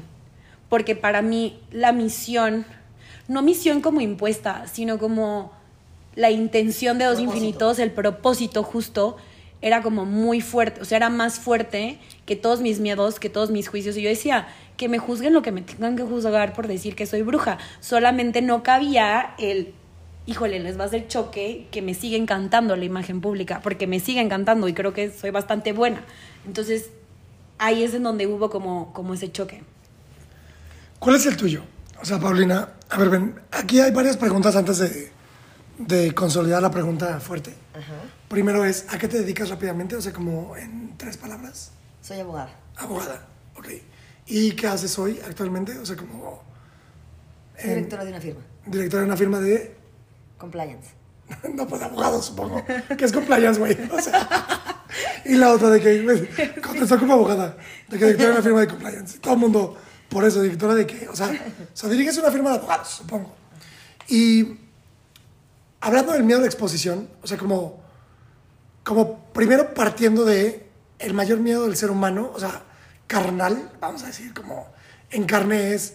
porque 0.68 0.94
para 0.94 1.22
mí 1.22 1.58
la 1.70 1.92
misión, 1.92 2.66
no 3.28 3.42
misión 3.42 3.80
como 3.80 4.00
impuesta, 4.00 4.66
sino 4.68 4.98
como 4.98 5.52
la 6.14 6.30
intención 6.30 6.98
de 6.98 7.06
dos 7.06 7.20
infinitos, 7.20 7.78
el 7.78 7.90
propósito 7.90 8.62
justo, 8.62 9.16
era 9.62 9.82
como 9.82 10.04
muy 10.04 10.40
fuerte, 10.40 10.80
o 10.80 10.84
sea, 10.84 10.96
era 10.96 11.08
más 11.08 11.40
fuerte 11.40 11.98
que 12.24 12.36
todos 12.36 12.60
mis 12.60 12.78
miedos, 12.78 13.18
que 13.18 13.28
todos 13.28 13.50
mis 13.50 13.68
juicios. 13.68 13.96
Y 13.96 14.02
yo 14.02 14.08
decía, 14.08 14.48
que 14.76 14.88
me 14.88 14.98
juzguen 14.98 15.32
lo 15.32 15.42
que 15.42 15.52
me 15.52 15.62
tengan 15.62 15.96
que 15.96 16.02
juzgar 16.02 16.52
por 16.52 16.68
decir 16.68 16.94
que 16.94 17.06
soy 17.06 17.22
bruja. 17.22 17.58
Solamente 17.80 18.42
no 18.42 18.62
cabía 18.62 19.34
el, 19.38 19.74
híjole, 20.26 20.60
les 20.60 20.78
va 20.78 20.84
a 20.84 20.86
hacer 20.86 21.08
choque 21.08 21.66
que 21.70 21.82
me 21.82 21.94
sigue 21.94 22.16
encantando 22.16 22.76
la 22.76 22.84
imagen 22.84 23.20
pública, 23.20 23.60
porque 23.62 23.86
me 23.86 24.00
sigue 24.00 24.20
encantando 24.20 24.68
y 24.68 24.74
creo 24.74 24.92
que 24.92 25.10
soy 25.10 25.30
bastante 25.30 25.72
buena. 25.72 26.04
Entonces, 26.46 26.90
ahí 27.58 27.82
es 27.82 27.94
en 27.94 28.02
donde 28.02 28.26
hubo 28.26 28.50
como, 28.50 28.92
como 28.92 29.14
ese 29.14 29.32
choque. 29.32 29.62
¿Cuál 30.98 31.16
es 31.16 31.26
el 31.26 31.36
tuyo? 31.36 31.62
O 32.00 32.04
sea, 32.04 32.18
Paulina, 32.18 32.68
a 32.90 32.98
ver, 32.98 33.08
ven, 33.08 33.40
aquí 33.50 33.80
hay 33.80 33.90
varias 33.92 34.16
preguntas 34.16 34.54
antes 34.56 34.78
de, 34.78 35.10
de 35.78 36.14
consolidar 36.14 36.62
la 36.62 36.70
pregunta 36.70 37.20
fuerte. 37.20 37.54
Primero 38.28 38.64
es, 38.64 38.86
¿a 38.92 38.98
qué 38.98 39.08
te 39.08 39.18
dedicas 39.18 39.48
rápidamente? 39.48 39.96
O 39.96 40.02
sea, 40.02 40.12
como 40.12 40.56
en 40.56 40.96
tres 40.96 41.16
palabras. 41.16 41.72
Soy 42.02 42.20
abogada. 42.20 42.50
Abogada, 42.76 43.26
ok. 43.56 43.68
¿Y 44.26 44.52
qué 44.52 44.66
haces 44.66 44.98
hoy 44.98 45.20
actualmente? 45.26 45.78
O 45.78 45.86
sea, 45.86 45.96
como... 45.96 46.42
directora 47.62 48.04
de 48.04 48.10
una 48.10 48.20
firma. 48.20 48.40
Directora 48.66 49.02
de 49.02 49.06
una 49.06 49.16
firma 49.16 49.40
de... 49.40 49.76
Compliance. 50.36 50.90
no, 51.54 51.66
pues 51.66 51.82
abogado, 51.82 52.20
supongo. 52.20 52.64
¿Qué 52.64 53.04
es 53.04 53.12
compliance, 53.12 53.58
güey? 53.58 53.78
O 53.90 54.00
sea... 54.00 54.84
y 55.24 55.34
la 55.36 55.52
otra 55.52 55.70
de 55.70 55.80
que... 55.80 56.60
Contestó 56.60 56.98
como 56.98 57.14
abogada. 57.14 57.56
De 57.88 57.98
que 57.98 58.04
directora 58.06 58.30
de 58.30 58.34
una 58.34 58.42
firma 58.42 58.60
de 58.60 58.68
compliance. 58.68 59.18
Todo 59.18 59.34
el 59.34 59.40
mundo... 59.40 59.78
Por 60.08 60.24
eso, 60.24 60.40
directora 60.40 60.74
de 60.74 60.86
qué? 60.86 61.08
O 61.08 61.16
sea, 61.16 61.28
o 61.28 61.76
sea 61.76 61.88
diriges 61.88 62.16
una 62.18 62.30
firma 62.30 62.50
de 62.50 62.56
abogados, 62.56 62.88
supongo. 62.88 63.34
Y... 64.08 64.58
Hablando 65.80 66.12
del 66.12 66.24
miedo 66.24 66.38
a 66.38 66.42
la 66.42 66.46
exposición, 66.46 67.08
o 67.22 67.26
sea, 67.26 67.38
como... 67.38 67.84
Como 68.82 69.32
primero 69.32 69.74
partiendo 69.74 70.24
de 70.24 70.66
el 70.98 71.14
mayor 71.14 71.38
miedo 71.40 71.64
del 71.64 71.76
ser 71.76 71.90
humano, 71.90 72.30
o 72.34 72.40
sea, 72.40 72.62
carnal, 73.06 73.70
vamos 73.80 74.02
a 74.02 74.06
decir, 74.06 74.32
como 74.34 74.68
en 75.10 75.24
carne 75.24 75.74
es, 75.74 75.94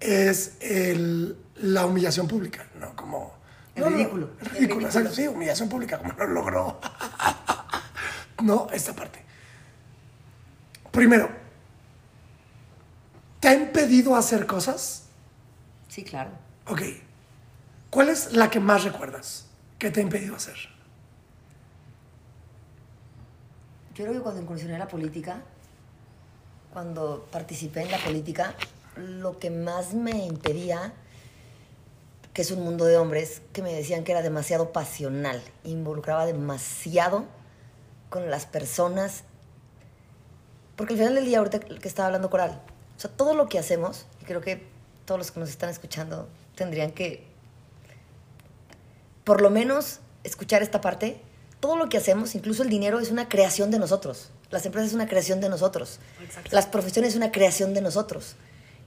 es 0.00 0.56
el, 0.60 1.36
la 1.56 1.86
humillación 1.86 2.28
pública, 2.28 2.66
¿no? 2.78 2.94
Como... 2.96 3.36
El 3.74 3.84
ridículo. 3.92 4.30
el 4.40 4.46
ridículo, 4.46 4.86
exacto, 4.86 5.12
sí, 5.12 5.28
humillación 5.28 5.68
pública, 5.68 5.98
como 5.98 6.14
no 6.14 6.26
logró. 6.26 6.80
no, 8.42 8.68
esta 8.72 8.94
parte. 8.94 9.22
Primero, 10.90 11.28
¿te 13.38 13.48
ha 13.48 13.54
impedido 13.54 14.16
hacer 14.16 14.46
cosas? 14.46 15.04
Sí, 15.88 16.04
claro. 16.04 16.30
Ok. 16.68 16.80
¿Cuál 17.90 18.08
es 18.08 18.32
la 18.32 18.48
que 18.48 18.60
más 18.60 18.84
recuerdas 18.84 19.46
que 19.78 19.90
te 19.90 20.00
ha 20.00 20.02
impedido 20.02 20.36
hacer? 20.36 20.56
Yo 23.94 24.04
creo 24.04 24.12
que 24.14 24.20
cuando 24.20 24.40
incursioné 24.42 24.74
en 24.74 24.80
la 24.80 24.88
política, 24.88 25.42
cuando 26.76 27.26
participé 27.32 27.80
en 27.80 27.90
la 27.90 27.96
política, 27.96 28.54
lo 28.96 29.38
que 29.38 29.48
más 29.48 29.94
me 29.94 30.26
impedía, 30.26 30.92
que 32.34 32.42
es 32.42 32.50
un 32.50 32.62
mundo 32.62 32.84
de 32.84 32.98
hombres, 32.98 33.40
que 33.54 33.62
me 33.62 33.72
decían 33.72 34.04
que 34.04 34.12
era 34.12 34.20
demasiado 34.20 34.72
pasional, 34.72 35.42
involucraba 35.64 36.26
demasiado 36.26 37.24
con 38.10 38.30
las 38.30 38.44
personas. 38.44 39.24
Porque 40.76 40.92
al 40.92 40.98
final 40.98 41.14
del 41.14 41.24
día, 41.24 41.38
ahorita 41.38 41.60
que 41.60 41.88
estaba 41.88 42.08
hablando 42.08 42.28
Coral, 42.28 42.60
o 42.94 43.00
sea, 43.00 43.10
todo 43.10 43.32
lo 43.32 43.48
que 43.48 43.58
hacemos, 43.58 44.04
y 44.20 44.26
creo 44.26 44.42
que 44.42 44.68
todos 45.06 45.18
los 45.18 45.30
que 45.30 45.40
nos 45.40 45.48
están 45.48 45.70
escuchando 45.70 46.28
tendrían 46.56 46.90
que, 46.90 47.26
por 49.24 49.40
lo 49.40 49.48
menos, 49.48 50.00
escuchar 50.24 50.62
esta 50.62 50.82
parte, 50.82 51.22
todo 51.58 51.76
lo 51.76 51.88
que 51.88 51.96
hacemos, 51.96 52.34
incluso 52.34 52.62
el 52.62 52.68
dinero, 52.68 53.00
es 53.00 53.10
una 53.10 53.30
creación 53.30 53.70
de 53.70 53.78
nosotros. 53.78 54.30
Las 54.50 54.64
empresas 54.64 54.90
es 54.90 54.94
una 54.94 55.08
creación 55.08 55.40
de 55.40 55.48
nosotros. 55.48 55.98
Las 56.50 56.66
profesiones 56.66 57.10
es 57.10 57.16
una 57.16 57.32
creación 57.32 57.74
de 57.74 57.80
nosotros. 57.80 58.36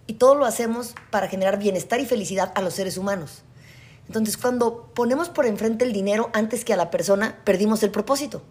Y 0.08 0.14
todo 0.14 0.36
lo 0.36 0.46
hacemos 0.46 0.96
para 1.12 1.28
generar 1.28 1.60
bienestar 1.60 2.00
y 2.00 2.06
felicidad 2.06 2.52
a 2.56 2.62
los 2.62 2.74
seres 2.74 2.98
humanos. 2.98 3.44
Entonces, 4.08 4.38
cuando 4.38 4.92
ponemos 4.96 5.30
por 5.30 5.46
enfrente 5.46 5.86
el 5.86 5.94
dinero 5.94 6.32
antes 6.34 6.66
que 6.66 6.74
a 6.74 6.78
la 6.78 6.90
persona, 6.90 7.38
perdimos 7.44 7.84
el 7.84 7.92
propósito. 7.92 8.42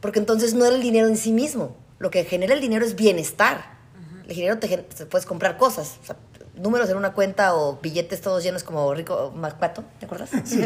Porque 0.00 0.20
entonces 0.20 0.54
no 0.54 0.64
era 0.64 0.76
el 0.76 0.82
dinero 0.82 1.08
en 1.08 1.16
sí 1.16 1.32
mismo. 1.32 1.74
Lo 1.98 2.10
que 2.10 2.24
genera 2.24 2.54
el 2.54 2.60
dinero 2.60 2.84
es 2.84 2.94
bienestar. 2.94 3.76
El 4.28 4.36
dinero 4.36 4.58
te, 4.58 4.78
puedes 5.06 5.26
comprar 5.26 5.56
cosas. 5.56 5.96
números 6.54 6.88
en 6.90 6.96
una 6.96 7.12
cuenta 7.12 7.56
o 7.56 7.80
billetes 7.80 8.20
todos 8.20 8.42
llenos 8.42 8.62
como 8.62 8.94
rico 8.94 9.32
Macpato, 9.34 9.82
¿te 9.98 10.06
acuerdas? 10.06 10.30
Sí, 10.44 10.60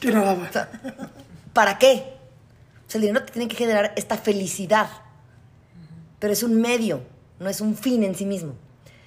que, 0.00 0.10
nada 0.10 0.68
¿Para 1.52 1.78
qué? 1.78 2.21
El 2.94 3.02
dinero 3.02 3.24
te 3.24 3.32
tiene 3.32 3.48
que 3.48 3.56
generar 3.56 3.92
esta 3.96 4.16
felicidad, 4.16 4.88
pero 6.18 6.32
es 6.32 6.42
un 6.42 6.60
medio, 6.60 7.02
no 7.38 7.48
es 7.48 7.60
un 7.60 7.76
fin 7.76 8.02
en 8.04 8.14
sí 8.14 8.26
mismo. 8.26 8.54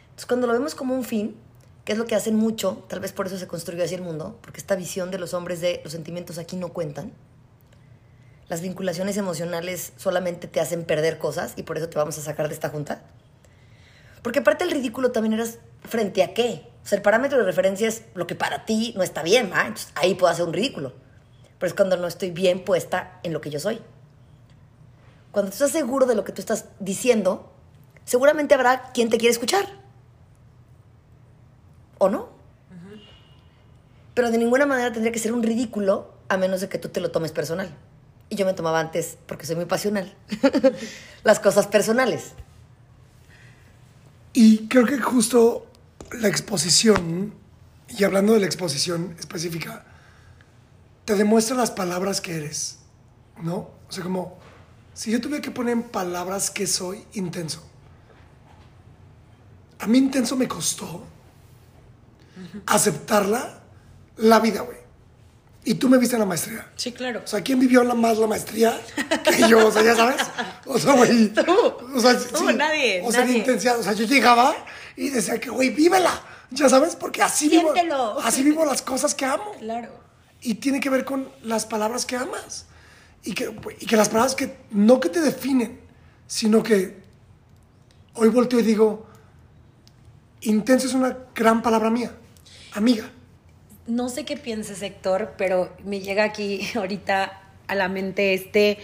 Entonces, 0.04 0.26
cuando 0.26 0.48
lo 0.48 0.54
vemos 0.54 0.76
como 0.76 0.93
un 0.93 1.04
fin, 1.04 1.36
que 1.84 1.91
es 1.91 1.98
lo 1.98 2.06
que 2.06 2.15
hacen 2.15 2.36
mucho, 2.36 2.86
tal 2.88 3.00
vez 3.00 3.12
por 3.12 3.28
eso 3.28 3.38
se 3.38 3.48
construyó 3.48 3.84
así 3.84 3.95
el 3.95 4.02
mundo, 4.02 4.39
porque 4.41 4.60
esta 4.60 4.76
visión 4.76 5.12
de 5.12 5.19
los 5.19 5.34
hombres 5.34 5.62
de 5.62 5.82
los 5.84 5.93
sentimientos 5.93 6.38
aquí 6.38 6.56
no 6.56 6.69
cuentan. 6.69 7.13
Las 8.48 8.62
vinculaciones 8.62 9.17
emocionales 9.17 9.93
solamente 9.98 10.48
te 10.48 10.60
hacen 10.60 10.84
perder 10.84 11.17
cosas 11.17 11.54
y 11.56 11.63
por 11.63 11.78
eso 11.78 11.89
te 11.89 11.98
vamos 11.98 12.17
a 12.17 12.21
sacar 12.21 12.48
de 12.48 12.54
esta 12.54 12.69
junta. 12.69 13.04
Porque 14.21 14.39
aparte 14.39 14.63
el 14.63 14.71
ridículo 14.71 15.12
también 15.12 15.34
eras 15.34 15.60
frente 15.83 16.23
a 16.23 16.33
qué. 16.33 16.67
O 16.83 16.88
sea, 16.88 16.98
el 16.98 17.02
parámetro 17.02 17.38
de 17.38 17.44
referencia 17.44 17.88
es 17.88 18.04
lo 18.13 18.27
que 18.27 18.36
para 18.36 18.65
ti 18.65 18.94
no 18.96 19.04
está 19.04 19.23
bien, 19.23 19.52
¿va? 19.52 19.62
Entonces, 19.62 19.92
ahí 19.96 20.15
puedo 20.15 20.31
hacer 20.31 20.46
un 20.46 20.54
ridículo 20.54 21.04
pero 21.60 21.67
es 21.67 21.73
cuando 21.73 21.97
no 21.97 22.08
estoy 22.08 22.31
bien 22.31 22.63
puesta 22.63 23.19
en 23.23 23.33
lo 23.33 23.41
que 23.41 23.49
yo 23.49 23.60
soy. 23.60 23.81
Cuando 25.31 25.51
tú 25.51 25.56
estás 25.56 25.71
seguro 25.71 26.06
de 26.06 26.15
lo 26.15 26.23
que 26.23 26.31
tú 26.31 26.41
estás 26.41 26.65
diciendo, 26.79 27.51
seguramente 28.06 28.53
habrá 28.53 28.91
quien 28.93 29.10
te 29.10 29.17
quiere 29.17 29.31
escuchar. 29.31 29.65
¿O 31.97 32.10
no? 32.10 32.29
Pero 34.13 34.31
de 34.31 34.37
ninguna 34.37 34.65
manera 34.65 34.91
tendría 34.91 35.12
que 35.12 35.19
ser 35.19 35.33
un 35.33 35.43
ridículo 35.43 36.13
a 36.29 36.37
menos 36.37 36.62
de 36.62 36.69
que 36.69 36.77
tú 36.77 36.89
te 36.89 37.01
lo 37.01 37.12
tomes 37.12 37.31
personal. 37.31 37.69
Y 38.29 38.35
yo 38.35 38.45
me 38.45 38.53
tomaba 38.53 38.79
antes, 38.79 39.17
porque 39.27 39.45
soy 39.45 39.56
muy 39.56 39.65
pasional, 39.65 40.15
las 41.23 41.39
cosas 41.39 41.67
personales. 41.67 42.31
Y 44.33 44.67
creo 44.67 44.85
que 44.85 44.99
justo 44.99 45.67
la 46.12 46.27
exposición, 46.27 47.33
y 47.89 48.03
hablando 48.03 48.33
de 48.33 48.39
la 48.39 48.45
exposición 48.45 49.15
específica, 49.19 49.85
te 51.06 51.15
demuestra 51.15 51.56
las 51.56 51.71
palabras 51.71 52.19
que 52.21 52.35
eres, 52.35 52.79
¿no? 53.41 53.69
O 53.87 53.91
sea, 53.91 54.03
como 54.03 54.37
si 54.93 55.12
yo 55.12 55.21
tuviera 55.21 55.41
que 55.41 55.51
poner 55.51 55.73
en 55.73 55.83
palabras 55.83 56.49
que 56.49 56.65
soy 56.67 57.06
intenso, 57.13 57.63
a 59.79 59.87
mí 59.87 59.97
intenso 59.97 60.35
me 60.35 60.47
costó 60.47 61.03
aceptarla 62.65 63.60
la 64.17 64.39
vida, 64.39 64.62
güey. 64.62 64.77
Y 65.67 65.75
tú 65.75 65.89
me 65.89 65.97
viste 65.97 66.15
en 66.15 66.19
la 66.19 66.25
maestría. 66.27 66.71
Sí, 66.75 66.91
claro. 66.91 67.21
O 67.23 67.27
sea, 67.27 67.41
¿quién 67.41 67.60
vivió 67.60 67.83
la 67.83 67.95
más 67.95 68.19
la 68.19 68.27
maestría 68.27 68.79
que 69.23 69.47
yo? 69.49 69.67
O 69.67 69.71
sea, 69.71 69.81
ya 69.81 69.95
sabes. 69.95 70.21
O 70.65 70.77
sea, 70.77 70.93
güey. 70.93 71.33
O 71.95 71.99
sea, 71.99 72.19
Tú, 72.19 72.51
nadie, 72.51 73.01
O 73.03 73.12
sea, 73.12 73.21
nadie. 73.21 73.39
intensidad. 73.39 73.79
O 73.79 73.83
sea, 73.83 73.93
yo 73.93 74.06
llegaba 74.06 74.56
y 74.95 75.10
decía 75.10 75.39
que, 75.39 75.49
güey, 75.49 75.71
vívela. 75.71 76.21
Ya 76.51 76.69
sabes, 76.69 76.95
porque 76.95 77.23
así 77.23 77.49
vivo. 77.49 77.73
Siéntelo. 77.73 78.19
Así 78.19 78.43
vivo 78.43 78.63
las 78.63 78.83
cosas 78.83 79.15
que 79.15 79.25
amo. 79.25 79.53
Claro. 79.60 79.89
Y 80.46 80.56
tiene 80.56 80.79
que 80.79 80.89
ver 80.89 81.06
con 81.06 81.29
las 81.43 81.65
palabras 81.65 82.06
que 82.06 82.15
amas. 82.15 82.67
Y 83.23 83.33
que, 83.33 83.54
y 83.79 83.85
que 83.85 83.98
las 83.98 84.10
palabras 84.10 84.35
que 84.35 84.56
no 84.71 85.00
que 85.00 85.10
te 85.10 85.19
definen, 85.19 85.79
sino 86.27 86.62
que 86.62 86.98
hoy 88.13 88.29
volteo 88.29 88.60
y 88.60 88.63
digo, 88.63 89.06
intenso 90.41 90.87
es 90.87 90.93
una 90.93 91.17
gran 91.33 91.62
palabra 91.62 91.89
mía, 91.89 92.15
amiga. 92.73 93.10
No 93.87 94.10
sé 94.10 94.25
qué 94.25 94.37
pienses, 94.37 94.81
Héctor, 94.81 95.33
pero 95.37 95.75
me 95.83 96.00
llega 96.00 96.23
aquí 96.23 96.67
ahorita 96.75 97.41
a 97.67 97.75
la 97.75 97.87
mente 97.89 98.33
este, 98.33 98.77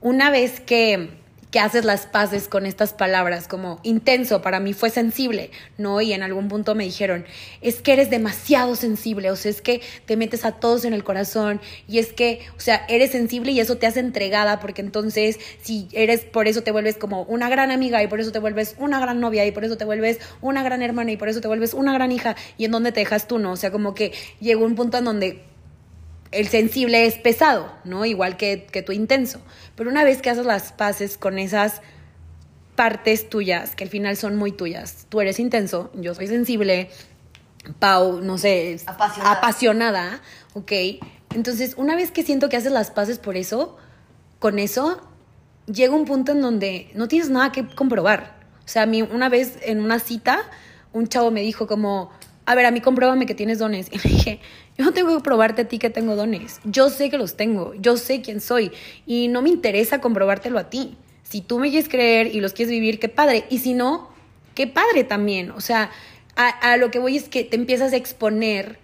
una 0.00 0.30
vez 0.30 0.60
que, 0.60 1.23
que 1.54 1.60
haces 1.60 1.84
las 1.84 2.06
paces 2.06 2.48
con 2.48 2.66
estas 2.66 2.94
palabras, 2.94 3.46
como 3.46 3.78
intenso, 3.84 4.42
para 4.42 4.58
mí 4.58 4.72
fue 4.72 4.90
sensible, 4.90 5.52
¿no? 5.78 6.00
Y 6.00 6.12
en 6.12 6.24
algún 6.24 6.48
punto 6.48 6.74
me 6.74 6.82
dijeron, 6.82 7.24
es 7.60 7.80
que 7.80 7.92
eres 7.92 8.10
demasiado 8.10 8.74
sensible, 8.74 9.30
o 9.30 9.36
sea, 9.36 9.52
es 9.52 9.62
que 9.62 9.80
te 10.04 10.16
metes 10.16 10.44
a 10.44 10.50
todos 10.50 10.84
en 10.84 10.94
el 10.94 11.04
corazón, 11.04 11.60
y 11.86 12.00
es 12.00 12.12
que, 12.12 12.40
o 12.56 12.60
sea, 12.60 12.84
eres 12.88 13.12
sensible 13.12 13.52
y 13.52 13.60
eso 13.60 13.76
te 13.76 13.86
hace 13.86 14.00
entregada, 14.00 14.58
porque 14.58 14.82
entonces, 14.82 15.38
si 15.62 15.86
eres, 15.92 16.22
por 16.22 16.48
eso 16.48 16.64
te 16.64 16.72
vuelves 16.72 16.96
como 16.96 17.22
una 17.22 17.48
gran 17.48 17.70
amiga, 17.70 18.02
y 18.02 18.08
por 18.08 18.18
eso 18.18 18.32
te 18.32 18.40
vuelves 18.40 18.74
una 18.80 18.98
gran 18.98 19.20
novia, 19.20 19.46
y 19.46 19.52
por 19.52 19.64
eso 19.64 19.76
te 19.76 19.84
vuelves 19.84 20.18
una 20.40 20.64
gran 20.64 20.82
hermana, 20.82 21.12
y 21.12 21.16
por 21.16 21.28
eso 21.28 21.40
te 21.40 21.46
vuelves 21.46 21.72
una 21.72 21.92
gran 21.92 22.10
hija, 22.10 22.34
y 22.58 22.64
en 22.64 22.72
dónde 22.72 22.90
te 22.90 22.98
dejas 22.98 23.28
tú, 23.28 23.38
¿no? 23.38 23.52
O 23.52 23.56
sea, 23.56 23.70
como 23.70 23.94
que 23.94 24.12
llegó 24.40 24.64
un 24.64 24.74
punto 24.74 24.98
en 24.98 25.04
donde 25.04 25.44
el 26.34 26.48
sensible 26.48 27.06
es 27.06 27.14
pesado, 27.14 27.72
¿no? 27.84 28.04
Igual 28.04 28.36
que, 28.36 28.66
que 28.70 28.82
tu 28.82 28.90
intenso. 28.90 29.40
Pero 29.76 29.90
una 29.90 30.04
vez 30.04 30.22
que 30.22 30.30
haces 30.30 30.46
las 30.46 30.72
paces 30.72 31.18
con 31.18 31.38
esas 31.38 31.82
partes 32.76 33.28
tuyas, 33.28 33.76
que 33.76 33.84
al 33.84 33.90
final 33.90 34.16
son 34.16 34.36
muy 34.36 34.52
tuyas, 34.52 35.06
tú 35.08 35.20
eres 35.20 35.38
intenso, 35.38 35.90
yo 35.94 36.14
soy 36.14 36.26
sensible, 36.26 36.90
Pau, 37.78 38.20
no 38.20 38.36
sé, 38.36 38.78
apasionada, 38.86 40.20
¿ok? 40.54 40.72
Entonces, 41.34 41.74
una 41.76 41.96
vez 41.96 42.10
que 42.10 42.22
siento 42.22 42.48
que 42.48 42.56
haces 42.56 42.72
las 42.72 42.90
paces 42.90 43.18
por 43.18 43.36
eso, 43.36 43.76
con 44.38 44.58
eso, 44.58 45.00
llega 45.66 45.94
un 45.94 46.04
punto 46.04 46.32
en 46.32 46.42
donde 46.42 46.90
no 46.94 47.08
tienes 47.08 47.30
nada 47.30 47.52
que 47.52 47.66
comprobar. 47.74 48.38
O 48.64 48.68
sea, 48.68 48.82
a 48.82 48.86
mí 48.86 49.02
una 49.02 49.28
vez 49.28 49.58
en 49.62 49.80
una 49.80 49.98
cita, 49.98 50.38
un 50.92 51.08
chavo 51.08 51.30
me 51.30 51.40
dijo 51.40 51.66
como, 51.66 52.10
a 52.46 52.54
ver, 52.54 52.66
a 52.66 52.70
mí 52.70 52.80
compruébame 52.80 53.26
que 53.26 53.34
tienes 53.34 53.58
dones. 53.58 53.88
Y 53.92 53.98
le 53.98 54.14
dije, 54.14 54.40
yo 54.76 54.84
no 54.84 54.92
tengo 54.92 55.16
que 55.16 55.22
probarte 55.22 55.62
a 55.62 55.68
ti 55.68 55.78
que 55.78 55.90
tengo 55.90 56.16
dones. 56.16 56.60
Yo 56.64 56.90
sé 56.90 57.10
que 57.10 57.18
los 57.18 57.36
tengo, 57.36 57.74
yo 57.74 57.96
sé 57.96 58.20
quién 58.20 58.40
soy 58.40 58.72
y 59.06 59.28
no 59.28 59.42
me 59.42 59.50
interesa 59.50 60.00
comprobártelo 60.00 60.58
a 60.58 60.70
ti. 60.70 60.96
Si 61.22 61.40
tú 61.40 61.58
me 61.58 61.70
quieres 61.70 61.88
creer 61.88 62.28
y 62.28 62.40
los 62.40 62.52
quieres 62.52 62.70
vivir, 62.70 62.98
qué 62.98 63.08
padre. 63.08 63.44
Y 63.50 63.58
si 63.58 63.74
no, 63.74 64.10
qué 64.54 64.66
padre 64.66 65.04
también. 65.04 65.50
O 65.52 65.60
sea, 65.60 65.90
a, 66.36 66.48
a 66.48 66.76
lo 66.76 66.90
que 66.90 66.98
voy 66.98 67.16
es 67.16 67.28
que 67.28 67.44
te 67.44 67.56
empiezas 67.56 67.92
a 67.92 67.96
exponer 67.96 68.78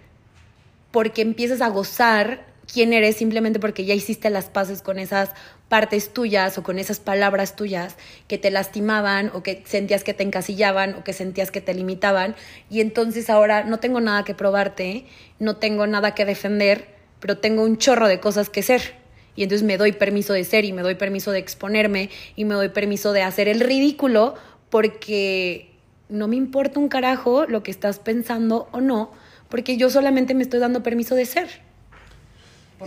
porque 0.91 1.21
empiezas 1.21 1.61
a 1.61 1.69
gozar 1.69 2.50
quién 2.71 2.93
eres 2.93 3.17
simplemente 3.17 3.59
porque 3.59 3.85
ya 3.85 3.93
hiciste 3.93 4.29
las 4.29 4.49
paces 4.49 4.81
con 4.81 4.99
esas 4.99 5.31
partes 5.67 6.13
tuyas 6.13 6.57
o 6.57 6.63
con 6.63 6.79
esas 6.79 6.99
palabras 6.99 7.55
tuyas 7.55 7.97
que 8.27 8.37
te 8.37 8.51
lastimaban 8.51 9.31
o 9.33 9.43
que 9.43 9.63
sentías 9.65 10.03
que 10.03 10.13
te 10.13 10.23
encasillaban 10.23 10.95
o 10.95 11.03
que 11.03 11.13
sentías 11.13 11.51
que 11.51 11.61
te 11.61 11.73
limitaban 11.73 12.35
y 12.69 12.81
entonces 12.81 13.29
ahora 13.29 13.63
no 13.63 13.79
tengo 13.79 13.99
nada 13.99 14.23
que 14.23 14.33
probarte, 14.33 15.05
no 15.39 15.57
tengo 15.57 15.87
nada 15.87 16.15
que 16.15 16.25
defender, 16.25 16.87
pero 17.19 17.37
tengo 17.37 17.63
un 17.63 17.77
chorro 17.77 18.07
de 18.07 18.19
cosas 18.19 18.49
que 18.49 18.63
ser. 18.63 18.99
Y 19.35 19.43
entonces 19.43 19.65
me 19.65 19.77
doy 19.77 19.93
permiso 19.93 20.33
de 20.33 20.43
ser 20.43 20.65
y 20.65 20.73
me 20.73 20.81
doy 20.81 20.95
permiso 20.95 21.31
de 21.31 21.39
exponerme 21.39 22.09
y 22.35 22.43
me 22.45 22.55
doy 22.55 22.69
permiso 22.69 23.13
de 23.13 23.21
hacer 23.21 23.47
el 23.47 23.61
ridículo 23.61 24.35
porque 24.69 25.71
no 26.09 26.27
me 26.27 26.35
importa 26.35 26.79
un 26.79 26.89
carajo 26.89 27.45
lo 27.47 27.63
que 27.63 27.71
estás 27.71 27.99
pensando 27.99 28.67
o 28.71 28.81
no, 28.81 29.11
porque 29.47 29.77
yo 29.77 29.89
solamente 29.89 30.33
me 30.33 30.43
estoy 30.43 30.59
dando 30.59 30.83
permiso 30.83 31.15
de 31.15 31.25
ser. 31.25 31.70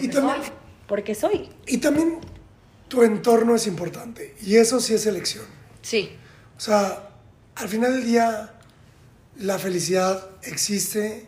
Y 0.01 0.09
también, 0.09 0.41
Porque 0.87 1.15
soy. 1.15 1.49
y 1.67 1.79
también 1.79 2.19
tu 2.89 3.03
entorno 3.03 3.55
es 3.55 3.67
importante. 3.67 4.37
Y 4.43 4.57
eso 4.57 4.81
sí 4.81 4.95
es 4.95 5.07
elección. 5.07 5.45
Sí. 5.83 6.17
O 6.57 6.61
sea, 6.61 7.11
al 7.57 7.69
final 7.69 7.93
del 7.95 8.05
día, 8.05 8.55
la 9.37 9.59
felicidad 9.59 10.29
existe, 10.43 11.27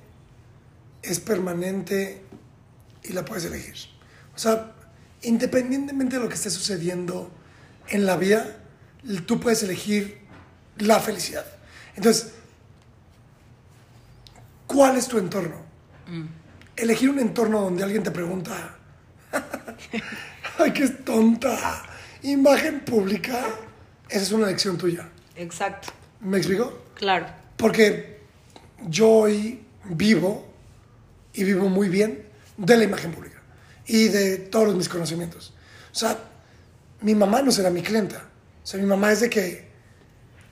es 1.03 1.21
permanente 1.21 2.23
y 3.05 3.13
la 3.13 3.25
puedes 3.25 3.45
elegir. 3.45 3.75
O 4.35 4.39
sea, 4.39 4.73
independientemente 5.23 6.17
de 6.17 6.23
lo 6.23 6.29
que 6.29 6.35
esté 6.35 6.51
sucediendo 6.51 7.31
en 7.89 8.07
la 8.07 8.17
vida, 8.17 8.59
tú 9.27 9.41
puedes 9.41 9.63
elegir 9.63 10.21
la 10.79 11.01
felicidad. 11.01 11.47
Entonces, 11.97 12.33
¿cuál 14.67 14.97
es 14.97 15.09
tu 15.09 15.19
entorno? 15.19 15.57
Elegir 16.77 17.11
un 17.11 17.19
entorno 17.19 17.63
donde 17.63 17.83
alguien 17.83 18.03
te 18.03 18.11
pregunta, 18.11 18.77
ay, 20.59 20.73
qué 20.73 20.89
tonta, 20.89 21.83
imagen 22.23 22.81
pública, 22.81 23.47
esa 24.09 24.23
es 24.23 24.33
una 24.33 24.47
elección 24.47 24.77
tuya. 24.77 25.09
Exacto. 25.37 25.89
¿Me 26.21 26.39
explico? 26.39 26.83
Claro. 26.95 27.27
Porque 27.57 28.21
yo 28.89 29.09
hoy 29.09 29.63
vivo 29.85 30.47
y 31.33 31.45
vivo 31.45 31.69
muy 31.69 31.89
bien 31.89 32.27
de 32.57 32.77
la 32.77 32.85
imagen 32.85 33.13
pública 33.13 33.41
y 33.87 34.09
de 34.09 34.39
todos 34.39 34.75
mis 34.75 34.89
conocimientos. 34.89 35.55
O 35.93 35.95
sea, 35.95 36.19
mi 37.01 37.15
mamá 37.15 37.43
no 37.43 37.53
será 37.53 37.71
mi 37.71 37.83
clienta. 37.83 38.29
O 38.63 38.67
sea, 38.67 38.81
mi 38.81 38.87
mamá 38.87 39.13
es 39.13 39.21
de 39.21 39.31
que 39.31 39.69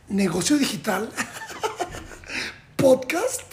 negocio 0.08 0.56
digital, 0.56 1.10
podcast. 2.76 3.43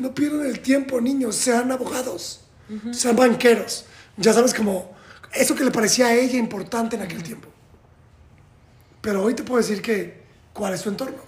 No 0.00 0.14
pierdan 0.14 0.46
el 0.46 0.60
tiempo, 0.60 1.00
niños, 1.00 1.36
sean 1.36 1.70
abogados, 1.72 2.40
sean 2.92 3.16
banqueros. 3.16 3.86
Ya 4.16 4.32
sabes, 4.32 4.54
como 4.54 4.94
eso 5.32 5.54
que 5.54 5.64
le 5.64 5.70
parecía 5.70 6.06
a 6.06 6.14
ella 6.14 6.38
importante 6.38 6.96
en 6.96 7.02
aquel 7.02 7.22
tiempo. 7.22 7.48
Pero 9.00 9.22
hoy 9.22 9.34
te 9.34 9.42
puedo 9.42 9.60
decir 9.60 9.82
que, 9.82 10.22
¿cuál 10.52 10.74
es 10.74 10.82
tu 10.82 10.88
entorno? 10.88 11.22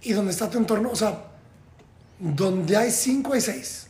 Y 0.00 0.12
donde 0.12 0.32
está 0.32 0.48
tu 0.48 0.58
entorno, 0.58 0.90
o 0.90 0.96
sea, 0.96 1.26
donde 2.18 2.76
hay 2.76 2.90
cinco, 2.90 3.34
hay 3.34 3.40
seis. 3.40 3.88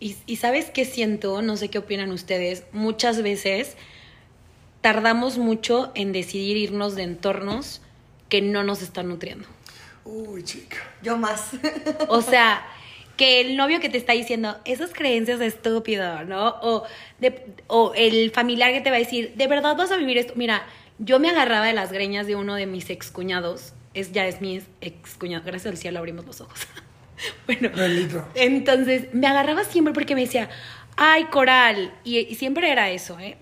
Y, 0.00 0.16
y 0.26 0.36
sabes 0.36 0.70
qué 0.70 0.84
siento, 0.84 1.42
no 1.42 1.56
sé 1.56 1.68
qué 1.68 1.78
opinan 1.78 2.10
ustedes, 2.10 2.64
muchas 2.72 3.22
veces 3.22 3.76
tardamos 4.80 5.38
mucho 5.38 5.92
en 5.94 6.12
decidir 6.12 6.56
irnos 6.56 6.94
de 6.94 7.04
entornos 7.04 7.80
que 8.28 8.42
no 8.42 8.64
nos 8.64 8.82
están 8.82 9.08
nutriendo. 9.08 9.46
Uy, 10.04 10.42
chica. 10.44 10.76
Yo 11.02 11.16
más. 11.16 11.50
O 12.08 12.22
sea, 12.22 12.66
que 13.16 13.40
el 13.40 13.56
novio 13.56 13.80
que 13.80 13.88
te 13.88 13.98
está 13.98 14.12
diciendo 14.14 14.56
esas 14.64 14.92
creencias 14.92 15.38
de 15.38 15.46
estúpido, 15.46 16.24
¿no? 16.24 16.48
O, 16.62 16.84
de- 17.20 17.46
o 17.68 17.92
el 17.94 18.30
familiar 18.32 18.72
que 18.72 18.80
te 18.80 18.90
va 18.90 18.96
a 18.96 19.00
decir, 19.00 19.32
¿de 19.36 19.46
verdad 19.46 19.76
vas 19.76 19.92
a 19.92 19.96
vivir 19.96 20.18
esto? 20.18 20.32
Mira, 20.36 20.64
yo 20.98 21.18
me 21.20 21.30
agarraba 21.30 21.66
de 21.66 21.72
las 21.72 21.92
greñas 21.92 22.26
de 22.26 22.34
uno 22.36 22.54
de 22.54 22.66
mis 22.66 22.90
excuñados. 22.90 23.74
Es, 23.94 24.12
ya 24.12 24.26
es 24.26 24.40
mi 24.40 24.60
excuñado. 24.80 25.44
Gracias 25.44 25.70
al 25.72 25.76
cielo 25.78 25.98
abrimos 25.98 26.24
los 26.26 26.40
ojos. 26.40 26.60
bueno, 27.46 27.70
Bendito. 27.76 28.26
entonces 28.34 29.12
me 29.14 29.26
agarraba 29.26 29.64
siempre 29.64 29.92
porque 29.94 30.14
me 30.14 30.22
decía, 30.22 30.48
ay, 30.96 31.24
coral. 31.24 31.94
Y, 32.02 32.18
y 32.18 32.34
siempre 32.34 32.70
era 32.72 32.90
eso, 32.90 33.18
¿eh? 33.20 33.36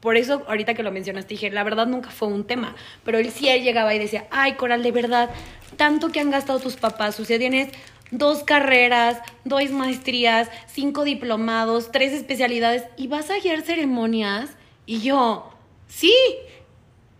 Por 0.00 0.16
eso, 0.16 0.42
ahorita 0.48 0.72
que 0.72 0.82
lo 0.82 0.90
mencionaste, 0.90 1.34
dije, 1.34 1.50
la 1.50 1.62
verdad 1.62 1.86
nunca 1.86 2.08
fue 2.08 2.28
un 2.28 2.46
tema. 2.46 2.74
Pero 3.04 3.18
él 3.18 3.30
sí 3.30 3.50
él 3.50 3.62
llegaba 3.62 3.94
y 3.94 3.98
decía, 3.98 4.26
ay, 4.30 4.54
Coral, 4.54 4.82
de 4.82 4.92
verdad, 4.92 5.28
tanto 5.76 6.10
que 6.10 6.20
han 6.20 6.30
gastado 6.30 6.60
tus 6.60 6.76
papás. 6.76 7.18
O 7.20 7.24
sea, 7.24 7.38
tienes 7.38 7.68
dos 8.10 8.42
carreras, 8.42 9.18
dos 9.44 9.70
maestrías, 9.70 10.48
cinco 10.66 11.04
diplomados, 11.04 11.92
tres 11.92 12.12
especialidades 12.12 12.84
y 12.96 13.06
vas 13.06 13.30
a 13.30 13.38
guiar 13.38 13.62
ceremonias. 13.62 14.50
Y 14.86 15.00
yo, 15.00 15.50
sí, 15.86 16.14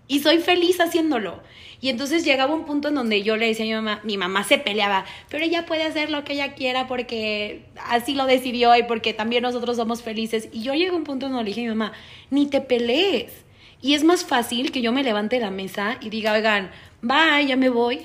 y 0.09 0.20
soy 0.20 0.38
feliz 0.38 0.80
haciéndolo. 0.80 1.40
Y 1.82 1.88
entonces 1.88 2.24
llegaba 2.24 2.55
un 2.55 2.66
punto 2.66 2.88
en 2.88 2.94
donde 2.94 3.22
yo 3.22 3.36
le 3.36 3.46
decía 3.46 3.64
a 3.64 3.68
mi 3.68 3.74
mamá, 3.74 4.01
mi 4.05 4.18
mamá 4.18 4.44
se 4.44 4.59
peleaba, 4.59 5.07
pero 5.30 5.44
ella 5.44 5.64
puede 5.64 5.84
hacer 5.84 6.11
lo 6.11 6.24
que 6.24 6.34
ella 6.34 6.53
quiera 6.53 6.86
porque 6.86 7.62
así 7.86 8.14
lo 8.14 8.26
decidió 8.26 8.76
y 8.76 8.82
porque 8.82 9.14
también 9.14 9.42
nosotros 9.42 9.76
somos 9.76 10.03
felices. 10.03 10.48
Y 10.53 10.62
yo 10.62 10.74
llegué 10.74 10.90
a 10.90 10.94
un 10.94 11.05
punto 11.05 11.26
en 11.26 11.32
donde 11.32 11.44
le 11.44 11.51
dije 11.51 11.61
a 11.62 11.72
mi 11.72 11.78
mamá, 11.78 11.92
ni 12.28 12.46
te 12.46 12.61
pelees. 12.61 13.32
Y 13.80 13.94
es 13.94 14.05
más 14.05 14.24
fácil 14.24 14.72
que 14.72 14.82
yo 14.82 14.92
me 14.92 15.03
levante 15.03 15.36
de 15.36 15.42
la 15.42 15.51
mesa 15.51 15.96
y 16.03 16.11
diga, 16.11 16.34
oigan, 16.34 16.70
bye, 17.01 17.46
ya 17.46 17.57
me 17.57 17.70
voy, 17.70 18.01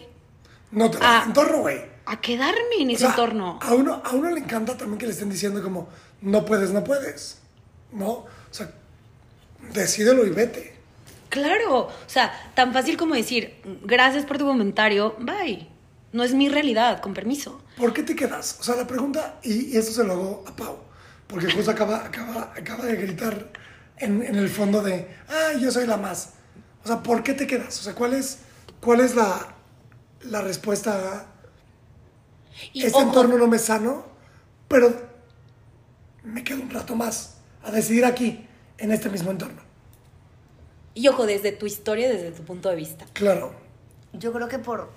No 0.72 0.90
te 0.92 0.98
Ah. 1.02 1.18
das 1.20 1.28
entorno, 1.28 1.60
güey. 1.60 1.94
a 2.08 2.22
quedarme 2.22 2.76
en 2.80 2.90
O 2.90 2.92
ese 2.92 3.00
sea, 3.02 3.10
entorno. 3.10 3.60
A 3.62 3.74
uno, 3.74 4.02
a 4.06 4.12
uno 4.12 4.30
le 4.30 4.40
encanta 4.40 4.78
también 4.78 5.00
que 5.00 5.08
le 5.08 5.14
estén 5.14 5.30
diciendo 5.30 5.64
como, 5.64 5.90
no 6.22 6.46
puedes, 6.46 6.70
no 6.72 6.84
puedes. 6.84 7.40
¿No? 7.92 8.10
O 8.10 8.28
sea, 8.52 8.70
decídelo 9.74 10.26
y 10.26 10.30
vete. 10.30 10.76
Claro, 11.30 11.88
o 11.88 11.92
sea, 12.08 12.32
tan 12.56 12.72
fácil 12.74 12.96
como 12.98 13.16
decir, 13.16 13.56
gracias 13.84 14.26
por 14.26 14.38
tu 14.38 14.46
comentario, 14.46 15.16
bye. 15.20 15.68
No 16.14 16.24
es 16.24 16.34
mi 16.34 16.48
realidad, 16.48 17.02
con 17.02 17.14
permiso. 17.14 17.62
¿Por 17.78 17.92
qué 17.92 18.04
te 18.04 18.16
quedas? 18.16 18.58
O 18.60 18.64
sea, 18.64 18.76
la 18.76 18.88
pregunta, 18.88 19.40
y, 19.44 19.74
y 19.74 19.78
esto 19.78 19.92
se 19.92 20.04
lo 20.06 20.14
hago 20.14 20.44
a 20.48 20.56
Pau, 20.56 20.78
porque 21.28 21.52
justo 21.52 21.72
acaba, 21.72 22.06
acaba, 22.06 22.54
acaba 22.56 22.86
de 22.86 22.96
gritar 22.96 23.50
en, 23.98 24.22
en 24.24 24.36
el 24.36 24.48
fondo 24.50 24.82
de, 24.82 25.10
ah, 25.28 25.54
yo 25.60 25.72
soy 25.72 25.88
la 25.88 25.98
más. 25.98 26.34
O 26.84 26.88
sea, 26.88 27.02
¿por 27.04 27.22
qué 27.24 27.34
te 27.34 27.48
quedas? 27.48 27.80
O 27.80 27.84
sea, 27.84 27.96
¿cuál 27.96 28.14
es, 28.14 28.38
cuál 28.80 29.02
es 29.02 29.16
la, 29.16 29.55
la 30.26 30.42
respuesta 30.42 30.92
a 31.14 31.26
Y 32.74 32.84
este 32.86 32.98
ojo, 32.98 33.08
entorno 33.08 33.38
no 33.38 33.48
me 33.48 33.60
sano, 33.60 34.06
pero 34.68 34.94
me 36.24 36.44
quedo 36.44 36.62
un 36.62 36.70
rato 36.70 36.96
más 36.96 37.38
a 37.64 37.72
decidir 37.72 38.06
aquí, 38.06 38.48
en 38.78 38.92
este 38.92 39.10
mismo 39.10 39.32
entorno? 39.32 39.64
y 40.98 41.10
ojo, 41.10 41.26
desde 41.26 41.52
tu 41.52 41.66
historia, 41.66 42.08
desde 42.08 42.32
tu 42.32 42.44
punto 42.44 42.70
de 42.70 42.76
vista. 42.78 43.06
Claro. 43.12 43.54
Yo 44.14 44.32
creo 44.32 44.48
que 44.48 44.60
por 44.60 44.90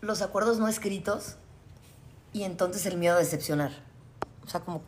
los 0.00 0.20
acuerdos 0.22 0.58
no 0.58 0.66
escritos 0.66 1.36
y 2.32 2.42
entonces 2.42 2.86
el 2.86 2.96
miedo 2.96 3.14
a 3.14 3.18
decepcionar. 3.18 3.70
O 4.44 4.48
sea, 4.48 4.60
como, 4.60 4.82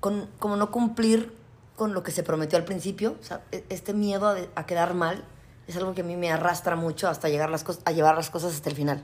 con- 0.00 0.28
como 0.40 0.56
no 0.56 0.70
cumplir 0.72 1.32
con 1.76 1.94
lo 1.94 2.02
que 2.02 2.10
se 2.10 2.22
prometió 2.24 2.58
al 2.58 2.64
principio. 2.64 3.16
O 3.20 3.24
sea, 3.24 3.42
e- 3.52 3.64
este 3.68 3.92
miedo 3.92 4.26
a, 4.28 4.34
de- 4.34 4.48
a 4.56 4.66
quedar 4.66 4.94
mal 4.94 5.24
es 5.66 5.76
algo 5.76 5.94
que 5.94 6.02
a 6.02 6.04
mí 6.04 6.16
me 6.16 6.30
arrastra 6.30 6.76
mucho 6.76 7.08
hasta 7.08 7.28
llegar 7.28 7.50
las 7.50 7.64
a 7.84 7.92
llevar 7.92 8.14
las 8.16 8.30
cosas 8.30 8.54
hasta 8.54 8.70
el 8.70 8.76
final. 8.76 9.02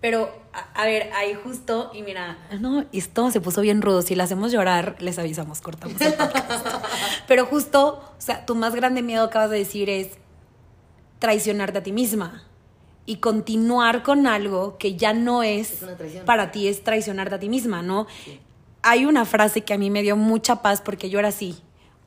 Pero, 0.00 0.30
a, 0.52 0.82
a 0.82 0.84
ver, 0.84 1.10
ahí 1.14 1.32
justo, 1.34 1.90
y 1.94 2.02
mira, 2.02 2.36
no, 2.60 2.84
esto 2.92 3.30
se 3.30 3.40
puso 3.40 3.62
bien 3.62 3.80
rudo. 3.80 4.02
Si 4.02 4.14
la 4.14 4.24
hacemos 4.24 4.52
llorar, 4.52 4.96
les 4.98 5.18
avisamos, 5.18 5.62
cortamos 5.62 5.98
el 6.00 6.12
podcast. 6.12 6.66
Pero 7.26 7.46
justo, 7.46 8.02
o 8.16 8.20
sea, 8.20 8.44
tu 8.44 8.54
más 8.54 8.74
grande 8.74 9.00
miedo, 9.00 9.24
acabas 9.24 9.48
de 9.50 9.58
decir, 9.58 9.88
es 9.88 10.08
traicionarte 11.20 11.78
a 11.78 11.82
ti 11.82 11.92
misma. 11.92 12.44
Y 13.06 13.16
continuar 13.16 14.02
con 14.02 14.26
algo 14.26 14.76
que 14.78 14.96
ya 14.96 15.12
no 15.12 15.42
es, 15.42 15.72
Es 15.72 15.82
una 15.82 15.96
traición. 15.96 16.24
para 16.26 16.50
ti, 16.50 16.68
es 16.68 16.84
traicionarte 16.84 17.34
a 17.34 17.38
ti 17.38 17.48
misma, 17.48 17.82
¿no? 17.82 18.06
Hay 18.82 19.06
una 19.06 19.24
frase 19.24 19.62
que 19.62 19.72
a 19.74 19.78
mí 19.78 19.90
me 19.90 20.02
dio 20.02 20.16
mucha 20.16 20.60
paz 20.62 20.80
porque 20.82 21.08
yo 21.10 21.18
era 21.18 21.28
así. 21.28 21.58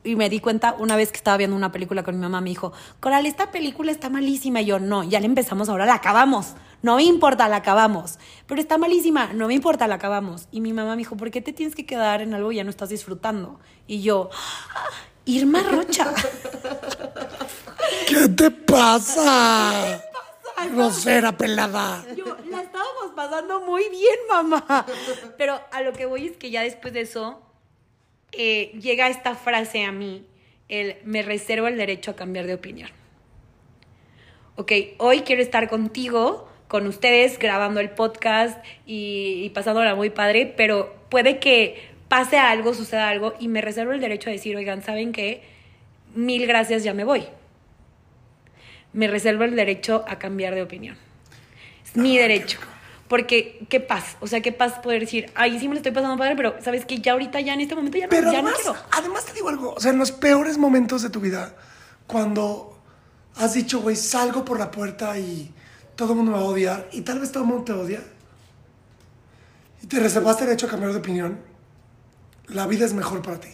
Y 0.04 0.16
me 0.16 0.28
di 0.30 0.40
cuenta 0.40 0.74
una 0.78 0.96
vez 0.96 1.10
que 1.10 1.16
estaba 1.16 1.36
viendo 1.36 1.56
una 1.56 1.72
película 1.72 2.02
con 2.02 2.14
mi 2.14 2.20
mamá, 2.22 2.40
me 2.40 2.50
dijo, 2.50 2.72
Coral, 3.00 3.26
esta 3.26 3.50
película 3.50 3.90
está 3.90 4.08
malísima. 4.08 4.60
Y 4.60 4.66
yo, 4.66 4.78
no, 4.78 5.04
ya 5.04 5.20
la 5.20 5.26
empezamos, 5.26 5.68
ahora 5.68 5.86
la 5.86 5.94
acabamos. 5.94 6.54
No 6.82 6.96
me 6.96 7.02
importa, 7.02 7.48
la 7.48 7.56
acabamos. 7.56 8.18
Pero 8.46 8.60
está 8.60 8.78
malísima, 8.78 9.32
no 9.32 9.48
me 9.48 9.54
importa, 9.54 9.88
la 9.88 9.96
acabamos. 9.96 10.46
Y 10.52 10.60
mi 10.60 10.72
mamá 10.72 10.92
me 10.92 10.98
dijo, 10.98 11.16
¿por 11.16 11.30
qué 11.30 11.40
te 11.40 11.52
tienes 11.52 11.74
que 11.74 11.84
quedar 11.84 12.22
en 12.22 12.32
algo 12.34 12.50
que 12.50 12.56
ya 12.56 12.64
no 12.64 12.70
estás 12.70 12.88
disfrutando? 12.88 13.58
Y 13.86 14.00
yo, 14.02 14.30
"Ah, 14.74 14.88
Irma 15.24 15.62
Rocha. 15.62 16.14
¿Qué 18.06 18.28
te 18.28 18.50
pasa? 18.50 20.02
Grosera 20.72 21.36
pelada. 21.36 22.04
Yo, 22.16 22.36
la 22.50 22.62
estábamos 22.62 23.12
pasando 23.14 23.60
muy 23.60 23.88
bien, 23.90 24.16
mamá. 24.28 24.86
Pero 25.36 25.60
a 25.70 25.82
lo 25.82 25.92
que 25.92 26.06
voy 26.06 26.26
es 26.28 26.36
que 26.36 26.50
ya 26.50 26.62
después 26.62 26.92
de 26.94 27.02
eso, 27.02 27.40
eh, 28.32 28.72
llega 28.80 29.08
esta 29.08 29.34
frase 29.34 29.84
a 29.84 29.92
mí, 29.92 30.24
el 30.68 30.96
me 31.04 31.22
reservo 31.22 31.66
el 31.66 31.76
derecho 31.76 32.10
a 32.10 32.16
cambiar 32.16 32.46
de 32.46 32.54
opinión. 32.54 32.90
Ok, 34.56 34.72
hoy 34.98 35.20
quiero 35.20 35.40
estar 35.40 35.68
contigo, 35.68 36.48
con 36.66 36.86
ustedes, 36.86 37.38
grabando 37.38 37.80
el 37.80 37.90
podcast 37.90 38.62
y, 38.86 39.42
y 39.44 39.50
pasándola 39.50 39.94
muy 39.94 40.10
padre, 40.10 40.52
pero 40.56 40.94
puede 41.08 41.38
que 41.38 41.88
pase 42.08 42.38
algo, 42.38 42.74
suceda 42.74 43.08
algo 43.08 43.34
y 43.38 43.48
me 43.48 43.60
reservo 43.60 43.92
el 43.92 44.00
derecho 44.00 44.30
a 44.30 44.32
decir, 44.32 44.56
oigan, 44.56 44.82
¿saben 44.82 45.12
qué? 45.12 45.42
Mil 46.14 46.46
gracias, 46.46 46.82
ya 46.84 46.94
me 46.94 47.04
voy. 47.04 47.24
Me 48.92 49.06
reservo 49.06 49.44
el 49.44 49.54
derecho 49.54 50.04
a 50.08 50.18
cambiar 50.18 50.54
de 50.54 50.62
opinión. 50.62 50.96
Es 51.84 51.96
mi 51.96 52.18
derecho. 52.18 52.58
Porque, 53.08 53.64
¿qué 53.70 53.80
paz? 53.80 54.16
O 54.20 54.26
sea, 54.26 54.40
¿qué 54.42 54.52
paz 54.52 54.74
poder 54.80 55.00
decir, 55.00 55.30
ay, 55.34 55.58
sí 55.58 55.66
me 55.66 55.74
lo 55.74 55.78
estoy 55.78 55.92
pasando 55.92 56.16
padre, 56.18 56.36
pero 56.36 56.56
sabes 56.62 56.84
que 56.84 56.98
ya 56.98 57.12
ahorita, 57.12 57.40
ya 57.40 57.54
en 57.54 57.60
este 57.62 57.74
momento, 57.74 57.96
ya 57.96 58.04
no, 58.06 58.10
Pero 58.10 58.30
ya 58.32 58.42
no 58.42 58.52
quiero. 58.52 58.76
además 58.92 59.24
te 59.24 59.32
digo 59.32 59.48
algo, 59.48 59.72
o 59.74 59.80
sea, 59.80 59.92
en 59.92 59.98
los 59.98 60.12
peores 60.12 60.58
momentos 60.58 61.02
de 61.02 61.08
tu 61.10 61.18
vida, 61.20 61.54
cuando 62.06 62.78
has 63.36 63.54
dicho, 63.54 63.80
güey, 63.80 63.96
salgo 63.96 64.44
por 64.44 64.58
la 64.58 64.70
puerta 64.70 65.18
y 65.18 65.50
todo 65.96 66.10
el 66.12 66.16
mundo 66.16 66.32
me 66.32 66.38
va 66.38 66.44
a 66.44 66.46
odiar, 66.48 66.88
y 66.92 67.00
tal 67.00 67.18
vez 67.20 67.32
todo 67.32 67.44
el 67.44 67.48
mundo 67.48 67.64
te 67.64 67.72
odia, 67.72 68.02
y 69.82 69.86
te 69.86 70.00
reservaste 70.00 70.44
derecho 70.44 70.66
a 70.66 70.70
cambiar 70.70 70.92
de 70.92 70.98
opinión, 70.98 71.38
la 72.48 72.66
vida 72.66 72.84
es 72.84 72.92
mejor 72.92 73.22
para 73.22 73.40
ti. 73.40 73.48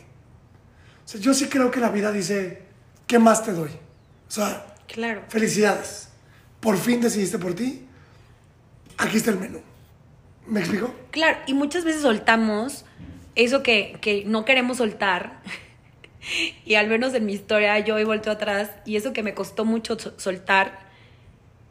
O 1.04 1.08
sea, 1.08 1.20
yo 1.20 1.32
sí 1.34 1.46
creo 1.48 1.70
que 1.70 1.80
la 1.80 1.90
vida 1.90 2.10
dice, 2.12 2.62
¿qué 3.06 3.18
más 3.18 3.44
te 3.44 3.52
doy? 3.52 3.70
O 4.28 4.30
sea, 4.30 4.66
Claro. 4.86 5.22
felicidades. 5.28 6.08
Por 6.60 6.76
fin 6.76 7.00
decidiste 7.00 7.38
por 7.38 7.54
ti. 7.54 7.86
Aquí 8.98 9.16
está 9.16 9.30
el 9.30 9.38
menú. 9.38 9.60
¿Me 10.46 10.60
explico? 10.60 10.94
Claro, 11.10 11.38
y 11.46 11.54
muchas 11.54 11.84
veces 11.84 12.02
soltamos 12.02 12.84
eso 13.34 13.62
que, 13.62 13.96
que 14.00 14.24
no 14.26 14.44
queremos 14.44 14.76
soltar. 14.78 15.40
y 16.64 16.74
al 16.74 16.86
menos 16.88 17.14
en 17.14 17.26
mi 17.26 17.32
historia, 17.32 17.78
yo 17.80 17.94
hoy 17.96 18.04
vuelto 18.04 18.30
atrás 18.30 18.70
y 18.84 18.96
eso 18.96 19.12
que 19.12 19.22
me 19.22 19.34
costó 19.34 19.64
mucho 19.64 19.98
so- 19.98 20.18
soltar, 20.18 20.80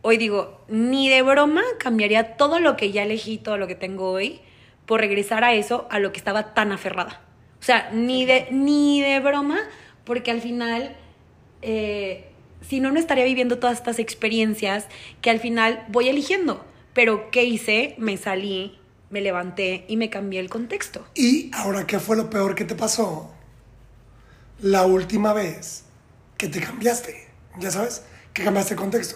hoy 0.01 0.17
digo, 0.17 0.61
ni 0.67 1.09
de 1.09 1.21
broma 1.21 1.61
cambiaría 1.79 2.35
todo 2.35 2.59
lo 2.59 2.75
que 2.75 2.91
ya 2.91 3.03
elegí, 3.03 3.37
todo 3.37 3.57
lo 3.57 3.67
que 3.67 3.75
tengo 3.75 4.09
hoy, 4.11 4.41
por 4.85 4.99
regresar 4.99 5.43
a 5.43 5.53
eso, 5.53 5.87
a 5.91 5.99
lo 5.99 6.11
que 6.11 6.17
estaba 6.17 6.53
tan 6.53 6.71
aferrada. 6.71 7.21
O 7.61 7.63
sea, 7.63 7.89
ni 7.93 8.25
de, 8.25 8.47
ni 8.51 9.01
de 9.01 9.19
broma, 9.21 9.59
porque 10.03 10.31
al 10.31 10.41
final, 10.41 10.97
eh, 11.61 12.25
si 12.61 12.81
no, 12.81 12.91
no 12.91 12.99
estaría 12.99 13.23
viviendo 13.23 13.59
todas 13.59 13.77
estas 13.77 13.99
experiencias 13.99 14.87
que 15.21 15.29
al 15.29 15.39
final 15.39 15.85
voy 15.87 16.09
eligiendo. 16.09 16.65
Pero, 16.93 17.31
¿qué 17.31 17.43
hice? 17.43 17.95
Me 17.97 18.17
salí, 18.17 18.79
me 19.09 19.21
levanté 19.21 19.85
y 19.87 19.97
me 19.97 20.09
cambié 20.09 20.39
el 20.39 20.49
contexto. 20.49 21.05
Y 21.15 21.51
ahora, 21.53 21.85
¿qué 21.87 21.99
fue 21.99 22.15
lo 22.15 22.29
peor 22.29 22.55
que 22.55 22.65
te 22.65 22.75
pasó? 22.75 23.31
La 24.59 24.85
última 24.85 25.33
vez 25.33 25.85
que 26.37 26.47
te 26.47 26.59
cambiaste, 26.59 27.27
ya 27.59 27.71
sabes, 27.71 28.03
que 28.33 28.43
cambiaste 28.43 28.75
de 28.75 28.79
contexto. 28.79 29.15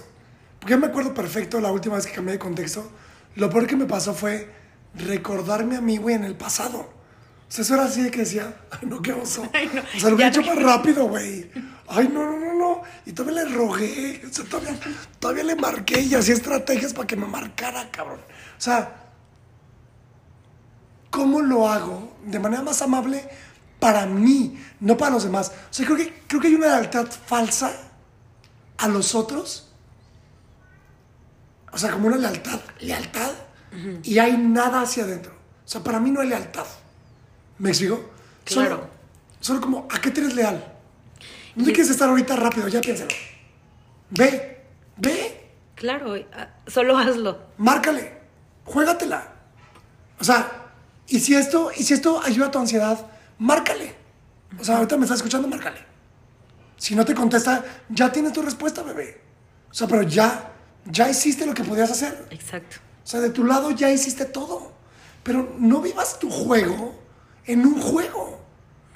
Porque 0.59 0.73
yo 0.73 0.79
me 0.79 0.87
acuerdo 0.87 1.13
perfecto 1.13 1.59
la 1.59 1.71
última 1.71 1.95
vez 1.95 2.05
que 2.05 2.13
cambié 2.13 2.33
de 2.33 2.39
contexto. 2.39 2.91
Lo 3.35 3.49
peor 3.49 3.67
que 3.67 3.75
me 3.75 3.85
pasó 3.85 4.13
fue 4.13 4.49
recordarme 4.95 5.77
a 5.77 5.81
mí, 5.81 5.97
güey, 5.97 6.15
en 6.15 6.23
el 6.23 6.35
pasado. 6.35 6.79
O 7.47 7.51
sea, 7.51 7.63
eso 7.63 7.75
era 7.75 7.85
así 7.85 8.01
de 8.01 8.11
que 8.11 8.19
decía, 8.19 8.53
ay, 8.71 8.87
no, 8.87 9.01
qué 9.01 9.13
oso. 9.13 9.47
Ay, 9.53 9.69
no, 9.73 9.81
o 9.81 9.99
sea, 9.99 10.09
lo 10.09 10.15
hubiera 10.15 10.29
hecho 10.29 10.41
no 10.41 10.47
más 10.53 10.63
rápido, 10.63 11.05
güey. 11.07 11.49
Ay, 11.87 12.09
no, 12.11 12.23
no, 12.23 12.39
no, 12.39 12.53
Y 13.05 13.13
todavía 13.13 13.43
le 13.43 13.55
rogué. 13.55 14.21
O 14.29 14.33
sea, 14.33 14.45
todavía, 14.45 14.77
todavía 15.19 15.43
le 15.43 15.55
marqué 15.55 16.01
y 16.01 16.13
hacía 16.15 16.33
estrategias 16.35 16.93
para 16.93 17.07
que 17.07 17.15
me 17.15 17.25
marcara, 17.27 17.89
cabrón. 17.91 18.19
O 18.19 18.61
sea, 18.61 19.03
¿cómo 21.09 21.41
lo 21.41 21.67
hago 21.69 22.17
de 22.25 22.39
manera 22.39 22.61
más 22.61 22.81
amable 22.81 23.27
para 23.79 24.05
mí, 24.05 24.59
no 24.79 24.97
para 24.97 25.11
los 25.11 25.23
demás? 25.23 25.51
O 25.69 25.73
sea, 25.73 25.85
creo 25.85 25.97
que, 25.97 26.13
creo 26.27 26.41
que 26.41 26.47
hay 26.47 26.55
una 26.55 26.67
lealtad 26.67 27.07
falsa 27.07 27.71
a 28.77 28.87
los 28.87 29.15
otros. 29.15 29.69
O 31.71 31.77
sea, 31.77 31.91
como 31.91 32.07
una 32.07 32.17
lealtad, 32.17 32.59
lealtad, 32.79 33.31
y 34.03 34.17
hay 34.17 34.37
nada 34.37 34.81
hacia 34.81 35.03
adentro. 35.03 35.33
O 35.65 35.67
sea, 35.67 35.83
para 35.83 35.99
mí 35.99 36.09
no 36.09 36.21
hay 36.21 36.29
lealtad. 36.29 36.65
¿Me 37.59 37.69
explico? 37.69 37.95
Solo- 38.45 38.65
Claro. 38.67 38.89
Solo, 39.39 39.61
como, 39.61 39.87
¿a 39.91 39.99
qué 40.01 40.09
te 40.09 40.21
eres 40.21 40.33
leal? 40.33 40.73
No 41.57 41.65
te 41.65 41.73
quieres 41.73 41.89
estar 41.89 42.07
ahorita 42.07 42.35
rápido, 42.35 42.67
ya 42.67 42.79
piénsalo. 42.81 43.09
Ve, 44.11 44.63
ve, 44.95 45.51
Claro, 45.75 46.15
ah, 46.33 46.49
solo 46.67 46.97
hazlo. 46.97 47.39
márcale, 47.57 48.13
juégatela. 48.63 49.33
O 50.19 50.23
sea, 50.23 50.69
y 51.07 51.19
si 51.19 51.35
esto, 51.35 51.71
y 51.75 51.83
si 51.83 51.93
esto 51.95 52.21
ayuda 52.23 52.47
a 52.47 52.51
tu 52.51 52.59
ansiedad, 52.59 53.05
márcale. 53.39 53.95
O 54.59 54.63
sea, 54.63 54.77
ahorita 54.77 54.97
me 54.97 55.03
estás 55.03 55.17
escuchando, 55.17 55.47
márcale. 55.47 55.79
Si 56.77 56.95
no 56.95 57.03
te 57.03 57.15
contesta, 57.15 57.63
ya 57.89 58.11
tienes 58.11 58.33
tu 58.33 58.41
respuesta, 58.43 58.83
bebé. 58.83 59.19
O 59.71 59.73
sea, 59.73 59.87
pero 59.87 60.03
ya, 60.03 60.51
ya 60.85 61.09
hiciste 61.09 61.45
lo 61.45 61.55
que 61.55 61.63
podías 61.63 61.89
hacer. 61.89 62.27
Exacto. 62.29 62.77
O 63.03 63.07
sea, 63.07 63.19
de 63.19 63.31
tu 63.31 63.43
lado 63.43 63.71
ya 63.71 63.91
hiciste 63.91 64.25
todo. 64.25 64.73
Pero 65.23 65.55
no 65.57 65.81
vivas 65.81 66.19
tu 66.19 66.29
juego 66.29 66.95
en 67.45 67.65
un 67.65 67.81
juego. 67.81 68.39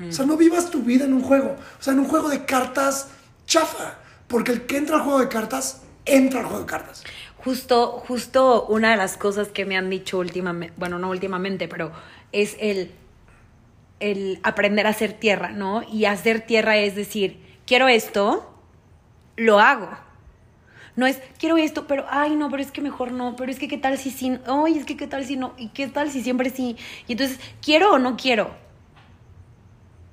O 0.09 0.11
sea, 0.11 0.25
no 0.25 0.37
vivas 0.37 0.71
tu 0.71 0.81
vida 0.81 1.05
en 1.05 1.13
un 1.13 1.21
juego. 1.21 1.55
O 1.79 1.83
sea, 1.83 1.93
en 1.93 1.99
un 1.99 2.07
juego 2.07 2.29
de 2.29 2.45
cartas 2.45 3.09
chafa. 3.45 3.97
Porque 4.27 4.51
el 4.51 4.65
que 4.65 4.77
entra 4.77 4.95
al 4.95 5.03
juego 5.03 5.19
de 5.19 5.27
cartas, 5.27 5.81
entra 6.05 6.39
al 6.39 6.45
juego 6.45 6.61
de 6.61 6.65
cartas. 6.65 7.03
Justo, 7.43 8.03
justo 8.07 8.65
una 8.67 8.91
de 8.91 8.97
las 8.97 9.17
cosas 9.17 9.49
que 9.49 9.65
me 9.65 9.75
han 9.75 9.89
dicho 9.89 10.19
últimamente, 10.19 10.73
bueno, 10.77 10.99
no 10.99 11.09
últimamente, 11.09 11.67
pero 11.67 11.91
es 12.31 12.55
el, 12.59 12.91
el 13.99 14.39
aprender 14.43 14.85
a 14.85 14.91
hacer 14.91 15.13
tierra, 15.13 15.51
¿no? 15.51 15.83
Y 15.83 16.05
hacer 16.05 16.41
tierra 16.41 16.77
es 16.77 16.95
decir, 16.95 17.41
quiero 17.65 17.87
esto, 17.87 18.53
lo 19.37 19.59
hago. 19.59 19.89
No 20.95 21.07
es, 21.07 21.19
quiero 21.39 21.57
esto, 21.57 21.87
pero, 21.87 22.05
ay, 22.09 22.35
no, 22.35 22.49
pero 22.49 22.61
es 22.61 22.71
que 22.71 22.81
mejor 22.81 23.11
no, 23.11 23.35
pero 23.35 23.51
es 23.51 23.57
que 23.57 23.67
qué 23.67 23.77
tal 23.77 23.97
si 23.97 24.11
sí, 24.11 24.37
ay, 24.45 24.77
es 24.77 24.85
que 24.85 24.97
qué 24.97 25.07
tal 25.07 25.25
si 25.25 25.35
no, 25.35 25.53
y 25.57 25.69
qué 25.69 25.87
tal 25.87 26.11
si 26.11 26.21
siempre 26.21 26.49
sí. 26.49 26.75
Y 27.07 27.13
entonces, 27.13 27.39
¿quiero 27.61 27.93
o 27.93 27.99
no 27.99 28.17
quiero? 28.17 28.51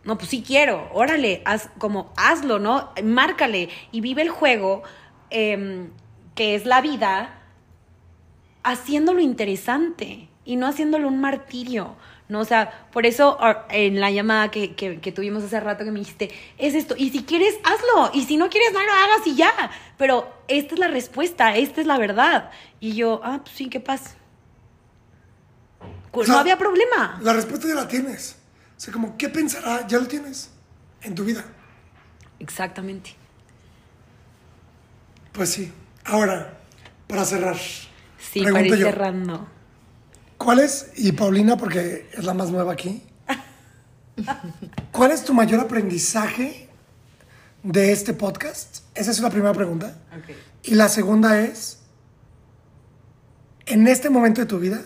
No, 0.08 0.16
pues 0.16 0.30
sí 0.30 0.42
quiero, 0.42 0.88
órale, 0.94 1.42
haz, 1.44 1.68
como 1.76 2.14
hazlo, 2.16 2.58
¿no? 2.58 2.94
Márcale 3.04 3.68
y 3.92 4.00
vive 4.00 4.22
el 4.22 4.30
juego, 4.30 4.82
em, 5.28 5.90
que 6.34 6.54
es 6.54 6.64
la 6.64 6.80
vida, 6.80 7.42
haciéndolo 8.62 9.20
interesante 9.20 10.30
y 10.46 10.56
no 10.56 10.66
haciéndolo 10.66 11.08
un 11.08 11.20
martirio. 11.20 11.94
¿no? 12.30 12.40
O 12.40 12.44
sea, 12.46 12.88
por 12.90 13.04
eso 13.04 13.36
ah, 13.38 13.66
en 13.68 14.00
la 14.00 14.10
llamada 14.10 14.50
que, 14.50 14.74
que, 14.74 14.98
que, 14.98 15.12
tuvimos 15.12 15.44
hace 15.44 15.60
rato 15.60 15.84
que 15.84 15.90
me 15.90 15.98
dijiste, 15.98 16.30
es 16.56 16.74
esto, 16.74 16.94
y 16.96 17.10
si 17.10 17.24
quieres, 17.24 17.56
hazlo, 17.62 18.10
y 18.14 18.24
si 18.24 18.38
no 18.38 18.48
quieres, 18.48 18.72
no 18.72 18.82
lo 18.82 18.92
hagas 18.92 19.26
y 19.26 19.36
ya, 19.36 19.52
pero 19.98 20.26
esta 20.48 20.72
es 20.72 20.80
la 20.80 20.88
respuesta, 20.88 21.54
esta 21.54 21.82
es 21.82 21.86
la 21.86 21.98
verdad. 21.98 22.50
Y 22.80 22.94
yo, 22.94 23.20
ah, 23.22 23.40
pues 23.42 23.54
sí, 23.54 23.68
¿qué 23.68 23.80
pasa? 23.80 24.16
Pues 26.12 26.30
no 26.30 26.38
había 26.38 26.56
problema. 26.56 27.18
La 27.20 27.34
respuesta 27.34 27.68
ya 27.68 27.74
la 27.74 27.88
tienes. 27.88 28.37
O 28.78 28.80
sea, 28.80 28.92
como, 28.92 29.16
¿qué 29.18 29.28
pensará? 29.28 29.84
Ya 29.88 29.98
lo 29.98 30.06
tienes 30.06 30.50
en 31.02 31.16
tu 31.16 31.24
vida. 31.24 31.44
Exactamente. 32.38 33.16
Pues 35.32 35.50
sí. 35.50 35.72
Ahora, 36.04 36.60
para 37.08 37.24
cerrar. 37.24 37.56
Sí, 37.56 38.40
para 38.40 38.64
ir 38.64 38.76
cerrando. 38.76 39.48
¿Cuál 40.36 40.60
es, 40.60 40.92
y 40.94 41.10
Paulina, 41.10 41.56
porque 41.56 42.08
es 42.12 42.24
la 42.24 42.34
más 42.34 42.50
nueva 42.50 42.72
aquí, 42.72 43.02
¿cuál 44.92 45.10
es 45.10 45.24
tu 45.24 45.34
mayor 45.34 45.58
aprendizaje 45.58 46.68
de 47.64 47.90
este 47.90 48.14
podcast? 48.14 48.84
Esa 48.94 49.10
es 49.10 49.18
la 49.18 49.30
primera 49.30 49.52
pregunta. 49.52 49.96
Y 50.62 50.76
la 50.76 50.88
segunda 50.88 51.40
es, 51.40 51.80
en 53.66 53.88
este 53.88 54.08
momento 54.08 54.40
de 54.40 54.46
tu 54.46 54.60
vida, 54.60 54.84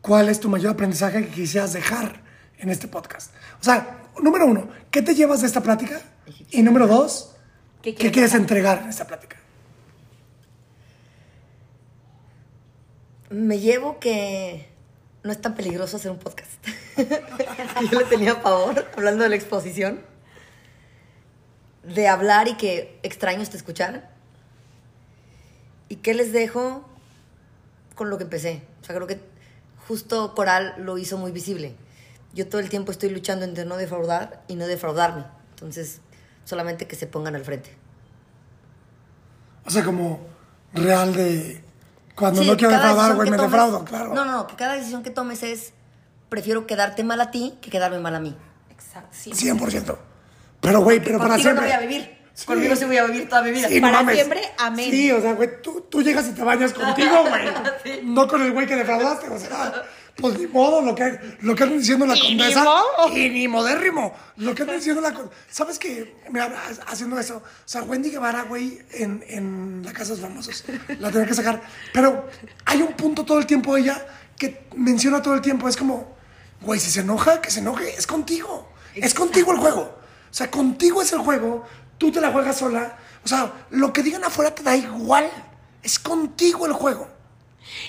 ¿cuál 0.00 0.30
es 0.30 0.40
tu 0.40 0.48
mayor 0.48 0.72
aprendizaje 0.72 1.26
que 1.26 1.32
quisieras 1.32 1.74
dejar 1.74 2.26
en 2.58 2.70
este 2.70 2.88
podcast? 2.88 3.32
O 3.60 3.64
sea, 3.64 3.98
número 4.20 4.46
uno, 4.46 4.68
¿qué 4.90 5.02
te 5.02 5.14
llevas 5.14 5.40
de 5.40 5.46
esta 5.46 5.62
plática? 5.62 6.00
Y 6.50 6.62
número 6.62 6.86
dos, 6.86 7.34
¿qué, 7.82 7.94
quieres 7.94 8.34
entregar 8.34 8.82
en 8.82 8.88
esta 8.88 9.06
plática? 9.06 9.36
Me 13.30 13.58
llevo 13.58 13.98
que 13.98 14.68
no 15.22 15.32
es 15.32 15.40
tan 15.40 15.54
peligroso 15.54 15.96
hacer 15.96 16.10
un 16.10 16.18
podcast. 16.18 16.50
Yo 17.90 17.98
le 17.98 18.04
tenía 18.06 18.42
pavor, 18.42 18.86
hablando 18.96 19.24
de 19.24 19.30
la 19.30 19.36
exposición, 19.36 20.00
de 21.82 22.08
hablar 22.08 22.48
y 22.48 22.56
que 22.56 22.98
extraños 23.02 23.50
te 23.50 23.56
escucharan. 23.56 24.08
¿Y 25.88 25.96
qué 25.96 26.14
les 26.14 26.32
dejo 26.32 26.86
con 27.94 28.10
lo 28.10 28.18
que 28.18 28.24
empecé? 28.24 28.62
O 28.82 28.84
sea, 28.84 28.94
creo 28.94 29.06
que 29.06 29.20
justo 29.86 30.34
Coral 30.34 30.74
lo 30.78 30.98
hizo 30.98 31.16
muy 31.16 31.32
visible. 31.32 31.74
Yo 32.34 32.48
todo 32.48 32.60
el 32.60 32.68
tiempo 32.68 32.92
estoy 32.92 33.10
luchando 33.10 33.44
entre 33.44 33.64
no 33.64 33.76
defraudar 33.76 34.42
y 34.48 34.54
no 34.54 34.66
defraudarme. 34.66 35.24
Entonces, 35.50 36.00
solamente 36.44 36.86
que 36.86 36.96
se 36.96 37.06
pongan 37.06 37.34
al 37.34 37.44
frente. 37.44 37.74
O 39.64 39.70
sea, 39.70 39.84
como 39.84 40.20
real 40.72 41.14
de 41.14 41.62
cuando 42.14 42.42
no 42.42 42.56
quiero 42.56 42.72
defraudar, 42.72 43.14
güey, 43.14 43.30
me 43.30 43.36
defraudo, 43.36 43.84
claro. 43.84 44.14
No, 44.14 44.24
no, 44.24 44.46
que 44.46 44.56
cada 44.56 44.74
decisión 44.74 45.02
que 45.02 45.10
tomes 45.10 45.42
es, 45.42 45.72
prefiero 46.28 46.66
quedarte 46.66 47.04
mal 47.04 47.20
a 47.20 47.30
ti 47.30 47.54
que 47.60 47.70
quedarme 47.70 47.98
mal 48.00 48.14
a 48.14 48.20
mí. 48.20 48.36
Exacto. 48.70 49.16
100%. 49.16 49.96
Pero, 50.60 50.80
güey, 50.80 51.00
pero 51.02 51.18
para 51.18 51.38
siempre. 51.38 51.54
no 51.54 51.62
voy 51.62 51.70
a 51.70 51.80
vivir. 51.80 52.18
Conmigo 52.44 52.76
sí 52.76 52.84
voy 52.84 52.96
a 52.96 53.04
vivir 53.04 53.28
toda 53.28 53.42
mi 53.42 53.50
vida. 53.50 53.68
para 53.80 54.12
siempre, 54.12 54.42
amén. 54.58 54.90
Sí, 54.90 55.10
o 55.10 55.20
sea, 55.20 55.34
güey, 55.34 55.60
tú, 55.60 55.86
tú 55.88 56.02
llegas 56.02 56.28
y 56.28 56.32
te 56.32 56.42
bañas 56.42 56.72
contigo, 56.72 57.24
güey. 57.28 58.02
No 58.04 58.28
con 58.28 58.42
el 58.42 58.52
güey 58.52 58.66
que 58.66 58.76
defraudaste, 58.76 59.28
o 59.28 59.38
sea, 59.38 59.84
pues 60.20 60.36
ni 60.36 60.48
modo, 60.48 60.82
lo 60.82 60.96
que, 60.96 61.36
lo 61.42 61.54
que 61.54 61.62
andan 61.62 61.78
diciendo 61.78 62.04
la 62.04 62.16
¿Y 62.16 62.20
condesa. 62.20 62.60
Ni 62.60 62.66
modo? 62.66 63.16
Y 63.16 63.30
ni 63.30 63.48
modérrimo. 63.48 64.12
Lo 64.36 64.52
que 64.52 64.62
andan 64.62 64.76
diciendo 64.76 65.00
la 65.00 65.14
condesa. 65.14 65.36
¿Sabes 65.48 65.78
qué? 65.78 66.16
Mira, 66.30 66.52
haciendo 66.88 67.18
eso. 67.20 67.36
O 67.36 67.42
sea, 67.64 67.84
Wendy 67.84 68.10
Guevara, 68.10 68.42
güey, 68.42 68.80
en, 68.90 69.24
en 69.28 69.82
La 69.84 69.92
Casa 69.92 70.14
de 70.14 70.20
los 70.20 70.28
Famosos. 70.28 70.64
La 70.98 71.12
tenía 71.12 71.26
que 71.26 71.34
sacar. 71.34 71.62
Pero 71.92 72.28
hay 72.64 72.82
un 72.82 72.94
punto 72.94 73.24
todo 73.24 73.38
el 73.38 73.46
tiempo 73.46 73.76
ella 73.76 74.04
que 74.36 74.66
menciona 74.74 75.22
todo 75.22 75.34
el 75.34 75.40
tiempo. 75.40 75.68
Es 75.68 75.76
como, 75.76 76.16
güey, 76.62 76.80
si 76.80 76.90
se 76.90 77.00
enoja, 77.00 77.40
que 77.40 77.52
se 77.52 77.60
enoje. 77.60 77.94
Es 77.96 78.06
contigo. 78.06 78.72
Es 78.96 79.14
contigo 79.14 79.52
el 79.52 79.58
juego. 79.58 79.82
O 79.82 80.34
sea, 80.34 80.50
contigo 80.50 81.00
es 81.00 81.12
el 81.12 81.20
juego. 81.20 81.64
Tú 81.96 82.10
te 82.10 82.20
la 82.20 82.32
juegas 82.32 82.58
sola. 82.58 82.98
O 83.24 83.28
sea, 83.28 83.52
lo 83.70 83.92
que 83.92 84.02
digan 84.02 84.24
afuera 84.24 84.52
te 84.52 84.64
da 84.64 84.74
igual. 84.74 85.30
Es 85.80 86.00
contigo 86.00 86.66
el 86.66 86.72
juego. 86.72 87.08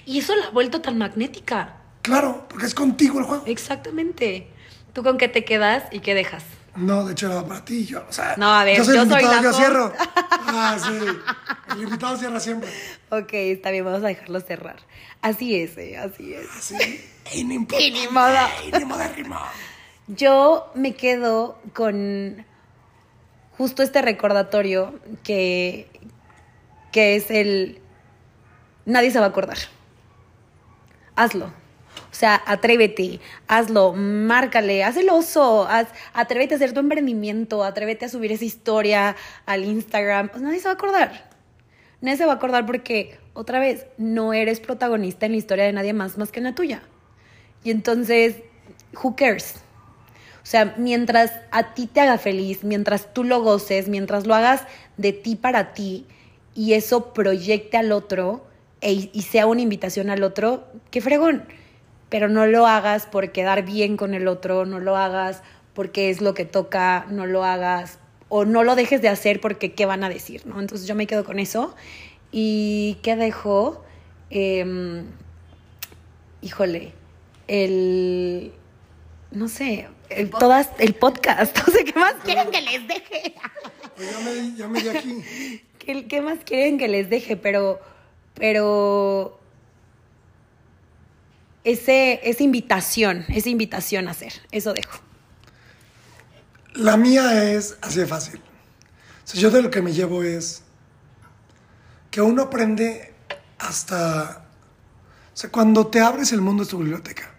Y 0.06 0.20
eso 0.20 0.36
la 0.36 0.46
ha 0.46 0.52
vuelto 0.52 0.80
tan 0.80 1.00
magnética. 1.00 1.79
Claro, 2.02 2.46
porque 2.50 2.66
es 2.66 2.74
contigo 2.74 3.20
el 3.20 3.26
juego. 3.26 3.44
Exactamente. 3.46 4.48
¿Tú 4.94 5.04
con 5.04 5.18
qué 5.18 5.28
te 5.28 5.46
quedas 5.46 5.84
y 5.92 6.00
qué 6.00 6.14
dejas? 6.14 6.44
No, 6.76 7.06
de 7.06 7.12
hecho 7.12 7.32
era 7.32 7.46
para 7.46 7.66
ti, 7.66 7.86
yo, 7.86 8.06
o 8.08 8.12
sea, 8.12 8.36
no, 8.38 8.54
a 8.54 8.64
ver, 8.64 8.78
yo 8.78 8.86
soy 8.86 8.98
el 8.98 9.04
invitado, 9.04 9.44
yo 9.44 9.54
cierro. 9.54 9.94
Ah, 10.52 10.78
sí, 10.80 11.74
el 11.74 11.84
invitado 11.84 12.18
cierra 12.18 12.40
siempre. 12.40 12.70
Ok, 13.10 13.34
está 13.34 13.70
bien, 13.70 13.86
vamos 13.86 14.04
a 14.04 14.08
dejarlo 14.08 14.40
cerrar. 14.42 14.78
Así 15.22 15.56
es, 15.56 15.78
eh, 15.78 15.96
así 15.96 16.34
es. 16.34 16.50
Así, 16.58 16.76
y 17.34 17.44
ni 17.46 17.68
Yo 20.08 20.72
me 20.74 20.96
quedo 20.96 21.60
con 21.74 22.46
justo 23.58 23.84
este 23.84 24.02
recordatorio 24.02 25.00
que, 25.24 25.88
que 26.92 27.16
es 27.16 27.30
el... 27.30 27.80
Nadie 28.86 29.12
se 29.12 29.20
va 29.20 29.26
a 29.26 29.30
acordar. 29.30 29.58
Hazlo 31.16 31.59
sea, 32.20 32.42
atrévete, 32.46 33.22
hazlo, 33.48 33.94
márcale, 33.94 34.84
haz 34.84 34.98
el 34.98 35.10
oso, 35.10 35.66
haz, 35.68 35.88
atrévete 36.14 36.54
a 36.54 36.58
hacer 36.58 36.74
tu 36.74 36.82
emprendimiento, 36.82 37.64
atrévete 37.64 38.06
a 38.06 38.10
subir 38.10 38.34
esa 38.34 38.44
historia 38.44 39.16
al 39.46 39.64
Instagram. 39.64 40.28
Pues 40.28 40.42
nadie 40.42 40.60
se 40.60 40.66
va 40.66 40.72
a 40.72 40.74
acordar. 40.74 41.30
Nadie 42.02 42.18
se 42.18 42.26
va 42.26 42.34
a 42.34 42.36
acordar 42.36 42.66
porque, 42.66 43.18
otra 43.34 43.60
vez, 43.60 43.86
no 43.98 44.34
eres 44.34 44.60
protagonista 44.60 45.26
en 45.26 45.32
la 45.32 45.38
historia 45.38 45.64
de 45.64 45.72
nadie 45.72 45.94
más 45.94 46.18
más 46.18 46.32
que 46.32 46.40
en 46.40 46.44
la 46.44 46.56
tuya. 46.56 46.84
Y 47.64 47.72
entonces, 47.72 48.36
who 49.02 49.16
cares? 49.16 49.56
O 50.44 50.46
sea, 50.46 50.76
mientras 50.78 51.32
a 51.52 51.74
ti 51.74 51.88
te 51.88 52.02
haga 52.02 52.18
feliz, 52.18 52.66
mientras 52.66 53.14
tú 53.14 53.24
lo 53.24 53.42
goces, 53.42 53.88
mientras 53.88 54.28
lo 54.28 54.36
hagas 54.36 54.64
de 54.98 55.14
ti 55.14 55.38
para 55.38 55.74
ti 55.74 56.06
y 56.54 56.74
eso 56.74 57.14
proyecte 57.14 57.78
al 57.78 57.94
otro 57.94 58.46
e, 58.82 59.10
y 59.14 59.22
sea 59.22 59.46
una 59.48 59.62
invitación 59.62 60.10
al 60.10 60.24
otro, 60.24 60.68
qué 60.92 61.00
fregón 61.02 61.46
pero 62.10 62.28
no 62.28 62.46
lo 62.48 62.68
hagas 62.68 63.06
por 63.06 63.32
quedar 63.32 63.64
bien 63.64 63.98
con 63.98 64.14
el 64.14 64.28
otro, 64.28 64.66
no 64.66 64.80
lo 64.80 64.98
hagas 64.98 65.42
porque 65.74 66.10
es 66.10 66.22
lo 66.22 66.34
que 66.34 66.46
toca, 66.46 67.06
no 67.10 67.26
lo 67.26 67.44
hagas 67.44 68.00
o 68.28 68.46
no 68.46 68.64
lo 68.64 68.76
dejes 68.76 69.02
de 69.02 69.10
hacer 69.10 69.40
porque 69.40 69.74
qué 69.74 69.86
van 69.86 70.04
a 70.04 70.10
decir, 70.10 70.46
¿no? 70.46 70.60
Entonces 70.60 70.88
yo 70.88 70.96
me 70.96 71.08
quedo 71.08 71.24
con 71.24 71.40
eso. 71.40 71.76
¿Y 72.32 72.98
qué 73.02 73.16
dejo? 73.16 73.84
Em, 74.30 75.06
híjole, 76.42 76.94
el... 77.48 78.52
No 79.32 79.48
sé, 79.48 79.88
el, 80.10 80.32
todas, 80.32 80.72
el 80.80 80.96
podcast. 80.96 81.58
No 81.68 81.74
sé, 81.74 81.86
¿qué 81.86 82.00
más 82.00 82.16
quieren 82.24 82.50
que 82.50 82.62
les 82.62 82.88
deje? 82.88 83.36
Pues 83.96 84.12
ya 84.12 84.20
me, 84.20 84.56
ya 84.56 84.68
me 84.68 84.82
di 84.82 84.90
aquí. 84.90 85.62
¿Qué, 85.80 86.08
¿Qué 86.08 86.22
más 86.22 86.40
quieren 86.46 86.78
que 86.78 86.88
les 86.88 87.10
deje? 87.10 87.38
Pero, 87.38 87.80
pero 88.34 89.39
ese, 91.64 92.20
esa 92.24 92.44
invitación, 92.44 93.26
esa 93.30 93.50
invitación 93.50 94.08
a 94.08 94.12
hacer. 94.12 94.34
Eso 94.52 94.74
dejo. 94.74 95.00
La 96.74 96.98
mía 96.98 97.52
es 97.52 97.78
así 97.82 98.00
de 98.00 98.08
fácil. 98.08 98.42
yo 99.34 99.52
de 99.52 99.62
lo 99.62 99.70
que 99.70 99.82
me 99.82 99.92
llevo 99.92 100.24
es 100.24 100.64
que 102.12 102.22
uno 102.22 102.44
aprende 102.44 103.14
hasta... 103.58 104.46
O 105.34 105.38
sea, 105.40 105.50
cuando 105.50 105.88
te 105.88 106.00
abres 106.00 106.32
el 106.32 106.42
mundo 106.42 106.64
es 106.64 106.70
tu 106.70 106.78
biblioteca. 106.78 107.32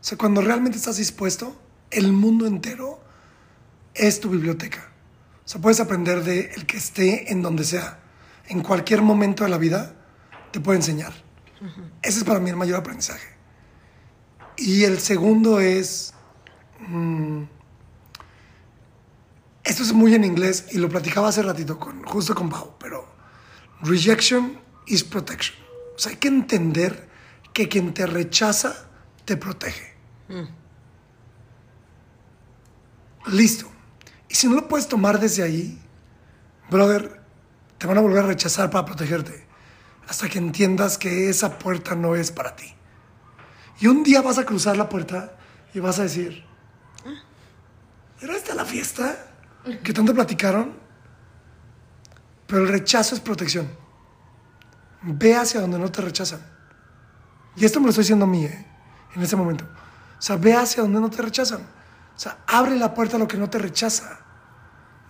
O 0.00 0.04
sea, 0.04 0.18
cuando 0.18 0.40
realmente 0.40 0.78
estás 0.78 0.96
dispuesto, 0.96 1.56
el 1.90 2.12
mundo 2.12 2.46
entero 2.46 3.00
es 3.94 4.20
tu 4.20 4.30
biblioteca. 4.30 4.90
O 5.44 5.48
sea, 5.48 5.60
puedes 5.60 5.80
aprender 5.80 6.24
de 6.24 6.50
el 6.56 6.66
que 6.66 6.76
esté 6.76 7.30
en 7.30 7.42
donde 7.42 7.64
sea. 7.64 8.00
En 8.48 8.62
cualquier 8.62 9.02
momento 9.02 9.44
de 9.44 9.50
la 9.50 9.58
vida 9.58 9.94
te 10.50 10.60
puede 10.60 10.78
enseñar. 10.78 11.12
Ese 12.02 12.18
es 12.18 12.24
para 12.24 12.40
mí 12.40 12.50
el 12.50 12.56
mayor 12.56 12.80
aprendizaje. 12.80 13.28
Y 14.56 14.84
el 14.84 14.98
segundo 15.00 15.60
es... 15.60 16.14
Mm, 16.80 17.44
esto 19.64 19.82
es 19.84 19.92
muy 19.92 20.14
en 20.14 20.24
inglés 20.24 20.66
y 20.72 20.78
lo 20.78 20.88
platicaba 20.88 21.28
hace 21.28 21.42
ratito 21.42 21.78
con, 21.78 22.02
justo 22.02 22.34
con 22.34 22.50
Pau, 22.50 22.74
pero 22.80 23.06
rejection 23.82 24.58
is 24.86 25.04
protection. 25.04 25.56
O 25.94 25.98
sea, 25.98 26.10
hay 26.10 26.18
que 26.18 26.28
entender 26.28 27.08
que 27.52 27.68
quien 27.68 27.94
te 27.94 28.06
rechaza 28.06 28.88
te 29.24 29.36
protege. 29.36 29.94
Mm. 30.28 30.48
Listo. 33.32 33.70
Y 34.28 34.34
si 34.34 34.48
no 34.48 34.56
lo 34.56 34.66
puedes 34.66 34.88
tomar 34.88 35.20
desde 35.20 35.44
ahí, 35.44 35.80
brother, 36.68 37.20
te 37.78 37.86
van 37.86 37.98
a 37.98 38.00
volver 38.00 38.24
a 38.24 38.26
rechazar 38.26 38.68
para 38.68 38.84
protegerte 38.84 39.51
hasta 40.08 40.28
que 40.28 40.38
entiendas 40.38 40.98
que 40.98 41.28
esa 41.28 41.58
puerta 41.58 41.94
no 41.94 42.14
es 42.16 42.30
para 42.30 42.56
ti. 42.56 42.74
Y 43.80 43.86
un 43.86 44.02
día 44.02 44.22
vas 44.22 44.38
a 44.38 44.44
cruzar 44.44 44.76
la 44.76 44.88
puerta 44.88 45.36
y 45.74 45.80
vas 45.80 45.98
a 45.98 46.02
decir, 46.02 46.44
¿era 48.20 48.36
esta 48.36 48.54
la 48.54 48.64
fiesta? 48.64 49.26
Que 49.82 49.92
tanto 49.92 50.14
platicaron. 50.14 50.74
Pero 52.46 52.62
el 52.62 52.68
rechazo 52.68 53.14
es 53.14 53.20
protección. 53.20 53.70
Ve 55.02 55.34
hacia 55.34 55.60
donde 55.60 55.78
no 55.78 55.90
te 55.90 56.02
rechazan. 56.02 56.40
Y 57.56 57.64
esto 57.64 57.80
me 57.80 57.86
lo 57.86 57.90
estoy 57.90 58.02
diciendo 58.02 58.24
a 58.24 58.28
mí, 58.28 58.44
¿eh? 58.44 58.66
en 59.14 59.22
ese 59.22 59.36
momento. 59.36 59.64
O 60.18 60.22
sea, 60.22 60.36
ve 60.36 60.54
hacia 60.54 60.82
donde 60.82 61.00
no 61.00 61.10
te 61.10 61.22
rechazan. 61.22 61.60
O 61.60 62.18
sea, 62.18 62.38
abre 62.46 62.76
la 62.76 62.94
puerta 62.94 63.16
a 63.16 63.18
lo 63.18 63.26
que 63.26 63.36
no 63.36 63.48
te 63.48 63.58
rechaza. 63.58 64.20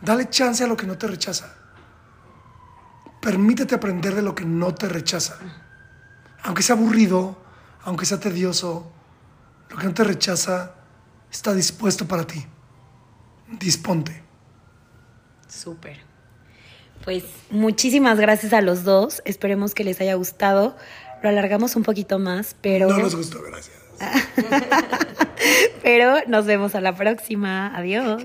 Dale 0.01 0.31
chance 0.31 0.65
a 0.65 0.67
lo 0.67 0.77
que 0.77 0.87
no 0.87 0.97
te 0.97 1.07
rechaza. 1.07 1.55
Permítete 3.23 3.77
aprender 3.77 4.17
de 4.17 4.23
lo 4.23 4.35
que 4.35 4.45
no 4.45 4.75
te 4.75 4.89
rechaza. 4.89 5.39
Aunque 6.43 6.65
sea 6.65 6.75
aburrido, 6.75 7.41
aunque 7.85 8.05
sea 8.05 8.19
tedioso, 8.19 8.91
lo 9.71 9.77
que 9.77 9.87
no 9.87 9.95
te 9.95 10.03
rechaza 10.03 10.75
está 11.31 11.55
dispuesto 11.55 12.07
para 12.09 12.27
ti. 12.27 12.45
Disponte. 13.49 14.23
Súper. 15.47 16.01
Pues 17.05 17.23
muchísimas 17.51 18.19
gracias 18.19 18.53
a 18.53 18.61
los 18.61 18.83
dos. 18.83 19.23
Esperemos 19.25 19.73
que 19.73 19.85
les 19.85 20.01
haya 20.01 20.15
gustado. 20.15 20.77
Lo 21.23 21.29
alargamos 21.29 21.77
un 21.77 21.85
poquito 21.85 22.19
más, 22.19 22.57
pero... 22.61 22.89
No 22.89 22.99
nos 22.99 23.15
gustó, 23.15 23.41
gracias. 23.41 23.77
pero 25.83 26.17
nos 26.27 26.45
vemos 26.47 26.75
a 26.75 26.81
la 26.81 26.97
próxima. 26.97 27.77
Adiós. 27.77 28.25